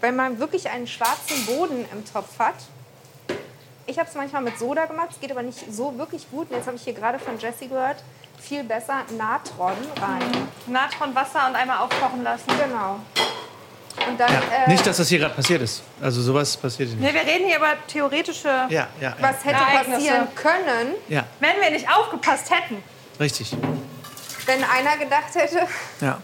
Wenn 0.00 0.16
man 0.16 0.38
wirklich 0.38 0.68
einen 0.70 0.86
schwarzen 0.86 1.44
Boden 1.46 1.84
im 1.92 2.04
Topf 2.10 2.38
hat. 2.38 2.54
Ich 3.86 3.98
habe 3.98 4.08
es 4.08 4.14
manchmal 4.14 4.42
mit 4.42 4.58
Soda 4.58 4.86
gemacht, 4.86 5.08
es 5.12 5.20
geht 5.20 5.30
aber 5.30 5.42
nicht 5.42 5.58
so 5.72 5.96
wirklich 5.98 6.30
gut. 6.30 6.50
Und 6.50 6.56
jetzt 6.56 6.66
habe 6.66 6.76
ich 6.76 6.84
hier 6.84 6.92
gerade 6.94 7.18
von 7.18 7.38
Jessie 7.38 7.68
gehört, 7.68 7.96
viel 8.40 8.64
besser 8.64 9.02
Natron 9.16 9.72
rein. 10.00 10.48
Natron, 10.66 11.14
Wasser 11.14 11.46
und 11.48 11.54
einmal 11.56 11.78
aufkochen 11.78 12.22
lassen. 12.22 12.44
Genau. 12.48 13.00
Und 14.08 14.18
dann, 14.18 14.32
Ja. 14.32 14.40
äh, 14.66 14.70
Nicht, 14.70 14.86
dass 14.86 14.96
das 14.98 15.08
hier 15.08 15.18
gerade 15.18 15.34
passiert 15.34 15.62
ist. 15.62 15.82
Also 16.02 16.20
sowas 16.22 16.56
passiert 16.56 16.88
hier 16.90 16.98
nicht. 16.98 17.12
Nee, 17.12 17.18
wir 17.18 17.26
reden 17.30 17.46
hier 17.46 17.56
über 17.58 17.72
theoretische, 17.86 18.48
Ja, 18.48 18.68
ja, 18.68 18.88
ja. 19.00 19.16
was 19.20 19.44
hätte 19.44 19.56
Ereignisse. 19.56 19.90
passieren 19.92 20.28
können, 20.34 20.94
ja, 21.08 21.24
wenn 21.40 21.60
wir 21.60 21.70
nicht 21.70 21.88
aufgepasst 21.90 22.50
hätten. 22.50 22.82
richtig. 23.20 23.54
Wenn 24.46 24.62
einer 24.64 24.96
gedacht 24.96 25.34
hätte, 25.34 25.66
Ja. 26.00 26.20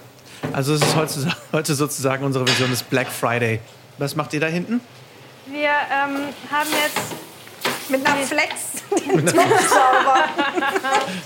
Also 0.52 0.74
es 0.74 0.80
ist 0.82 0.96
heute, 0.96 1.36
heute 1.52 1.74
sozusagen 1.74 2.24
unsere 2.24 2.46
Version 2.46 2.70
des 2.70 2.82
Black 2.82 3.08
Friday. 3.08 3.60
Was 3.98 4.16
macht 4.16 4.32
ihr 4.32 4.40
da 4.40 4.46
hinten? 4.46 4.80
Wir 5.46 5.68
ähm, 5.68 6.28
haben 6.50 6.70
jetzt 6.82 7.90
mit 7.90 8.06
einer 8.06 8.16
Flex 8.24 8.50
den 9.06 9.28
sauber. 9.28 10.24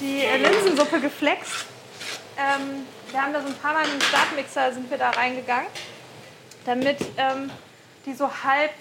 die 0.00 0.22
äh, 0.24 0.36
Linsensuppe 0.38 1.00
geflext. 1.00 1.66
Ähm, 2.36 2.86
wir 3.10 3.22
haben 3.22 3.32
da 3.32 3.40
so 3.40 3.46
ein 3.48 3.54
paar 3.54 3.74
Mal 3.74 3.84
mit 3.86 3.94
dem 3.94 4.00
Stabmixer 4.00 4.72
sind 4.72 4.90
wir 4.90 4.98
da 4.98 5.10
reingegangen, 5.10 5.68
damit 6.64 6.98
ähm, 7.16 7.50
die 8.06 8.14
so 8.14 8.28
halb 8.42 8.72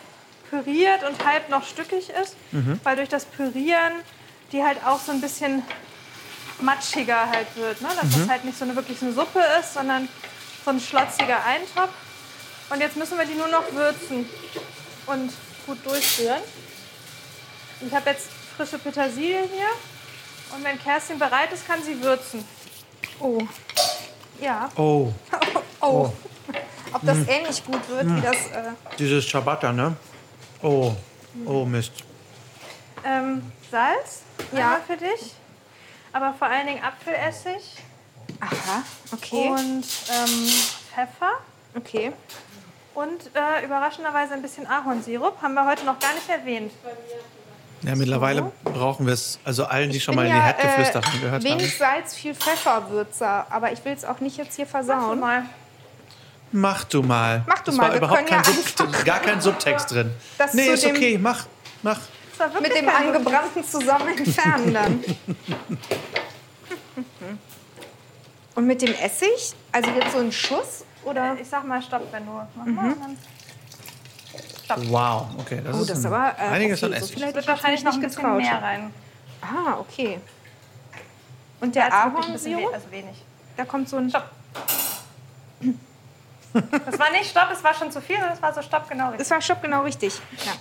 püriert 0.49 1.03
und 1.03 1.24
halb 1.26 1.49
noch 1.49 1.64
stückig 1.66 2.09
ist, 2.09 2.36
weil 2.84 2.95
durch 2.95 3.09
das 3.09 3.26
Pürieren 3.26 3.93
die 4.53 4.64
halt 4.64 4.78
auch 4.86 4.99
so 4.99 5.11
ein 5.11 5.20
bisschen 5.20 5.64
matschiger 6.64 7.30
halt 7.30 7.47
wird, 7.55 7.82
ne? 7.82 7.89
dass 8.01 8.09
das 8.11 8.30
halt 8.30 8.45
nicht 8.45 8.57
so 8.57 8.66
eine 8.66 8.76
wirklich 8.76 9.01
eine 9.01 9.14
Suppe 9.14 9.39
ist, 9.59 9.74
sondern 9.74 10.07
so 10.64 10.72
ein 10.72 10.80
schlotziger 10.80 11.43
Eintopf. 11.45 11.91
Und 12.70 12.80
jetzt 12.80 12.97
müssen 12.97 13.18
wir 13.18 13.26
die 13.26 13.36
nur 13.36 13.47
noch 13.49 13.72
würzen 13.74 14.26
und 15.05 15.32
gut 15.68 15.86
durchrühren. 15.86 16.41
Ich 17.86 17.93
habe 17.93 18.09
jetzt 18.09 18.30
frische 18.55 18.80
Petersilie 18.80 19.41
hier. 19.51 20.55
Und 20.55 20.64
wenn 20.64 20.80
Kerstin 20.82 21.20
bereit 21.20 21.51
ist, 21.51 21.68
kann 21.68 21.82
sie 21.84 22.01
würzen. 22.01 22.45
Oh, 23.20 23.39
Ja. 24.41 24.70
Oh, 24.76 25.11
oh. 25.82 26.11
Ob 26.93 27.01
das 27.03 27.18
ähnlich 27.28 27.66
gut 27.66 27.89
wird 27.89 28.05
wie 28.16 28.22
das. 28.22 28.36
Äh, 28.36 28.72
dieses 28.99 29.28
Ciabatta, 29.28 29.72
ne? 29.72 29.95
Oh, 30.61 30.93
oh 31.45 31.66
Mist. 31.66 31.91
Ähm, 33.03 33.51
Salz 33.72 34.22
Ja. 34.51 34.76
einmal 34.76 34.82
für 34.86 34.97
dich. 34.97 35.34
Aber 36.14 36.34
vor 36.34 36.47
allen 36.47 36.68
Dingen 36.68 36.84
Apfelessig 36.84 37.64
aha, 38.39 38.84
okay. 39.11 39.49
und 39.49 39.84
ähm, 40.11 40.47
Pfeffer. 40.93 41.34
okay. 41.76 42.14
Und 42.93 43.32
äh, 43.34 43.66
überraschenderweise 43.66 44.36
ein 44.36 44.43
bisschen 44.43 44.68
Ahornsirup. 44.68 45.41
Haben 45.41 45.55
wir 45.55 45.66
heute 45.66 45.84
noch 45.84 45.97
gar 45.99 46.14
nicht 46.14 46.30
erwähnt. 46.30 46.72
Ja, 47.82 47.95
mittlerweile 47.95 48.51
brauchen 48.64 49.07
wir 49.07 49.14
es, 49.14 49.39
also 49.43 49.66
allen, 49.66 49.89
die 49.89 49.99
schon 49.99 50.16
mal 50.16 50.28
in 50.28 50.32
die 50.32 50.38
ja, 50.38 50.43
Headgeflüster 50.43 50.99
äh, 50.99 51.20
gehört 51.20 51.43
haben. 51.43 51.43
wenig 51.43 51.76
Salz, 51.78 52.14
viel 52.14 52.36
Pfefferwürzer. 52.36 53.47
Aber 53.49 53.72
ich 53.72 53.84
will 53.84 53.93
es 53.93 54.05
auch 54.05 54.20
nicht 54.20 54.38
jetzt 54.38 54.55
hier 54.55 54.68
versauen. 54.68 55.20
mal. 55.20 55.45
Mach 56.51 56.84
du 56.84 57.01
mal. 57.01 57.43
Mach 57.47 57.59
du 57.59 57.72
das 57.72 57.76
mal, 57.76 57.84
War 57.84 57.91
wir 57.91 57.97
überhaupt 57.97 58.28
kein 58.28 58.43
ja 58.43 58.43
Sub, 58.43 59.05
gar 59.05 59.20
kein 59.20 59.41
Subtext 59.41 59.91
drin. 59.91 60.11
Das 60.38 60.53
nee, 60.53 60.68
ist 60.68 60.86
okay. 60.86 61.18
Mach, 61.18 61.47
mach. 61.82 61.99
Mit 62.61 62.75
dem 62.75 62.89
angebrannten 62.89 63.63
zusammen 63.63 64.17
entfernen 64.17 64.73
dann. 64.73 65.03
Und 68.55 68.67
mit 68.67 68.81
dem 68.81 68.93
Essig? 68.93 69.53
Also 69.71 69.89
jetzt 69.91 70.11
so 70.11 70.19
ein 70.19 70.31
Schuss? 70.31 70.86
Oder? 71.03 71.36
Ich 71.39 71.47
sag 71.49 71.65
mal 71.65 71.81
Stopp, 71.81 72.07
wenn 72.11 72.25
du. 72.25 72.31
Mach 72.55 72.65
mal, 72.65 72.91
und 72.93 73.01
dann 73.01 73.17
Wow, 74.91 75.27
okay. 75.38 75.61
Das 75.63 75.75
Oh, 75.75 75.81
ist 75.81 75.89
das 75.89 75.99
ist 75.99 76.05
ein, 76.05 76.13
aber, 76.13 76.39
äh, 76.39 76.41
einiges 76.49 76.81
okay, 76.84 76.93
an 76.93 76.99
so 76.99 77.05
Essig. 77.05 77.15
viel 77.15 77.23
hätte 77.25 77.36
wird 77.36 77.47
wahrscheinlich 77.47 77.84
noch 77.84 77.93
ein 77.93 77.99
nicht 77.99 78.09
bisschen 78.09 78.23
getraut. 78.23 78.41
mehr 78.41 78.61
rein. 78.61 78.93
Ah, 79.41 79.77
okay. 79.79 80.19
Und 81.59 81.75
der 81.75 81.88
Ja, 81.89 82.03
Ahornsirup? 82.05 82.73
also 82.73 82.91
wenig. 82.91 83.23
Da 83.57 83.65
kommt 83.65 83.89
so 83.89 83.97
ein... 83.97 84.09
Stopp. 84.09 84.29
Das 86.86 86.99
war 86.99 87.11
nicht 87.11 87.29
Stopp, 87.29 87.49
es 87.51 87.63
war 87.63 87.73
schon 87.73 87.91
zu 87.91 87.99
viel, 88.01 88.15
sondern 88.15 88.34
es 88.34 88.41
war 88.41 88.53
so 88.53 88.61
Stopp 88.61 88.89
genau 88.89 89.05
richtig. 89.09 89.19
Das 89.19 89.31
war 89.31 89.41
Stopp 89.41 89.61
genau 89.61 89.81
richtig. 89.84 90.13
Ja. 90.45 90.51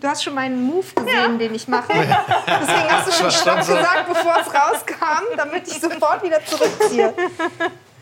Du 0.00 0.08
hast 0.08 0.24
schon 0.24 0.34
meinen 0.34 0.62
Move 0.62 0.86
gesehen, 0.94 1.38
den 1.38 1.54
ich 1.54 1.68
mache. 1.68 1.88
Deswegen 1.92 2.90
hast 2.90 3.08
du 3.08 3.12
schon 3.12 3.30
Stopp 3.30 3.58
gesagt, 3.58 4.08
bevor 4.08 4.36
es 4.40 4.46
rauskam, 4.46 5.24
damit 5.36 5.68
ich 5.68 5.80
sofort 5.80 6.22
wieder 6.22 6.44
zurückziehe. 6.44 7.12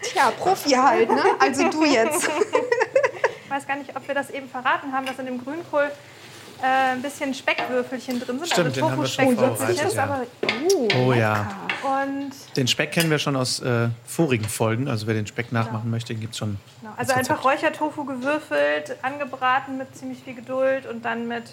Tja, 0.03 0.31
Profi 0.39 0.71
halt, 0.71 1.11
ne? 1.11 1.23
Also 1.41 1.69
du 1.69 1.85
jetzt. 1.85 2.29
Ich 3.45 3.51
weiß 3.51 3.67
gar 3.67 3.77
nicht, 3.77 3.97
ob 3.97 4.07
wir 4.07 4.15
das 4.15 4.31
eben 4.31 4.49
verraten 4.49 4.93
haben, 4.93 5.07
dass 5.07 5.19
in 5.19 5.27
dem 5.27 5.43
Grünkohl 5.43 5.91
äh, 6.63 6.93
ein 6.93 7.03
bisschen 7.03 7.35
Speckwürfelchen 7.35 8.21
drin 8.21 8.39
sind. 8.39 8.49
Stimmt, 8.49 8.77
den 8.77 8.85
also 8.85 8.93
haben 8.93 9.03
wir 9.03 9.09
schon 9.09 9.37
Tofu-Speckwürfelchen. 9.37 9.91
vorbereitet, 9.91 10.35
ja. 10.43 10.67
Oh, 10.77 11.09
Oh 11.09 11.13
ja. 11.13 11.49
Und 11.83 12.33
Den 12.57 12.69
Speck 12.69 12.93
kennen 12.93 13.11
wir 13.11 13.19
schon 13.19 13.37
aus 13.37 13.61
äh, 13.61 13.89
vorigen 14.07 14.45
Folgen. 14.49 14.89
Also 14.89 15.07
wer 15.07 15.15
den 15.15 15.27
Speck 15.27 15.53
nachmachen 15.53 15.91
möchte, 15.91 16.13
den 16.13 16.21
gibt 16.21 16.33
es 16.33 16.39
schon. 16.39 16.59
genau, 16.81 16.93
also 16.97 17.13
als 17.13 17.31
einfach 17.31 17.45
Räuchertofu 17.45 18.05
gewürfelt, 18.05 18.97
angebraten 19.03 19.79
mit 19.79 19.97
ziemlich 19.97 20.23
viel 20.23 20.35
Geduld 20.35 20.87
und 20.87 21.05
dann 21.05 21.29
mit 21.29 21.45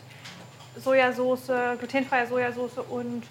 Sojasauce, 0.84 1.51
glutenfreier 1.80 2.28
Sojasauce 2.28 2.78
und 2.89 3.23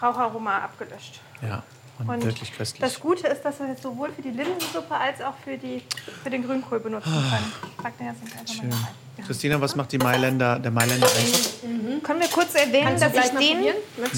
Raucharoma 0.00 0.58
abgelöscht. 0.58 1.20
Ja, 1.42 1.62
und, 1.98 2.08
Und 2.08 2.24
wirklich 2.24 2.56
köstlich. 2.56 2.80
Das 2.80 3.00
Gute 3.00 3.26
ist, 3.26 3.42
dass 3.44 3.58
wir 3.58 3.70
es 3.74 3.82
sowohl 3.82 4.10
für 4.12 4.22
die 4.22 4.30
Linsensuppe 4.30 4.94
als 4.94 5.20
auch 5.20 5.34
für, 5.42 5.56
die, 5.56 5.82
für 6.22 6.30
den 6.30 6.44
Grünkohl 6.46 6.78
benutzen 6.78 7.10
können. 7.10 7.52
Pack 7.82 7.98
den 7.98 8.06
jetzt 8.06 8.22
einfach 8.22 8.36
mal 8.36 8.44
Ah. 8.44 8.52
Schön. 8.52 8.70
da 8.70 8.76
rein. 8.76 9.26
Christina, 9.26 9.60
was 9.60 9.74
macht 9.74 9.90
die 9.90 9.98
Mailänder, 9.98 10.60
der 10.60 10.70
Mailänder 10.70 11.08
Eintopf? 11.08 11.62
Können 12.04 12.20
wir 12.20 12.28
kurz 12.28 12.54
erwähnen, 12.54 13.00
dass 13.00 13.12
ich 13.12 13.32
mal 13.32 13.40
den 13.40 13.64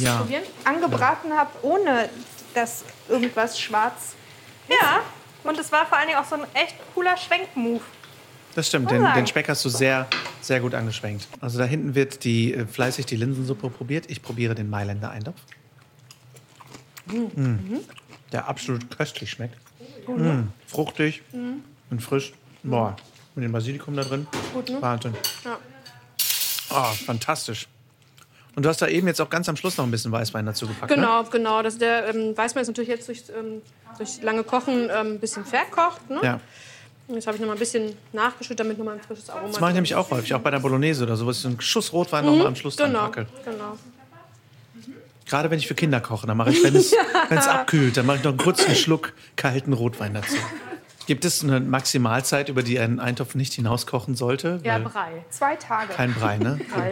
Ja. 0.03 0.22
angebraten 0.64 1.32
habe, 1.34 1.51
ohne 1.62 2.11
dass 2.55 2.84
irgendwas 3.09 3.59
schwarz... 3.59 4.14
Ja, 4.68 5.01
und 5.42 5.59
es 5.59 5.72
war 5.72 5.86
vor 5.86 5.96
allen 5.98 6.09
Dingen 6.09 6.18
auch 6.20 6.24
so 6.26 6.34
ein 6.36 6.44
echt 6.55 6.76
cooler 6.94 7.16
Schwenkmove. 7.16 7.80
Das 8.55 8.66
stimmt, 8.66 8.90
den, 8.90 9.07
den 9.14 9.26
Speck 9.26 9.48
hast 9.48 9.64
du 9.64 9.68
sehr, 9.68 10.09
sehr 10.40 10.61
gut 10.61 10.74
angeschwenkt. 10.74 11.28
Also 11.40 11.59
da 11.59 11.64
hinten 11.64 11.94
wird 11.94 12.24
die, 12.24 12.55
äh, 12.55 12.66
fleißig 12.66 13.07
die 13.07 13.16
Linsensuppe 13.16 13.70
probiert. 13.70 14.11
Ich 14.11 14.22
probiere 14.22 14.55
den 14.55 14.68
Mailänder 14.68 15.11
Eintopf. 15.11 15.40
Mm. 17.07 17.76
Der 18.32 18.48
absolut 18.48 18.90
köstlich 18.96 19.30
schmeckt. 19.30 19.57
Mm. 20.07 20.48
Fruchtig 20.66 21.22
und 21.90 22.03
frisch. 22.03 22.32
Boah, 22.62 22.96
mit 23.34 23.44
dem 23.44 23.53
Basilikum 23.53 23.96
da 23.96 24.03
drin. 24.03 24.26
Wahnsinn. 24.80 25.14
Ja. 25.44 25.59
Oh, 26.70 26.94
fantastisch. 27.05 27.68
Und 28.57 28.64
du 28.64 28.68
hast 28.68 28.82
da 28.82 28.88
eben 28.88 29.07
jetzt 29.07 29.20
auch 29.20 29.30
ganz 29.30 29.48
am 29.48 29.57
Schluss 29.57 29.76
noch 29.76 29.84
ein 29.84 29.90
bisschen 29.90 30.12
Weißwein 30.12 30.44
dazu 30.44 30.66
gepackt. 30.66 30.90
Ne? 30.90 30.96
Genau, 30.96 31.24
genau. 31.24 31.62
Das, 31.62 31.78
der 31.78 32.09
ähm, 32.09 32.36
Weißwein 32.36 32.62
ist 32.62 32.68
natürlich 32.68 32.90
jetzt 32.90 33.09
durch, 33.09 33.24
ähm, 33.36 33.62
durch 33.96 34.22
lange 34.22 34.44
Kochen 34.44 34.90
ähm, 34.90 35.14
ein 35.14 35.20
bisschen 35.20 35.44
verkocht. 35.44 36.11
Ne? 36.11 36.18
Ja, 36.22 36.40
Jetzt 37.14 37.26
habe 37.26 37.36
ich 37.36 37.40
noch 37.40 37.48
mal 37.48 37.54
ein 37.54 37.58
bisschen 37.58 37.96
nachgeschüttet, 38.12 38.61
damit 38.61 38.78
noch 38.78 38.84
mal 38.84 38.94
ein 38.94 39.00
frisches 39.00 39.28
Aroma. 39.30 39.48
das 39.48 39.61
mache 39.61 39.70
ich 39.70 39.74
nämlich 39.74 39.94
auch 39.94 40.11
häufig, 40.11 40.34
auch 40.34 40.40
bei 40.40 40.50
der 40.50 40.61
Bolognese 40.61 41.04
oder 41.04 41.16
sowas. 41.16 41.40
So 41.42 41.48
einen 41.48 41.61
Schuss 41.61 41.92
Rotwein 41.92 42.24
noch 42.24 42.36
mal 42.36 42.46
am 42.46 42.56
Schluss 42.56 42.76
dran 42.76 42.90
Genau, 42.92 43.02
packe. 43.04 43.26
genau. 43.44 43.76
Gerade 45.26 45.50
wenn 45.50 45.58
ich 45.58 45.68
für 45.68 45.74
Kinder 45.74 46.00
koche, 46.00 46.26
dann 46.26 46.36
mache 46.36 46.50
ich, 46.50 46.62
wenn 46.64 46.74
es, 46.74 46.92
wenn 47.28 47.38
es 47.38 47.46
abkühlt, 47.46 47.96
dann 47.96 48.06
mache 48.06 48.18
ich 48.18 48.24
noch 48.24 48.30
einen 48.32 48.38
kurzen 48.38 48.74
Schluck 48.74 49.12
kalten 49.36 49.72
Rotwein 49.72 50.14
dazu. 50.14 50.34
Gibt 51.06 51.24
es 51.24 51.42
eine 51.42 51.58
Maximalzeit, 51.61 52.48
über 52.48 52.62
die 52.62 52.78
ein 52.78 53.00
Eintopf 53.00 53.34
nicht 53.34 53.52
hinauskochen 53.54 54.14
sollte? 54.14 54.61
Ja, 54.62 54.74
Weil 54.74 54.82
Brei. 54.82 55.24
Zwei 55.30 55.56
Tage. 55.56 55.92
kein 55.92 56.14
Brei, 56.14 56.38
ne? 56.38 56.61
Brei. 56.72 56.90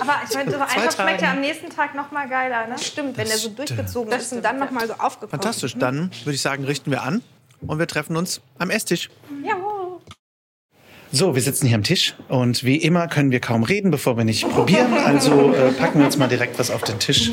Aber 0.00 0.14
ich 0.28 0.34
meine, 0.34 0.50
so 0.50 0.56
ein 0.56 0.62
Eintopf 0.62 0.94
schmeckt 0.96 1.22
ja 1.22 1.32
am 1.32 1.40
nächsten 1.40 1.70
Tag 1.70 1.94
noch 1.94 2.10
mal 2.10 2.28
geiler, 2.28 2.66
ne? 2.66 2.76
Stimmt, 2.78 3.16
wenn 3.16 3.28
der 3.28 3.36
so 3.38 3.50
durchgezogen 3.50 4.12
ist 4.12 4.32
und 4.32 4.42
dann 4.44 4.58
nochmal 4.58 4.86
so 4.88 4.94
aufgekocht. 4.94 5.30
Fantastisch. 5.30 5.76
Dann 5.76 6.10
würde 6.24 6.34
ich 6.34 6.40
sagen, 6.42 6.64
richten 6.64 6.90
wir 6.90 7.02
an 7.02 7.22
und 7.66 7.78
wir 7.78 7.86
treffen 7.86 8.16
uns 8.16 8.40
am 8.58 8.70
Esstisch. 8.70 9.08
Ja. 9.44 9.54
So, 11.12 11.34
wir 11.34 11.42
sitzen 11.42 11.66
hier 11.66 11.74
am 11.76 11.82
Tisch 11.82 12.14
und 12.28 12.62
wie 12.62 12.76
immer 12.76 13.08
können 13.08 13.32
wir 13.32 13.40
kaum 13.40 13.64
reden, 13.64 13.90
bevor 13.90 14.16
wir 14.16 14.24
nicht 14.24 14.48
probieren. 14.48 14.92
Also 14.94 15.52
äh, 15.52 15.72
packen 15.72 15.98
wir 15.98 16.06
uns 16.06 16.16
mal 16.16 16.28
direkt 16.28 16.56
was 16.58 16.70
auf 16.70 16.82
den 16.82 17.00
Tisch. 17.00 17.30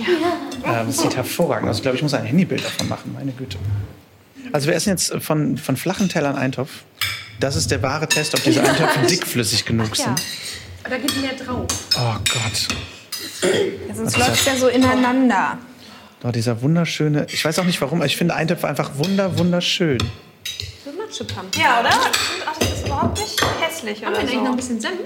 Ähm, 0.66 0.88
Es 0.90 0.98
sieht 0.98 1.16
hervorragend 1.16 1.70
aus. 1.70 1.78
Ich 1.78 1.82
glaube, 1.84 1.96
ich 1.96 2.02
muss 2.02 2.14
ein 2.16 2.24
Handybild 2.26 2.66
davon 2.66 2.88
machen, 2.90 3.14
meine 3.14 3.32
Güte. 3.34 3.58
Also 4.52 4.68
wir 4.68 4.76
essen 4.76 4.90
jetzt 4.90 5.14
von, 5.20 5.58
von 5.58 5.78
flachen 5.78 6.10
Tellern 6.10 6.36
Eintopf. 6.36 6.72
Das 7.40 7.56
ist 7.56 7.70
der 7.70 7.84
wahre 7.84 8.08
Test, 8.08 8.34
ob 8.34 8.44
diese 8.44 8.64
Eintöpfe 8.64 9.06
dickflüssig 9.06 9.66
genug 9.66 9.96
sind. 9.96 10.20
Da 10.84 10.98
geht 10.98 11.22
mehr 11.22 11.34
drauf. 11.34 11.68
Oh 12.00 12.16
Gott. 12.34 12.68
Sonst 13.94 14.18
läuft 14.18 14.32
es 14.40 14.46
ja 14.46 14.56
so 14.56 14.68
ineinander. 14.70 15.60
Oh, 16.24 16.32
dieser 16.32 16.62
wunderschöne, 16.62 17.28
ich 17.30 17.46
weiß 17.46 17.60
auch 17.60 17.64
nicht 17.64 17.80
warum, 17.80 18.00
aber 18.00 18.08
ich 18.08 18.18
finde 18.18 18.34
Eintöpfe 18.34 18.68
einfach 18.68 18.98
wunder, 18.98 19.38
wunderschön. 19.38 20.00
So 20.84 20.92
Matschepampe. 20.98 21.60
Ja, 21.60 21.80
oder? 21.82 21.90
Ach, 21.92 22.58
das 22.60 22.70
ist 22.70 22.86
überhaupt 22.88 23.20
nicht 23.20 23.40
hässlich 23.62 24.04
Haben 24.04 24.14
oder 24.14 24.24
wir 24.24 24.30
eigentlich 24.30 24.36
noch 24.42 24.46
ein 24.46 24.52
so. 24.52 24.56
bisschen 24.58 24.82
Senf? 24.82 25.00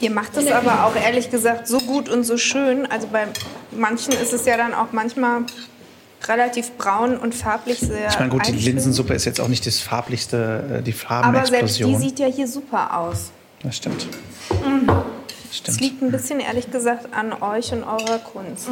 Ihr 0.00 0.10
macht 0.10 0.36
es 0.36 0.50
aber 0.50 0.84
auch 0.84 0.94
ehrlich 0.96 1.30
gesagt 1.30 1.68
so 1.68 1.78
gut 1.78 2.08
und 2.08 2.24
so 2.24 2.36
schön. 2.36 2.84
Also 2.86 3.06
bei 3.06 3.26
manchen 3.70 4.12
ist 4.12 4.32
es 4.32 4.44
ja 4.44 4.56
dann 4.56 4.74
auch 4.74 4.88
manchmal 4.92 5.42
relativ 6.28 6.72
braun 6.72 7.16
und 7.16 7.34
farblich 7.34 7.78
sehr. 7.78 8.08
Ich 8.08 8.18
meine, 8.18 8.30
gut, 8.30 8.46
die. 8.46 8.52
Linsensuppe 8.52 9.14
ist 9.14 9.24
jetzt 9.24 9.40
auch 9.40 9.48
nicht 9.48 9.66
das 9.66 9.78
farblichste, 9.80 10.80
äh, 10.80 10.82
die 10.82 10.94
Aber 11.08 11.46
selbst 11.46 11.78
die 11.78 11.82
Farbenexplosion. 11.84 12.00
sieht 12.00 12.18
ja 12.18 12.26
hier 12.26 12.48
super 12.48 12.98
aus. 12.98 13.30
Das 13.62 13.76
stimmt. 13.76 14.06
Das 15.64 15.68
Es 15.70 15.74
stimmt. 15.76 15.80
liegt 15.80 16.02
ein 16.02 16.10
bisschen 16.12 16.40
ehrlich 16.40 16.70
gesagt 16.70 17.12
an 17.12 17.32
euch 17.42 17.72
und 17.72 17.84
eurer 17.84 18.18
Kunst. 18.18 18.68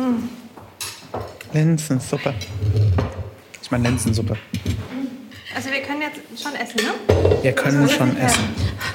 Linsensuppe. 1.52 2.34
Ich 3.62 3.70
meine 3.70 3.88
Linsensuppe. 3.88 4.36
Also 5.54 5.70
wir 5.70 5.80
können 5.82 6.02
jetzt 6.02 6.42
schon 6.42 6.54
essen, 6.54 6.76
ne? 6.76 7.42
Wir 7.42 7.52
können 7.52 7.88
schon 7.88 8.16
essen. 8.16 8.44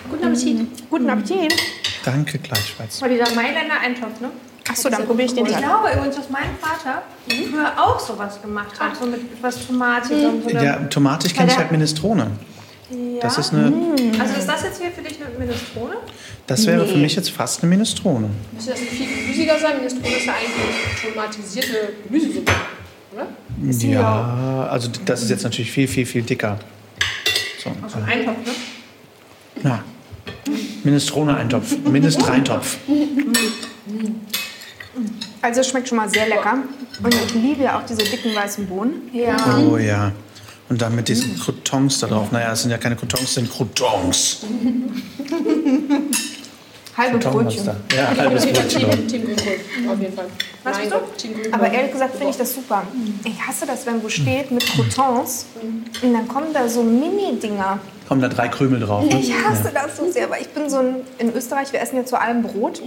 Guten 0.10 0.26
Appetit. 0.26 0.90
Guten 0.90 1.10
Appetit. 1.10 1.56
Danke 2.04 2.38
gleichfalls. 2.40 3.02
Aber 3.02 3.10
dieser 3.10 3.34
Mailänder 3.34 3.80
Eintopf, 3.82 4.20
ne? 4.20 4.30
Achso, 4.70 4.90
dann 4.90 5.06
probiere 5.06 5.28
ich 5.28 5.34
den 5.34 5.46
Ich 5.46 5.58
glaube 5.58 5.90
übrigens, 5.96 6.16
dass 6.18 6.30
mein 6.30 6.50
Vater 6.62 7.02
früher 7.28 7.72
auch 7.78 8.00
sowas 8.00 8.40
gemacht 8.42 8.80
hat. 8.80 8.98
So 8.98 9.06
mit 9.08 9.22
etwas 9.34 9.66
Tomatig 9.66 10.26
und 10.26 10.44
so. 10.44 10.50
Ja, 10.50 10.76
tomatig 10.86 11.34
kenne 11.34 11.52
ich 11.52 11.58
halt 11.58 11.72
Minestrone. 11.72 12.30
Ja. 12.90 13.22
Das 13.22 13.38
ist 13.38 13.54
eine, 13.54 13.72
Also 14.20 14.34
ist 14.36 14.48
das 14.48 14.64
jetzt 14.64 14.82
hier 14.82 14.92
für 14.92 15.02
dich 15.02 15.20
eine 15.22 15.38
Minestrone? 15.38 15.96
das 16.48 16.66
wäre 16.66 16.86
für 16.88 16.98
mich 16.98 17.16
jetzt 17.16 17.30
fast 17.30 17.62
eine 17.62 17.70
Minestrone. 17.70 18.30
Müsste 18.52 18.72
das 18.72 18.80
viel 18.80 19.06
gemüsiger 19.08 19.60
sein? 19.60 19.78
Minestrone 19.78 20.16
ist 20.18 20.26
ja 20.26 20.34
eigentlich 20.34 21.14
tomatisierte 21.14 21.94
Gemüsesuppe, 22.08 22.52
oder? 23.14 23.28
Ja, 23.72 24.68
also 24.72 24.90
das 25.06 25.22
ist 25.24 25.30
jetzt 25.30 25.44
natürlich 25.44 25.72
viel, 25.72 25.88
viel, 25.88 26.06
viel 26.06 26.24
dicker. 26.24 26.58
So, 27.64 27.72
So 27.88 27.98
ein 27.98 28.04
Eintopf, 28.06 28.38
ne? 28.46 29.70
ja. 29.70 29.84
Minestrone-Eintopf, 30.84 31.78
Ministreintopf. 31.86 32.78
Also 35.42 35.62
es 35.62 35.70
schmeckt 35.70 35.88
schon 35.88 35.98
mal 35.98 36.10
sehr 36.10 36.28
lecker. 36.28 36.58
Und 37.02 37.14
ich 37.16 37.34
liebe 37.34 37.64
ja 37.64 37.80
auch 37.80 37.86
diese 37.86 38.04
dicken 38.04 38.36
weißen 38.36 38.68
Bohnen. 38.68 39.10
Ja. 39.14 39.38
Oh 39.58 39.78
ja. 39.78 40.12
Und 40.70 40.82
dann 40.82 40.96
mit 40.96 41.08
diesen 41.08 41.38
Croutons 41.40 42.00
da 42.00 42.08
drauf. 42.08 42.32
Naja, 42.32 42.52
es 42.54 42.62
sind 42.62 42.72
ja 42.72 42.78
keine 42.78 42.96
Croutons, 42.96 43.24
es 43.24 43.34
sind 43.34 43.52
Croutons. 43.52 44.42
Halbe 47.00 47.18
Brötchen. 47.18 47.70
Ja, 47.96 48.16
halbes 48.18 48.46
Brötchen. 48.52 48.82
drauf. 48.82 48.96
Team, 48.96 49.08
Team 49.08 49.26
Grünkohl, 49.26 49.54
auf 49.90 50.02
jeden 50.02 50.14
Fall. 50.14 50.26
Was 50.66 50.78
bist 50.80 50.92
du? 50.92 50.98
Aber 51.54 51.72
ehrlich 51.72 51.94
gesagt 51.94 52.16
finde 52.16 52.32
ich 52.32 52.38
das 52.38 52.54
super. 52.54 52.84
Ich 53.24 53.40
hasse 53.42 53.66
das, 53.66 53.86
wenn 53.86 54.04
wo 54.04 54.10
steht 54.10 54.52
mit 54.52 54.66
Croutons 54.66 55.46
und 56.02 56.14
dann 56.14 56.28
kommen 56.28 56.52
da 56.54 56.68
so 56.68 56.84
Mini-Dinger. 56.84 57.80
Kommen 58.10 58.22
da 58.22 58.28
drei 58.28 58.48
Krümel 58.48 58.80
drauf. 58.80 59.06
Ne? 59.06 59.20
Ich 59.20 59.32
hasse 59.32 59.72
das 59.72 59.96
so 59.96 60.12
sehr, 60.12 60.30
weil 60.32 60.42
ich 60.42 60.50
bin 60.50 60.68
so 60.68 60.80
ein, 60.80 60.96
in 61.20 61.32
Österreich, 61.32 61.72
wir 61.72 61.80
essen 61.80 61.96
ja 61.96 62.04
zu 62.06 62.20
allem 62.20 62.42
Brot. 62.42 62.82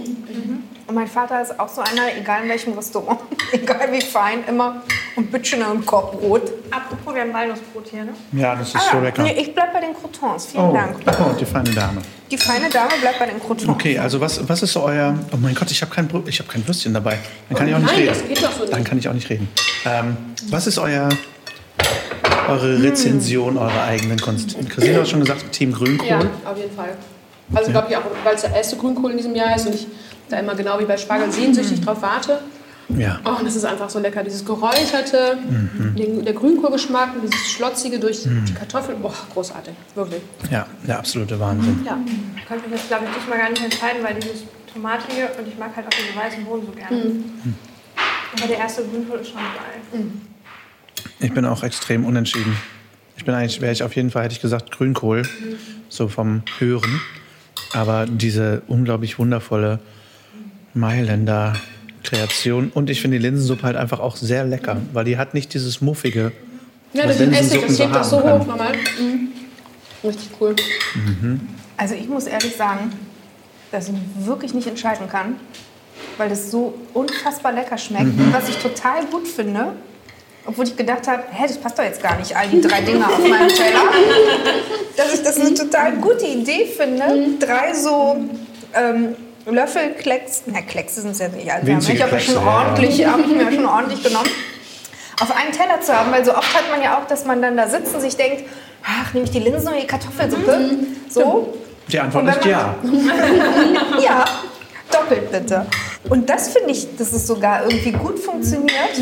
Und 0.85 0.95
mein 0.95 1.07
Vater 1.07 1.41
ist 1.41 1.57
auch 1.61 1.69
so 1.69 1.79
einer, 1.79 2.13
egal 2.19 2.43
in 2.43 2.49
welchem 2.49 2.73
Restaurant, 2.73 3.21
egal 3.53 3.87
wie 3.91 4.01
fein, 4.01 4.43
immer 4.49 4.81
ein 5.15 5.25
Bütchener 5.27 5.71
und 5.71 5.85
Korbbrot. 5.85 6.51
Apropos, 6.71 7.15
wir 7.15 7.21
haben 7.21 7.33
Walnussbrot 7.33 7.87
hier, 7.89 8.03
ne? 8.03 8.11
Ja, 8.33 8.53
das 8.53 8.75
ist 8.75 8.81
so 8.91 8.99
lecker. 8.99 9.21
Ah, 9.21 9.25
nee, 9.27 9.39
ich 9.39 9.53
bleib 9.55 9.71
bei 9.71 9.79
den 9.79 9.93
Croutons. 9.93 10.47
Vielen 10.47 10.65
Oh, 10.65 10.73
Dank. 10.73 10.97
oh, 11.07 11.33
die 11.39 11.45
feine 11.45 11.69
Dame. 11.71 12.01
Die 12.29 12.37
feine 12.37 12.69
Dame 12.69 12.91
bleibt 12.99 13.19
bei 13.19 13.25
den 13.27 13.39
Croutons. 13.39 13.69
Okay, 13.69 13.97
also 13.97 14.19
was, 14.19 14.45
was 14.49 14.61
ist 14.61 14.73
so 14.73 14.81
euer... 14.83 15.17
Oh 15.31 15.37
mein 15.37 15.55
Gott, 15.55 15.71
ich 15.71 15.81
habe 15.81 15.93
kein, 15.95 16.09
ich 16.27 16.39
hab 16.39 16.49
kein 16.49 16.67
Würstchen 16.67 16.93
dabei. 16.93 17.17
Dann 17.47 17.57
kann 17.57 17.67
ich 17.69 17.75
auch 17.75 17.79
nicht 17.79 17.87
Nein, 17.91 17.99
reden. 18.01 18.09
das 18.13 18.27
geht 18.27 18.43
doch 18.43 18.51
so 18.51 18.65
Dann 18.65 18.79
nicht. 18.79 18.89
kann 18.89 18.97
ich 18.97 19.07
auch 19.07 19.13
nicht 19.13 19.29
reden. 19.29 19.47
Ähm, 19.85 20.17
was 20.49 20.67
ist 20.67 20.77
euer, 20.79 21.07
eure 22.49 22.81
Rezension 22.81 23.57
eurer 23.57 23.83
eigenen 23.83 24.19
Kunst? 24.19 24.55
Christine 24.69 24.99
hat 24.99 25.07
schon 25.07 25.19
gesagt, 25.21 25.51
Team 25.51 25.71
Grünkohl. 25.71 26.07
Ja, 26.07 26.19
auf 26.19 26.57
jeden 26.57 26.75
Fall. 26.75 26.95
Also 27.53 27.71
glaube 27.71 27.87
ich 27.89 27.97
auch, 27.97 28.03
weil 28.23 28.35
es 28.35 28.41
der 28.41 28.55
erste 28.55 28.77
Grünkohl 28.77 29.11
in 29.11 29.17
diesem 29.17 29.35
Jahr 29.35 29.55
ist 29.55 29.67
und 29.67 29.75
ich 29.75 29.87
da 30.29 30.39
immer 30.39 30.55
genau 30.55 30.79
wie 30.79 30.85
bei 30.85 30.97
Spargel 30.97 31.31
sehnsüchtig 31.31 31.81
drauf 31.81 32.01
warte. 32.01 32.39
Ja. 32.89 33.19
Oh, 33.25 33.39
und 33.39 33.45
das 33.45 33.55
ist 33.55 33.65
einfach 33.65 33.89
so 33.89 33.99
lecker. 33.99 34.23
Dieses 34.23 34.43
geräucherte, 34.45 35.37
den, 35.97 36.25
der 36.25 36.33
Grünkohlgeschmack 36.33 37.15
und 37.15 37.21
dieses 37.23 37.51
schlotzige 37.51 37.97
durch 37.99 38.23
die 38.23 38.53
Kartoffeln. 38.53 39.01
Boah, 39.01 39.13
großartig. 39.33 39.73
Wirklich. 39.95 40.21
Ja, 40.51 40.65
der 40.85 40.99
absolute 40.99 41.39
Wahnsinn. 41.39 41.81
Ja. 41.85 41.97
Ich 42.37 42.45
konnte 42.45 42.67
mich 42.67 42.77
jetzt, 42.77 42.89
glaube 42.89 43.05
ich, 43.05 43.15
diesmal 43.17 43.39
gar 43.39 43.49
nicht 43.49 43.63
entscheiden, 43.63 44.03
weil 44.03 44.15
dieses 44.15 44.43
Tomatige 44.71 45.29
und 45.39 45.47
ich 45.47 45.57
mag 45.57 45.75
halt 45.75 45.87
auch 45.87 45.91
diese 45.91 46.17
weißen 46.17 46.43
Bohnen 46.43 46.65
so 46.65 46.71
gerne. 46.71 47.11
Aber 48.37 48.47
der 48.47 48.57
erste 48.57 48.83
Grünkohl 48.83 49.19
ist 49.19 49.29
schon 49.29 49.37
geil. 49.37 50.01
Ich 51.23 51.33
bin 51.33 51.45
auch 51.45 51.63
extrem 51.63 52.05
unentschieden. 52.05 52.57
Ich 53.15 53.23
bin 53.23 53.33
eigentlich, 53.33 53.61
wäre 53.61 53.71
ich 53.71 53.81
auf 53.81 53.95
jeden 53.95 54.11
Fall, 54.11 54.23
hätte 54.25 54.33
ich 54.33 54.41
gesagt, 54.41 54.71
Grünkohl, 54.71 55.23
so 55.87 56.09
vom 56.09 56.43
Hören. 56.59 56.99
Aber 57.71 58.05
diese 58.05 58.61
unglaublich 58.67 59.17
wundervolle 59.19 59.79
Mailänder 60.73 61.55
Kreation. 62.03 62.71
Und 62.73 62.89
ich 62.89 63.01
finde 63.01 63.17
die 63.17 63.23
Linsensuppe 63.23 63.63
halt 63.63 63.77
einfach 63.77 64.01
auch 64.01 64.17
sehr 64.17 64.43
lecker, 64.43 64.81
weil 64.91 65.05
die 65.05 65.17
hat 65.17 65.33
nicht 65.33 65.53
dieses 65.53 65.79
muffige. 65.79 66.33
Ja, 66.91 67.07
das 67.07 67.15
ist 67.15 67.21
Essig, 67.21 67.31
Linsensuppen 67.31 67.67
das 67.69 67.79
hebt 67.79 67.95
das 67.95 68.09
so 68.09 68.21
hoch 68.21 68.45
nochmal. 68.45 68.73
Mhm. 68.99 69.29
Richtig 70.03 70.29
cool. 70.41 70.55
Also 71.77 71.95
ich 71.95 72.09
muss 72.09 72.25
ehrlich 72.25 72.55
sagen, 72.57 72.91
dass 73.71 73.87
ich 73.87 73.93
mich 73.93 74.01
wirklich 74.25 74.53
nicht 74.53 74.67
entscheiden 74.67 75.07
kann, 75.07 75.37
weil 76.17 76.27
das 76.27 76.51
so 76.51 76.77
unfassbar 76.93 77.53
lecker 77.53 77.77
schmeckt. 77.77 78.19
Und 78.19 78.33
was 78.33 78.49
ich 78.49 78.57
total 78.57 79.05
gut 79.05 79.25
finde, 79.25 79.73
obwohl 80.45 80.65
ich 80.65 80.75
gedacht 80.75 81.07
habe, 81.07 81.23
hä, 81.31 81.43
das 81.47 81.57
passt 81.57 81.79
doch 81.79 81.83
jetzt 81.83 82.01
gar 82.01 82.17
nicht, 82.17 82.35
all 82.35 82.47
die 82.47 82.61
drei 82.61 82.81
Dinger 82.81 83.07
auf 83.07 83.19
meinem 83.19 83.47
Teller, 83.47 83.83
dass 84.97 85.13
ich 85.13 85.23
das 85.23 85.39
eine 85.39 85.53
total 85.53 85.93
gute 85.93 86.25
Idee 86.25 86.65
finde, 86.65 87.37
drei 87.39 87.73
so 87.73 88.17
ähm, 88.73 89.15
Löffel 89.45 89.91
Klecks, 89.93 90.43
na 90.45 90.61
Kleckse 90.61 91.01
sind 91.01 91.11
es 91.11 91.19
ja 91.19 91.29
nicht, 91.29 91.51
also 91.51 91.67
Winzige 91.67 91.97
ich 91.97 92.03
habe 92.03 92.19
schon 92.19 92.35
ja, 92.35 92.41
ja. 92.41 92.57
ordentlich, 92.57 93.05
habe 93.05 93.21
ich 93.21 93.27
mir 93.27 93.51
schon 93.51 93.65
ordentlich 93.65 94.03
genommen, 94.03 94.29
auf 95.21 95.35
einen 95.35 95.51
Teller 95.51 95.79
zu 95.81 95.97
haben, 95.97 96.11
weil 96.11 96.25
so 96.25 96.35
oft 96.35 96.53
hat 96.53 96.69
man 96.71 96.81
ja 96.81 96.97
auch, 96.97 97.07
dass 97.07 97.25
man 97.25 97.41
dann 97.41 97.55
da 97.55 97.67
sitzt 97.67 97.93
und 97.93 98.01
sich 98.01 98.15
denkt, 98.15 98.43
ach, 98.83 99.13
nehme 99.13 99.25
ich 99.25 99.31
die 99.31 99.39
Linsen 99.39 99.69
oder 99.69 99.79
die 99.79 99.87
Kartoffelsuppe? 99.87 100.69
So, 101.09 101.53
Die 101.87 101.99
Antwort 101.99 102.27
ist 102.27 102.45
ja. 102.45 102.75
ja, 104.01 104.25
doppelt 104.91 105.31
bitte. 105.31 105.65
Und 106.09 106.29
das 106.29 106.49
finde 106.49 106.71
ich, 106.71 106.95
dass 106.97 107.13
es 107.13 107.25
sogar 107.27 107.63
irgendwie 107.63 107.91
gut 107.93 108.19
funktioniert, 108.19 108.99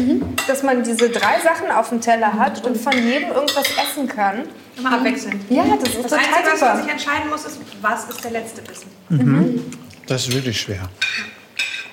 dass 0.48 0.62
man 0.64 0.84
diese 0.84 1.10
drei 1.10 1.40
Sachen 1.44 1.72
auf 1.72 1.90
dem 1.90 2.00
Teller 2.00 2.32
hat 2.34 2.66
und 2.66 2.78
von 2.78 2.94
jedem 2.94 3.30
irgendwas 3.30 3.66
essen 3.84 4.08
kann. 4.08 4.44
Immer 4.78 4.94
abwechselnd. 4.94 5.42
Ja, 5.50 5.64
das 5.80 5.90
ist 5.90 6.04
Das 6.04 6.12
total 6.12 6.20
Einzige, 6.20 6.52
was 6.54 6.62
man 6.62 6.82
sich 6.84 6.92
entscheiden 6.92 7.30
muss, 7.30 7.46
ist, 7.46 7.60
was 7.82 8.06
ist 8.10 8.24
der 8.24 8.32
letzte 8.32 8.62
Bissen. 8.62 9.72
Das 10.08 10.28
ist 10.28 10.34
wirklich 10.34 10.60
schwer. 10.62 10.82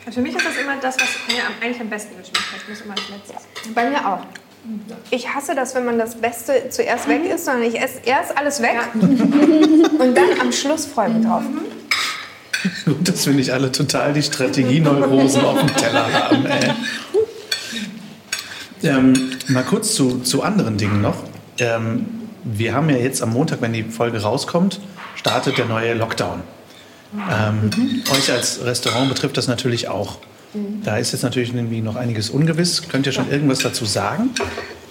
Und 0.07 0.13
für 0.15 0.21
mich 0.21 0.35
ist 0.37 0.45
das 0.47 0.57
immer 0.57 0.77
das, 0.81 0.97
was 0.97 1.09
mir 1.35 1.43
am- 1.45 1.53
eigentlich 1.63 1.81
am 1.81 1.89
besten 1.91 2.17
geschmeckt 2.17 2.39
hat. 2.53 2.61
Das 2.61 2.69
muss 2.69 2.81
immer 2.83 2.95
als 2.95 3.09
letztes. 3.09 3.75
Bei 3.75 3.89
mir 3.91 4.07
auch. 4.07 4.21
Ich 5.11 5.33
hasse 5.35 5.55
das, 5.55 5.75
wenn 5.75 5.85
man 5.87 5.99
das 5.99 6.15
Beste 6.17 6.69
zuerst 6.71 7.09
weg 7.09 7.25
isst, 7.25 7.47
sondern 7.47 7.63
ich 7.65 7.81
esse 7.81 8.01
erst 8.05 8.37
alles 8.37 8.61
weg 8.61 8.77
und 8.95 10.15
dann 10.15 10.41
am 10.41 10.53
Schluss 10.53 10.85
freue 10.87 11.09
mich 11.11 11.27
drauf. 11.27 11.43
Gut, 12.85 13.09
dass 13.09 13.27
wir 13.27 13.35
nicht 13.35 13.51
alle 13.51 13.73
total 13.73 14.13
die 14.13 14.23
Strategieneurosen 14.23 15.45
auf 15.45 15.59
dem 15.61 15.75
Teller 15.77 16.13
haben. 16.13 16.47
Ähm, 18.83 19.31
mal 19.49 19.65
kurz 19.65 19.95
zu, 19.95 20.21
zu 20.21 20.43
anderen 20.43 20.79
Dingen 20.79 21.01
noch. 21.01 21.25
Ähm, 21.59 22.07
wir 22.45 22.75
haben 22.75 22.89
ja 22.91 22.97
jetzt 22.97 23.23
am 23.23 23.31
Montag, 23.31 23.61
wenn 23.61 23.73
die 23.73 23.83
Folge 23.83 24.23
rauskommt, 24.23 24.81
startet 25.17 25.59
der 25.59 25.67
neue 25.67 25.95
Lockdown. 25.95 26.43
Ähm, 27.31 27.71
Euch 28.13 28.31
als 28.31 28.65
Restaurant 28.65 29.09
betrifft 29.09 29.37
das 29.37 29.49
natürlich 29.49 29.89
auch. 29.89 30.19
Da 30.83 30.97
ist 30.97 31.13
jetzt 31.13 31.23
natürlich 31.23 31.55
irgendwie 31.55 31.81
noch 31.81 31.97
einiges 31.97 32.31
ungewiss. 32.31 32.89
Könnt 32.89 33.07
ihr 33.07 33.13
schon 33.13 33.31
irgendwas 33.31 33.59
dazu 33.59 33.85
sagen? 33.85 34.31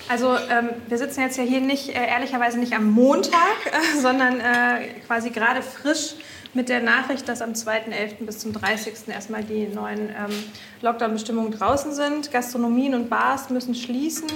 Also 0.09 0.35
ähm, 0.35 0.69
wir 0.87 0.97
sitzen 0.97 1.21
jetzt 1.21 1.37
ja 1.37 1.43
hier 1.43 1.61
nicht, 1.61 1.89
äh, 1.89 2.07
ehrlicherweise 2.07 2.59
nicht 2.59 2.73
am 2.73 2.89
Montag, 2.89 3.55
äh, 3.65 3.99
sondern 4.01 4.39
äh, 4.39 4.87
quasi 5.05 5.31
gerade 5.31 5.61
frisch 5.61 6.13
mit 6.57 6.69
der 6.69 6.81
Nachricht, 6.81 7.29
dass 7.29 7.43
am 7.43 7.51
2.11. 7.51 8.25
bis 8.25 8.39
zum 8.39 8.51
30. 8.51 9.09
erstmal 9.09 9.43
die 9.43 9.67
neuen 9.67 10.09
ähm, 10.09 10.43
Lockdown-Bestimmungen 10.81 11.51
draußen 11.51 11.93
sind. 11.93 12.31
Gastronomien 12.31 12.95
und 12.95 13.11
Bars 13.11 13.51
müssen 13.51 13.75
schließen, 13.75 14.27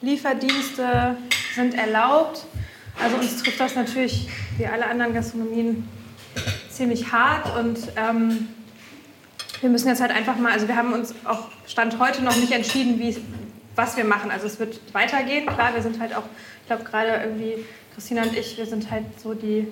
Lieferdienste 0.00 1.18
sind 1.54 1.74
erlaubt. 1.74 2.46
Also 2.98 3.16
uns 3.16 3.42
trifft 3.42 3.60
das 3.60 3.74
natürlich, 3.74 4.30
wie 4.56 4.66
alle 4.66 4.86
anderen 4.86 5.12
Gastronomien, 5.12 5.86
ziemlich 6.70 7.12
hart 7.12 7.54
und 7.58 7.78
ähm, 7.96 8.48
wir 9.60 9.68
müssen 9.68 9.88
jetzt 9.88 10.00
halt 10.00 10.10
einfach 10.10 10.38
mal, 10.38 10.52
also 10.52 10.66
wir 10.68 10.76
haben 10.76 10.94
uns 10.94 11.14
auch 11.26 11.48
Stand 11.66 11.98
heute 11.98 12.24
noch 12.24 12.34
nicht 12.36 12.52
entschieden, 12.52 12.98
wie, 12.98 13.14
was 13.76 13.98
wir 13.98 14.04
machen. 14.04 14.30
Also 14.30 14.46
es 14.46 14.58
wird 14.58 14.80
weitergehen. 14.94 15.44
Klar, 15.44 15.74
wir 15.74 15.82
sind 15.82 16.00
halt 16.00 16.16
auch, 16.16 16.24
ich 16.62 16.66
glaube 16.66 16.84
gerade 16.84 17.10
irgendwie, 17.22 17.62
Christina 17.94 18.22
und 18.22 18.34
ich, 18.34 18.56
wir 18.56 18.64
sind 18.64 18.90
halt 18.90 19.04
so 19.22 19.34
die, 19.34 19.68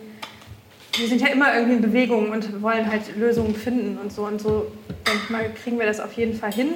wir 0.96 1.08
sind 1.08 1.20
ja 1.20 1.28
immer 1.28 1.54
irgendwie 1.54 1.76
in 1.76 1.82
Bewegung 1.82 2.30
und 2.30 2.62
wollen 2.62 2.90
halt 2.90 3.16
Lösungen 3.16 3.54
finden 3.54 3.98
und 3.98 4.12
so. 4.12 4.22
Und 4.22 4.40
so, 4.40 4.70
denke 5.06 5.20
ich 5.24 5.30
mal, 5.30 5.50
kriegen 5.62 5.78
wir 5.78 5.86
das 5.86 6.00
auf 6.00 6.12
jeden 6.14 6.34
Fall 6.34 6.52
hin. 6.52 6.68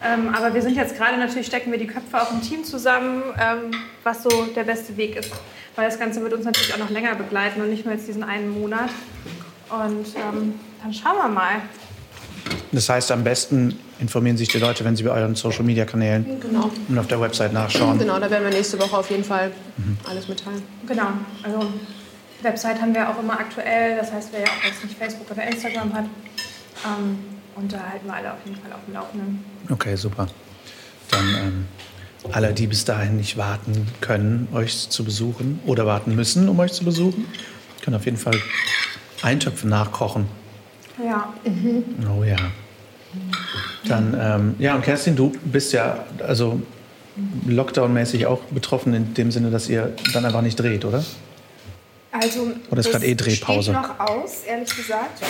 Ähm, 0.00 0.32
aber 0.32 0.54
wir 0.54 0.62
sind 0.62 0.76
jetzt 0.76 0.96
gerade 0.96 1.18
natürlich, 1.18 1.46
stecken 1.46 1.72
wir 1.72 1.78
die 1.78 1.86
Köpfe 1.88 2.22
auch 2.22 2.30
im 2.32 2.40
Team 2.40 2.62
zusammen, 2.62 3.22
ähm, 3.40 3.72
was 4.04 4.22
so 4.22 4.46
der 4.54 4.62
beste 4.64 4.96
Weg 4.96 5.16
ist. 5.16 5.32
Weil 5.74 5.86
das 5.86 5.98
Ganze 5.98 6.20
wird 6.22 6.32
uns 6.32 6.44
natürlich 6.44 6.72
auch 6.72 6.78
noch 6.78 6.90
länger 6.90 7.14
begleiten 7.16 7.60
und 7.60 7.70
nicht 7.70 7.84
nur 7.84 7.94
jetzt 7.94 8.06
diesen 8.06 8.22
einen 8.22 8.48
Monat. 8.50 8.90
Und 9.70 10.06
ähm, 10.16 10.54
dann 10.82 10.94
schauen 10.94 11.16
wir 11.16 11.28
mal. 11.28 11.62
Das 12.72 12.88
heißt, 12.88 13.10
am 13.12 13.24
besten 13.24 13.78
informieren 13.98 14.36
sich 14.36 14.48
die 14.48 14.58
Leute, 14.58 14.84
wenn 14.84 14.94
sie 14.94 15.02
bei 15.02 15.10
euren 15.10 15.34
Social-Media-Kanälen 15.34 16.40
Genau. 16.40 16.70
und 16.88 16.98
auf 16.98 17.06
der 17.08 17.20
Website 17.20 17.52
nachschauen. 17.52 17.98
Genau, 17.98 18.18
da 18.20 18.30
werden 18.30 18.44
wir 18.44 18.50
nächste 18.56 18.78
Woche 18.78 18.96
auf 18.96 19.10
jeden 19.10 19.24
Fall 19.24 19.50
alles 20.08 20.28
mitteilen. 20.28 20.62
Genau, 20.86 21.08
also 21.42 21.66
Website 22.42 22.80
haben 22.80 22.94
wir 22.94 23.08
auch 23.08 23.18
immer 23.18 23.38
aktuell, 23.38 23.96
das 23.96 24.12
heißt, 24.12 24.28
wer 24.32 24.40
ja 24.40 24.46
auch 24.46 24.64
jetzt 24.64 24.84
nicht 24.84 24.96
Facebook 24.96 25.30
oder 25.30 25.46
Instagram 25.46 25.92
hat. 25.92 26.04
Ähm, 26.84 27.18
und 27.56 27.72
da 27.72 27.78
halten 27.90 28.06
wir 28.06 28.14
alle 28.14 28.32
auf 28.32 28.38
jeden 28.44 28.56
Fall 28.60 28.72
auf 28.72 28.80
dem 28.86 28.94
Laufenden. 28.94 29.44
Okay, 29.68 29.96
super. 29.96 30.28
Dann 31.10 31.28
ähm, 31.28 31.66
alle, 32.32 32.52
die 32.52 32.66
bis 32.66 32.84
dahin 32.84 33.16
nicht 33.16 33.36
warten 33.36 33.88
können, 34.00 34.48
euch 34.52 34.88
zu 34.88 35.04
besuchen 35.04 35.60
oder 35.66 35.86
warten 35.86 36.14
müssen, 36.14 36.48
um 36.48 36.58
euch 36.60 36.72
zu 36.72 36.84
besuchen, 36.84 37.26
können 37.82 37.96
auf 37.96 38.04
jeden 38.04 38.16
Fall 38.16 38.40
Eintöpfe 39.22 39.66
nachkochen. 39.66 40.26
Ja. 41.04 41.32
Mhm. 41.44 41.84
Oh 42.08 42.22
ja. 42.22 42.36
Dann, 43.86 44.16
ähm, 44.20 44.54
ja, 44.58 44.74
und 44.74 44.82
Kerstin, 44.82 45.16
du 45.16 45.32
bist 45.44 45.72
ja 45.72 46.04
also 46.26 46.60
Lockdown-mäßig 47.48 48.26
auch 48.26 48.42
betroffen 48.50 48.94
in 48.94 49.14
dem 49.14 49.30
Sinne, 49.30 49.50
dass 49.50 49.68
ihr 49.68 49.94
dann 50.12 50.24
einfach 50.24 50.42
nicht 50.42 50.56
dreht, 50.56 50.84
oder? 50.84 51.04
Also, 52.10 52.52
oder 52.70 52.80
ist 52.80 52.90
gerade 52.90 53.06
eh 53.06 53.14
Drehpause? 53.14 53.72
steht 53.72 53.82
noch 53.82 54.00
aus, 54.00 54.44
ehrlich 54.46 54.74
gesagt. 54.74 55.22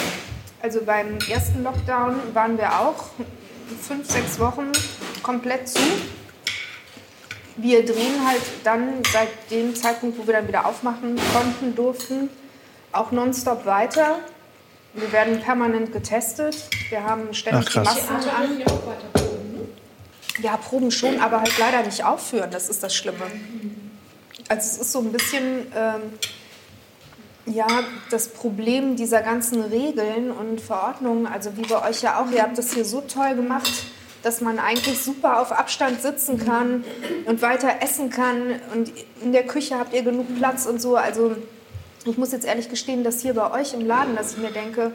Also 0.63 0.81
beim 0.85 1.19
ersten 1.31 1.63
Lockdown 1.63 2.17
waren 2.35 2.59
wir 2.59 2.81
auch 2.81 3.11
fünf, 3.81 4.11
sechs 4.11 4.39
Wochen 4.39 4.73
komplett 5.23 5.69
zu. 5.69 5.81
Wir 7.57 7.85
drehen 7.85 8.27
halt 8.27 8.43
dann 8.65 9.03
seit 9.13 9.29
dem 9.51 9.75
Zeitpunkt, 9.75 10.19
wo 10.19 10.27
wir 10.27 10.35
dann 10.35 10.49
wieder 10.49 10.67
aufmachen 10.67 11.17
konnten, 11.33 11.75
durften, 11.75 12.29
auch 12.93 13.11
nonstop 13.11 13.67
weiter. 13.67 14.21
Wir 14.95 15.13
werden 15.13 15.41
permanent 15.41 15.93
getestet. 15.93 16.57
Wir 16.89 17.03
haben 17.03 17.35
ständig 17.35 17.67
Ach, 17.69 17.73
die 17.73 17.79
krass. 17.81 18.11
Masken 18.11 18.31
an. 18.31 18.63
Ja, 20.41 20.57
Proben 20.57 20.91
schon, 20.91 21.19
aber 21.21 21.41
halt 21.41 21.59
leider 21.59 21.83
nicht 21.83 22.05
aufführen. 22.05 22.51
Das 22.51 22.69
ist 22.69 22.83
das 22.83 22.95
Schlimme. 22.95 23.27
Also 24.49 24.61
es 24.61 24.79
ist 24.79 24.93
so 24.93 25.01
ein 25.01 25.13
bisschen 25.13 25.67
ähm, 25.77 26.03
ja, 27.53 27.67
das 28.11 28.29
Problem 28.29 28.97
dieser 28.97 29.23
ganzen 29.23 29.63
Regeln 29.63 30.31
und 30.31 30.61
Verordnungen, 30.61 31.27
also 31.27 31.57
wie 31.57 31.63
bei 31.63 31.89
euch 31.89 32.03
ja 32.03 32.21
auch, 32.21 32.31
ihr 32.31 32.43
habt 32.43 32.59
das 32.59 32.73
hier 32.73 32.85
so 32.85 33.01
toll 33.01 33.35
gemacht, 33.35 33.71
dass 34.23 34.41
man 34.41 34.59
eigentlich 34.59 34.99
super 35.01 35.41
auf 35.41 35.53
Abstand 35.53 36.03
sitzen 36.03 36.45
kann 36.45 36.85
und 37.25 37.41
weiter 37.41 37.69
essen 37.81 38.11
kann 38.11 38.61
und 38.75 38.93
in 39.23 39.33
der 39.33 39.47
Küche 39.47 39.79
habt 39.79 39.95
ihr 39.95 40.03
genug 40.03 40.27
Platz 40.39 40.67
und 40.67 40.81
so. 40.81 40.97
Also 40.97 41.37
ich 42.05 42.19
muss 42.19 42.33
jetzt 42.33 42.47
ehrlich 42.47 42.69
gestehen, 42.69 43.05
dass 43.05 43.21
hier 43.21 43.35
bei 43.35 43.51
euch 43.53 43.75
im 43.75 43.87
Laden, 43.87 44.17
dass 44.17 44.33
ich 44.33 44.39
mir 44.39 44.51
denke, 44.51 44.93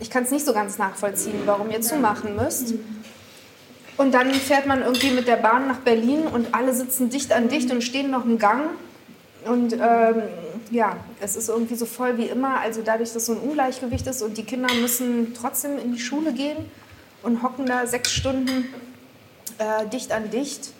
ich 0.00 0.10
kann 0.10 0.24
es 0.24 0.30
nicht 0.30 0.46
so 0.46 0.52
ganz 0.52 0.78
nachvollziehen, 0.78 1.42
warum 1.44 1.70
ihr 1.70 1.80
zumachen 1.80 2.36
müsst. 2.36 2.74
Und 3.96 4.12
dann 4.12 4.32
fährt 4.32 4.66
man 4.66 4.82
irgendwie 4.82 5.10
mit 5.10 5.28
der 5.28 5.36
Bahn 5.36 5.68
nach 5.68 5.78
Berlin 5.78 6.26
und 6.26 6.52
alle 6.52 6.72
sitzen 6.72 7.10
dicht 7.10 7.32
an 7.32 7.48
dicht 7.48 7.70
und 7.70 7.82
stehen 7.82 8.10
noch 8.10 8.24
im 8.24 8.38
Gang. 8.38 8.70
Und 9.44 9.74
ähm, 9.74 10.22
ja, 10.70 10.96
es 11.20 11.36
ist 11.36 11.48
irgendwie 11.48 11.74
so 11.74 11.86
voll 11.86 12.18
wie 12.18 12.26
immer. 12.26 12.60
Also 12.60 12.82
dadurch, 12.82 13.12
dass 13.12 13.26
so 13.26 13.32
ein 13.32 13.38
Ungleichgewicht 13.38 14.06
ist 14.06 14.22
und 14.22 14.36
die 14.36 14.44
Kinder 14.44 14.72
müssen 14.74 15.34
trotzdem 15.34 15.78
in 15.78 15.92
die 15.92 16.00
Schule 16.00 16.32
gehen 16.32 16.56
und 17.22 17.42
hocken 17.42 17.66
da 17.66 17.86
sechs 17.86 18.12
Stunden 18.12 18.72
äh, 19.58 19.86
dicht 19.88 20.12
an 20.12 20.30
dicht, 20.30 20.72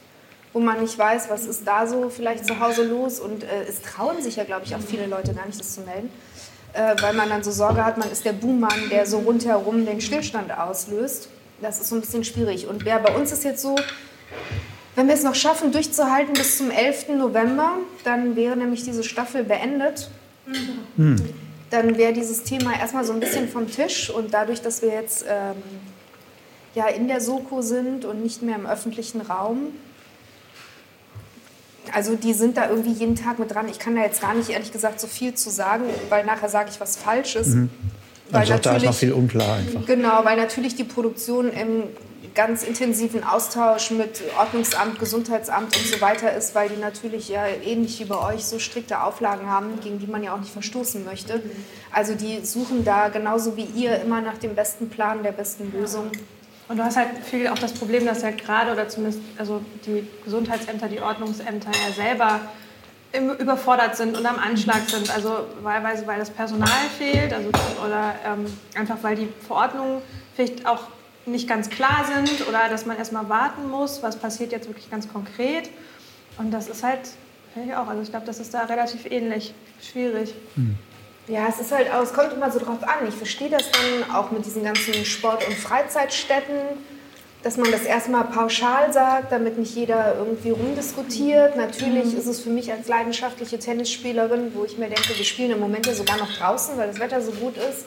wo 0.53 0.61
man 0.61 0.81
nicht 0.81 0.99
weiß, 0.99 1.31
was 1.31 1.47
ist 1.47 1.67
da 1.67 1.87
so 1.87 2.11
vielleicht 2.11 2.47
zu 2.47 2.61
Hause 2.61 2.85
los. 2.85 3.21
Und 3.21 3.45
äh, 3.45 3.65
es 3.69 3.83
trauen 3.83 4.23
sich 4.23 4.37
ja, 4.37 4.45
glaube 4.45 4.63
ich, 4.65 4.75
auch 4.75 4.81
viele 4.81 5.07
Leute 5.07 5.35
gar 5.35 5.47
nicht, 5.47 5.59
das 5.59 5.75
zu 5.75 5.81
melden. 5.83 6.11
Äh, 6.73 6.97
weil 7.01 7.15
man 7.15 7.29
dann 7.29 7.43
so 7.43 7.51
Sorge 7.51 7.85
hat, 7.85 7.99
man 7.99 8.11
ist 8.11 8.25
der 8.25 8.33
Buhmann, 8.33 8.89
der 8.91 9.07
so 9.07 9.19
rundherum 9.19 9.87
den 9.87 10.01
Stillstand 10.01 10.53
auslöst. 10.57 11.29
Das 11.63 11.81
ist 11.81 11.89
so 11.89 11.95
ein 11.95 12.01
bisschen 12.01 12.25
schwierig. 12.25 12.67
Und 12.67 12.83
ja, 12.85 12.99
bei 12.99 13.15
uns 13.15 13.33
ist 13.33 13.45
jetzt 13.45 13.63
so, 13.63 13.77
wenn 14.97 15.09
wir 15.09 15.15
es 15.15 15.23
noch 15.23 15.35
schaffen, 15.35 15.73
durchzuhalten 15.73 16.35
bis 16.35 16.59
zum 16.59 16.71
11. 16.71 17.09
November, 17.11 17.79
dann 18.05 18.37
wäre 18.37 18.57
nämlich 18.57 18.85
diese 18.85 19.03
Staffel 19.03 19.45
beendet. 19.45 20.11
Dann 21.71 21.97
wäre 21.97 22.13
dieses 22.13 22.45
Thema 22.45 22.79
erstmal 22.79 23.05
so 23.05 23.13
ein 23.13 23.21
bisschen 23.21 23.49
vom 23.49 23.71
Tisch. 23.71 24.11
Und 24.11 24.33
dadurch, 24.33 24.63
dass 24.63 24.83
wir 24.83 24.91
jetzt 24.91 25.25
ähm, 25.29 25.57
ja, 26.75 26.87
in 26.87 27.09
der 27.09 27.21
Soko 27.21 27.63
sind 27.63 28.05
und 28.05 28.23
nicht 28.23 28.43
mehr 28.43 28.57
im 28.57 28.67
öffentlichen 28.67 29.21
Raum, 29.21 29.73
also 31.93 32.17
die 32.17 32.33
sind 32.33 32.57
da 32.57 32.71
irgendwie 32.71 32.93
jeden 32.93 33.17
Tag 33.17 33.39
mit 33.39 33.53
dran. 33.53 33.69
Ich 33.69 33.79
kann 33.79 33.95
da 33.97 34.03
jetzt 34.03 34.21
gar 34.21 34.35
nicht 34.35 34.51
ehrlich 34.51 34.73
gesagt 34.73 35.01
so 35.01 35.07
viel 35.07 35.35
zu 35.35 35.51
sagen, 35.51 35.85
weil 36.09 36.25
nachher 36.25 36.49
sage 36.49 36.71
ich 36.73 36.81
was 36.81 36.97
Falsches. 36.97 37.49
Mhm. 37.49 37.71
Weil 38.31 38.41
Also 38.41 38.57
da 38.57 38.77
ist 38.77 38.85
noch 38.85 38.95
viel 38.95 39.13
unklar 39.13 39.57
einfach. 39.57 39.85
Genau, 39.87 40.25
weil 40.25 40.37
natürlich 40.37 40.75
die 40.75 40.85
Produktion 40.85 41.53
im 41.53 41.83
ganz 42.35 42.65
intensiven 42.65 43.23
Austausch 43.23 43.91
mit 43.93 44.23
Ordnungsamt, 44.39 44.99
Gesundheitsamt 44.99 45.77
und 45.77 45.87
so 45.87 46.01
weiter 46.01 46.33
ist, 46.33 46.55
weil 46.55 46.69
die 46.69 46.81
natürlich 46.81 47.29
ja 47.29 47.47
ähnlich 47.47 48.01
wie 48.01 48.05
bei 48.05 48.35
euch 48.35 48.45
so 48.45 48.59
strikte 48.59 49.03
Auflagen 49.03 49.49
haben, 49.49 49.81
gegen 49.81 49.99
die 50.01 50.07
man 50.07 50.23
ja 50.23 50.35
auch 50.35 50.41
nicht 50.41 50.53
verstoßen 50.53 51.05
möchte. 51.05 51.43
Also 51.93 52.15
die 52.15 52.45
suchen 52.45 52.85
da 52.85 53.09
genauso 53.09 53.57
wie 53.57 53.65
ihr 53.65 54.01
immer 54.01 54.21
nach 54.21 54.39
dem 54.39 54.55
besten 54.55 54.91
Plan, 54.91 55.23
der 55.23 55.33
besten 55.33 55.73
Lösung. 55.73 56.11
Und 56.67 56.79
du 56.79 56.83
hast 56.85 56.97
halt 56.97 57.09
viel 57.25 57.47
auch 57.49 57.59
das 57.59 57.73
Problem, 57.73 58.07
dass 58.07 58.23
ja 58.23 58.31
gerade 58.31 58.73
oder 58.73 58.89
zumindest 58.89 59.21
also 59.39 59.61
die 59.87 60.09
Gesundheitsämter, 60.25 60.89
die 60.89 61.01
Ordnungsämter 61.01 61.71
ja 61.71 61.93
selber 61.95 62.41
überfordert 63.39 63.97
sind 63.97 64.17
und 64.17 64.27
am 64.27 64.39
Anschlag 64.39 64.89
sind. 64.89 65.15
Also 65.15 65.47
wahlweise, 65.63 66.05
weil 66.07 66.19
das 66.19 66.31
Personal 66.31 66.69
fehlt 66.99 67.33
also, 67.33 67.51
oder 67.87 68.15
ähm, 68.27 68.47
einfach 68.75 68.97
weil 69.03 69.15
die 69.15 69.29
Verordnungen 69.47 70.03
vielleicht 70.35 70.67
auch 70.67 70.89
nicht 71.27 71.49
ganz 71.49 71.71
klar 71.71 72.05
sind 72.13 72.47
oder 72.49 72.69
dass 72.69 72.87
man 72.87 72.97
erstmal 72.97 73.29
warten 73.29 73.69
muss, 73.69 74.03
was 74.03 74.17
passiert 74.17 74.53
jetzt 74.53 74.69
wirklich 74.69 74.91
ganz 74.91 75.11
konkret. 75.13 75.71
Und 76.39 76.51
das 76.51 76.69
ist 76.69 76.83
halt, 76.83 77.01
finde 77.53 77.71
ich 77.71 77.77
auch, 77.77 77.87
also 77.87 78.03
ich 78.03 78.11
glaube, 78.11 78.27
das 78.27 78.41
ist 78.41 78.53
da 78.53 78.65
relativ 78.65 79.07
ähnlich, 79.11 79.55
schwierig. 79.81 80.35
Ja, 81.27 81.47
es 81.49 81.59
ist 81.59 81.73
halt 81.73 81.91
auch, 81.91 82.03
es 82.03 82.13
kommt 82.13 82.33
immer 82.35 82.51
so 82.51 82.59
drauf 82.59 82.83
an. 82.83 83.09
Ich 83.09 83.15
verstehe 83.15 83.49
das 83.49 83.71
dann 83.71 84.15
auch 84.15 84.31
mit 84.31 84.45
diesen 84.45 84.63
ganzen 84.63 84.93
Sport- 85.07 85.47
und 85.47 85.55
Freizeitstätten, 85.55 86.57
dass 87.43 87.57
man 87.57 87.71
das 87.71 87.83
erstmal 87.83 88.25
pauschal 88.25 88.93
sagt, 88.93 89.33
damit 89.33 89.59
nicht 89.59 89.75
jeder 89.75 90.17
irgendwie 90.17 90.51
rumdiskutiert. 90.51 91.57
Natürlich 91.57 92.15
ist 92.15 92.27
es 92.27 92.41
für 92.41 92.51
mich 92.51 92.71
als 92.73 92.89
leidenschaftliche 92.89 93.59
Tennisspielerin, 93.59 94.53
wo 94.55 94.65
ich 94.65 94.77
mir 94.77 94.89
denke, 94.89 95.17
wir 95.17 95.25
spielen 95.25 95.53
im 95.53 95.61
Moment 95.61 95.87
ja 95.87 95.95
sogar 95.95 96.19
noch 96.19 96.31
draußen, 96.31 96.77
weil 96.77 96.89
das 96.89 96.99
Wetter 96.99 97.21
so 97.23 97.33
gut 97.33 97.57
ist. 97.57 97.87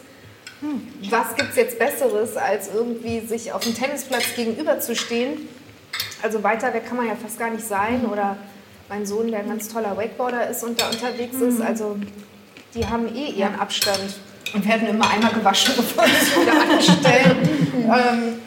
Hm, 0.62 0.88
Was 1.10 1.36
gibt 1.36 1.52
es 1.52 1.56
jetzt 1.56 1.80
Besseres, 1.80 2.36
als 2.36 2.70
irgendwie 2.74 3.20
sich 3.20 3.52
auf 3.52 3.62
dem 3.62 3.76
Tennisplatz 3.76 4.36
gegenüberzustehen? 4.36 5.48
Also 6.24 6.44
weiter 6.44 6.74
weg 6.74 6.88
kann 6.88 6.98
man 6.98 7.08
ja 7.08 7.16
fast 7.16 7.38
gar 7.38 7.50
nicht 7.50 7.66
sein. 7.66 8.06
Oder 8.06 8.38
mein 8.90 9.06
Sohn, 9.06 9.30
der 9.30 9.42
ein 9.42 9.50
ganz 9.50 9.68
toller 9.70 9.96
Wakeboarder 9.98 10.50
ist 10.50 10.64
und 10.64 10.80
da 10.80 10.90
unterwegs 10.90 11.36
ist. 11.38 11.62
Also 11.62 11.98
die 12.74 12.86
haben 12.86 13.14
eh 13.16 13.32
ihren 13.32 13.56
Abstand 13.60 14.16
und 14.54 14.68
werden 14.68 14.88
immer 14.88 15.10
einmal 15.10 15.32
gewaschen, 15.32 15.74
bevor 15.78 16.06
sie 16.06 16.12
es 16.12 16.42
wieder 16.42 16.62
anstellen. 16.62 17.50
ähm, 17.84 18.42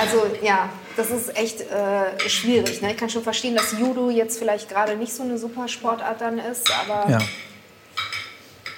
also 0.00 0.26
ja, 0.42 0.68
das 0.96 1.10
ist 1.10 1.36
echt 1.36 1.60
äh, 1.60 2.28
schwierig. 2.28 2.80
Ne? 2.80 2.92
Ich 2.92 2.96
kann 2.96 3.10
schon 3.10 3.22
verstehen, 3.22 3.54
dass 3.54 3.72
Judo 3.78 4.10
jetzt 4.10 4.38
vielleicht 4.38 4.68
gerade 4.68 4.96
nicht 4.96 5.12
so 5.12 5.22
eine 5.22 5.36
super 5.36 5.68
Sportart 5.68 6.20
dann 6.20 6.38
ist, 6.38 6.70
aber 6.70 7.10
Ja, 7.10 7.18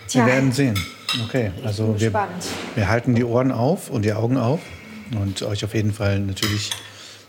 tja, 0.09 0.27
wir 0.27 0.33
werden 0.33 0.53
sehen. 0.53 0.98
Okay, 1.25 1.51
also 1.65 1.99
wir, 1.99 2.13
wir 2.75 2.89
halten 2.89 3.15
die 3.15 3.25
Ohren 3.25 3.51
auf 3.51 3.89
und 3.91 4.03
die 4.05 4.13
Augen 4.13 4.37
auf 4.37 4.61
und 5.19 5.43
euch 5.43 5.65
auf 5.65 5.75
jeden 5.75 5.93
Fall 5.93 6.21
natürlich 6.21 6.71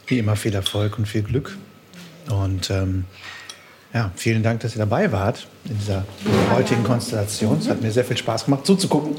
wie 0.07 0.19
immer 0.19 0.35
viel 0.35 0.53
Erfolg 0.53 0.97
und 0.97 1.07
viel 1.07 1.21
Glück. 1.23 1.57
Und 2.29 2.69
ähm, 2.69 3.05
ja, 3.93 4.11
vielen 4.15 4.43
Dank, 4.43 4.59
dass 4.61 4.75
ihr 4.75 4.79
dabei 4.79 5.11
wart 5.11 5.47
in 5.65 5.77
dieser 5.77 6.03
heutigen 6.53 6.83
Konstellation. 6.83 7.57
Es 7.59 7.69
hat 7.69 7.81
mir 7.81 7.91
sehr 7.91 8.05
viel 8.05 8.17
Spaß 8.17 8.45
gemacht 8.45 8.65
zuzugucken. 8.65 9.15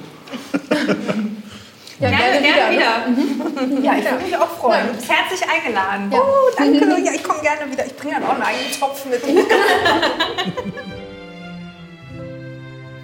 Ja, 1.99 2.09
Gerne, 2.11 2.41
gerne 2.41 2.77
wieder. 2.77 3.09
ne? 3.09 3.83
Ja, 3.85 3.95
ich 3.99 4.05
würde 4.11 4.25
mich 4.25 4.37
auch 4.37 4.49
freuen. 4.59 4.87
Du 4.89 4.95
bist 4.95 5.11
herzlich 5.11 5.43
eingeladen. 5.49 6.11
Oh, 6.13 6.51
danke. 6.57 6.79
Ja, 7.05 7.13
ich 7.15 7.23
komme 7.23 7.41
gerne 7.43 7.71
wieder. 7.71 7.85
Ich 7.85 7.95
bringe 7.95 8.15
dann 8.15 8.25
auch 8.25 8.35
einen 8.35 8.43
eigenen 8.43 8.73
Topf 8.79 9.05
mit. 9.07 9.21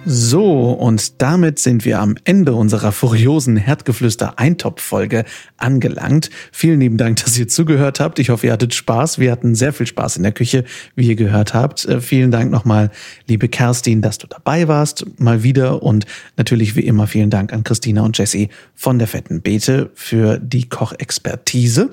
So, 0.09 0.71
und 0.71 1.21
damit 1.21 1.59
sind 1.59 1.83
wir 1.83 1.99
am 1.99 2.15
Ende 2.23 2.53
unserer 2.53 2.93
furiosen 2.93 3.57
Herdgeflüster-Eintopf-Folge 3.57 5.25
angelangt. 5.57 6.29
Vielen 6.53 6.79
lieben 6.79 6.95
Dank, 6.95 7.21
dass 7.25 7.37
ihr 7.37 7.49
zugehört 7.49 7.99
habt. 7.99 8.17
Ich 8.17 8.29
hoffe, 8.29 8.47
ihr 8.47 8.53
hattet 8.53 8.73
Spaß. 8.73 9.19
Wir 9.19 9.33
hatten 9.33 9.53
sehr 9.53 9.73
viel 9.73 9.85
Spaß 9.85 10.15
in 10.15 10.23
der 10.23 10.31
Küche, 10.31 10.63
wie 10.95 11.09
ihr 11.09 11.17
gehört 11.17 11.53
habt. 11.53 11.83
Äh, 11.83 11.99
vielen 11.99 12.31
Dank 12.31 12.51
nochmal, 12.51 12.89
liebe 13.27 13.49
Kerstin, 13.49 14.01
dass 14.01 14.17
du 14.17 14.27
dabei 14.27 14.69
warst, 14.69 15.05
mal 15.19 15.43
wieder. 15.43 15.83
Und 15.83 16.05
natürlich 16.37 16.77
wie 16.77 16.87
immer 16.87 17.07
vielen 17.07 17.29
Dank 17.29 17.51
an 17.51 17.65
Christina 17.65 18.03
und 18.03 18.17
Jessie 18.17 18.47
von 18.75 18.99
der 18.99 19.09
Fetten 19.09 19.41
Beete 19.41 19.91
für 19.93 20.39
die 20.39 20.69
Kochexpertise. 20.69 21.89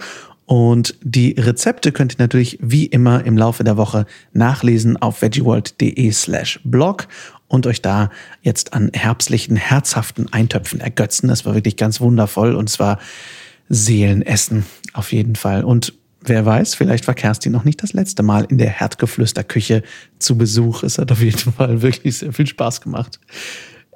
Und 0.46 0.94
die 1.02 1.32
Rezepte 1.32 1.90
könnt 1.90 2.14
ihr 2.14 2.18
natürlich 2.18 2.58
wie 2.60 2.86
immer 2.86 3.24
im 3.24 3.36
Laufe 3.36 3.64
der 3.64 3.76
Woche 3.76 4.06
nachlesen 4.32 4.96
auf 4.98 5.22
veggieworld.de 5.22 6.12
slash 6.12 6.60
blog 6.64 7.08
und 7.48 7.66
euch 7.66 7.82
da 7.82 8.10
jetzt 8.42 8.72
an 8.72 8.90
herbstlichen, 8.92 9.56
herzhaften 9.56 10.32
Eintöpfen 10.32 10.80
ergötzen. 10.80 11.28
Das 11.28 11.44
war 11.44 11.54
wirklich 11.54 11.76
ganz 11.76 12.00
wundervoll 12.00 12.54
und 12.54 12.68
zwar 12.68 12.98
Seelenessen 13.68 14.66
auf 14.92 15.12
jeden 15.12 15.36
Fall. 15.36 15.64
Und 15.64 15.94
wer 16.20 16.44
weiß, 16.44 16.74
vielleicht 16.74 17.06
war 17.06 17.14
Kerstin 17.14 17.52
noch 17.52 17.64
nicht 17.64 17.82
das 17.82 17.92
letzte 17.92 18.22
Mal 18.22 18.44
in 18.44 18.58
der 18.58 18.70
Herdgeflüsterküche 18.70 19.82
zu 20.18 20.36
Besuch. 20.36 20.82
Es 20.82 20.98
hat 20.98 21.12
auf 21.12 21.20
jeden 21.20 21.52
Fall 21.52 21.82
wirklich 21.82 22.18
sehr 22.18 22.32
viel 22.32 22.46
Spaß 22.46 22.80
gemacht. 22.80 23.20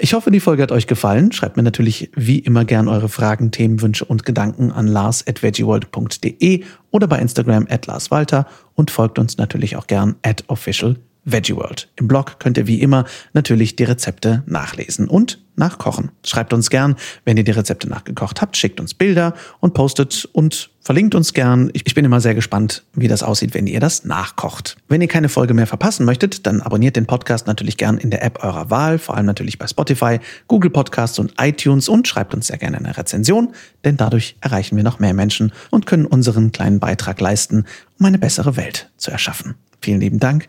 Ich 0.01 0.14
hoffe, 0.14 0.30
die 0.30 0.38
Folge 0.38 0.62
hat 0.62 0.70
euch 0.70 0.86
gefallen. 0.86 1.32
Schreibt 1.32 1.57
mir 1.57 1.64
natürlich 1.64 2.11
wie 2.14 2.38
immer 2.38 2.64
gern 2.64 2.86
eure 2.86 3.09
Fragen, 3.09 3.51
Themen, 3.51 3.82
Wünsche 3.82 4.05
und 4.05 4.24
Gedanken 4.24 4.70
an 4.70 4.86
lars.veggieworld.de 4.86 6.64
oder 6.92 7.09
bei 7.09 7.18
Instagram 7.18 7.66
at 7.68 7.86
larswalter 7.86 8.46
und 8.74 8.92
folgt 8.92 9.18
uns 9.18 9.38
natürlich 9.38 9.74
auch 9.74 9.88
gern 9.88 10.14
at 10.22 10.44
official 10.46 10.96
Veggie 11.31 11.57
World. 11.57 11.89
Im 11.97 12.09
Blog 12.09 12.39
könnt 12.39 12.59
ihr 12.59 12.66
wie 12.66 12.81
immer 12.81 13.05
natürlich 13.33 13.76
die 13.76 13.85
Rezepte 13.85 14.43
nachlesen 14.47 15.09
und 15.09 15.39
nachkochen. 15.57 16.11
Schreibt 16.24 16.53
uns 16.53 16.70
gern, 16.70 16.97
wenn 17.24 17.37
ihr 17.37 17.45
die 17.45 17.51
Rezepte 17.51 17.89
nachgekocht 17.89 18.41
habt, 18.41 18.57
schickt 18.57 18.81
uns 18.81 18.95
Bilder 18.95 19.35
und 19.61 19.74
postet 19.74 20.24
und 20.33 20.70
verlinkt 20.81 21.14
uns 21.14 21.35
gern. 21.35 21.68
Ich 21.74 21.95
bin 21.95 22.05
immer 22.05 22.20
sehr 22.20 22.35
gespannt, 22.35 22.85
wie 22.95 23.09
das 23.09 23.22
aussieht, 23.22 23.55
wenn 23.55 23.66
ihr 23.66 23.81
das 23.81 24.05
nachkocht. 24.05 24.76
Wenn 24.89 25.03
ihr 25.03 25.09
keine 25.09 25.29
Folge 25.29 25.55
mehr 25.55 25.66
verpassen 25.66 26.07
möchtet, 26.07 26.47
dann 26.47 26.62
abonniert 26.62 26.97
den 26.97 27.07
Podcast 27.07 27.47
natürlich 27.47 27.76
gern 27.76 27.99
in 27.99 28.11
der 28.11 28.22
App 28.22 28.43
eurer 28.43 28.70
Wahl, 28.70 28.99
vor 28.99 29.16
allem 29.16 29.26
natürlich 29.26 29.59
bei 29.59 29.66
Spotify, 29.66 30.20
Google 30.47 30.70
Podcasts 30.70 31.18
und 31.18 31.35
iTunes 31.39 31.89
und 31.89 32.09
schreibt 32.09 32.35
uns 32.35 32.47
sehr 32.47 32.59
gerne 32.59 32.79
eine 32.79 32.97
Rezension, 32.97 33.53
denn 33.85 33.97
dadurch 33.97 34.37
erreichen 34.41 34.76
wir 34.76 34.85
noch 34.85 35.01
mehr 35.01 35.12
Menschen 35.12 35.53
und 35.70 35.87
können 35.87 36.07
unseren 36.07 36.53
kleinen 36.53 36.79
Beitrag 36.79 37.20
leisten, 37.20 37.64
um 37.99 38.07
eine 38.07 38.18
bessere 38.18 38.57
Welt 38.57 38.91
zu 38.97 39.11
erschaffen. 39.11 39.57
Vielen 39.81 40.01
lieben 40.01 40.18
Dank. 40.18 40.49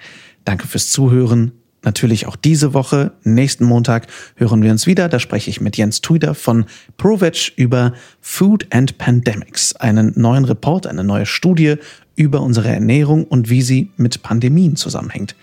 Danke 0.49 0.67
fürs 0.67 0.89
Zuhören. 0.89 1.51
Natürlich 1.83 2.25
auch 2.25 2.35
diese 2.35 2.73
Woche, 2.73 3.11
nächsten 3.23 3.65
Montag, 3.65 4.07
hören 4.35 4.63
wir 4.63 4.71
uns 4.71 4.87
wieder. 4.87 5.07
Da 5.07 5.19
spreche 5.19 5.51
ich 5.51 5.61
mit 5.61 5.77
Jens 5.77 6.01
Tuider 6.01 6.33
von 6.33 6.65
ProVeg 6.97 7.53
über 7.55 7.93
Food 8.19 8.65
and 8.71 8.97
Pandemics, 8.97 9.75
einen 9.75 10.11
neuen 10.15 10.45
Report, 10.45 10.87
eine 10.87 11.03
neue 11.03 11.27
Studie 11.27 11.75
über 12.15 12.41
unsere 12.41 12.69
Ernährung 12.69 13.25
und 13.25 13.51
wie 13.51 13.61
sie 13.61 13.91
mit 13.95 14.23
Pandemien 14.23 14.75
zusammenhängt. 14.75 15.35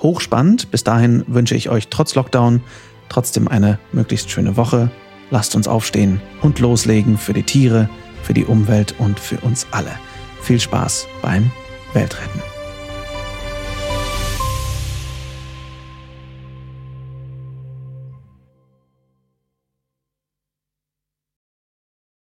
Hochspannend. 0.00 0.70
Bis 0.70 0.82
dahin 0.82 1.24
wünsche 1.26 1.56
ich 1.56 1.68
euch 1.68 1.88
trotz 1.88 2.14
Lockdown 2.14 2.62
trotzdem 3.10 3.48
eine 3.48 3.78
möglichst 3.92 4.30
schöne 4.30 4.56
Woche. 4.56 4.90
Lasst 5.30 5.54
uns 5.54 5.68
aufstehen 5.68 6.22
und 6.40 6.58
loslegen 6.58 7.18
für 7.18 7.34
die 7.34 7.42
Tiere, 7.42 7.90
für 8.22 8.32
die 8.32 8.46
Umwelt 8.46 8.94
und 8.96 9.20
für 9.20 9.36
uns 9.40 9.66
alle. 9.72 9.92
Viel 10.40 10.58
Spaß 10.58 11.06
beim 11.20 11.52
Weltretten. 11.92 12.53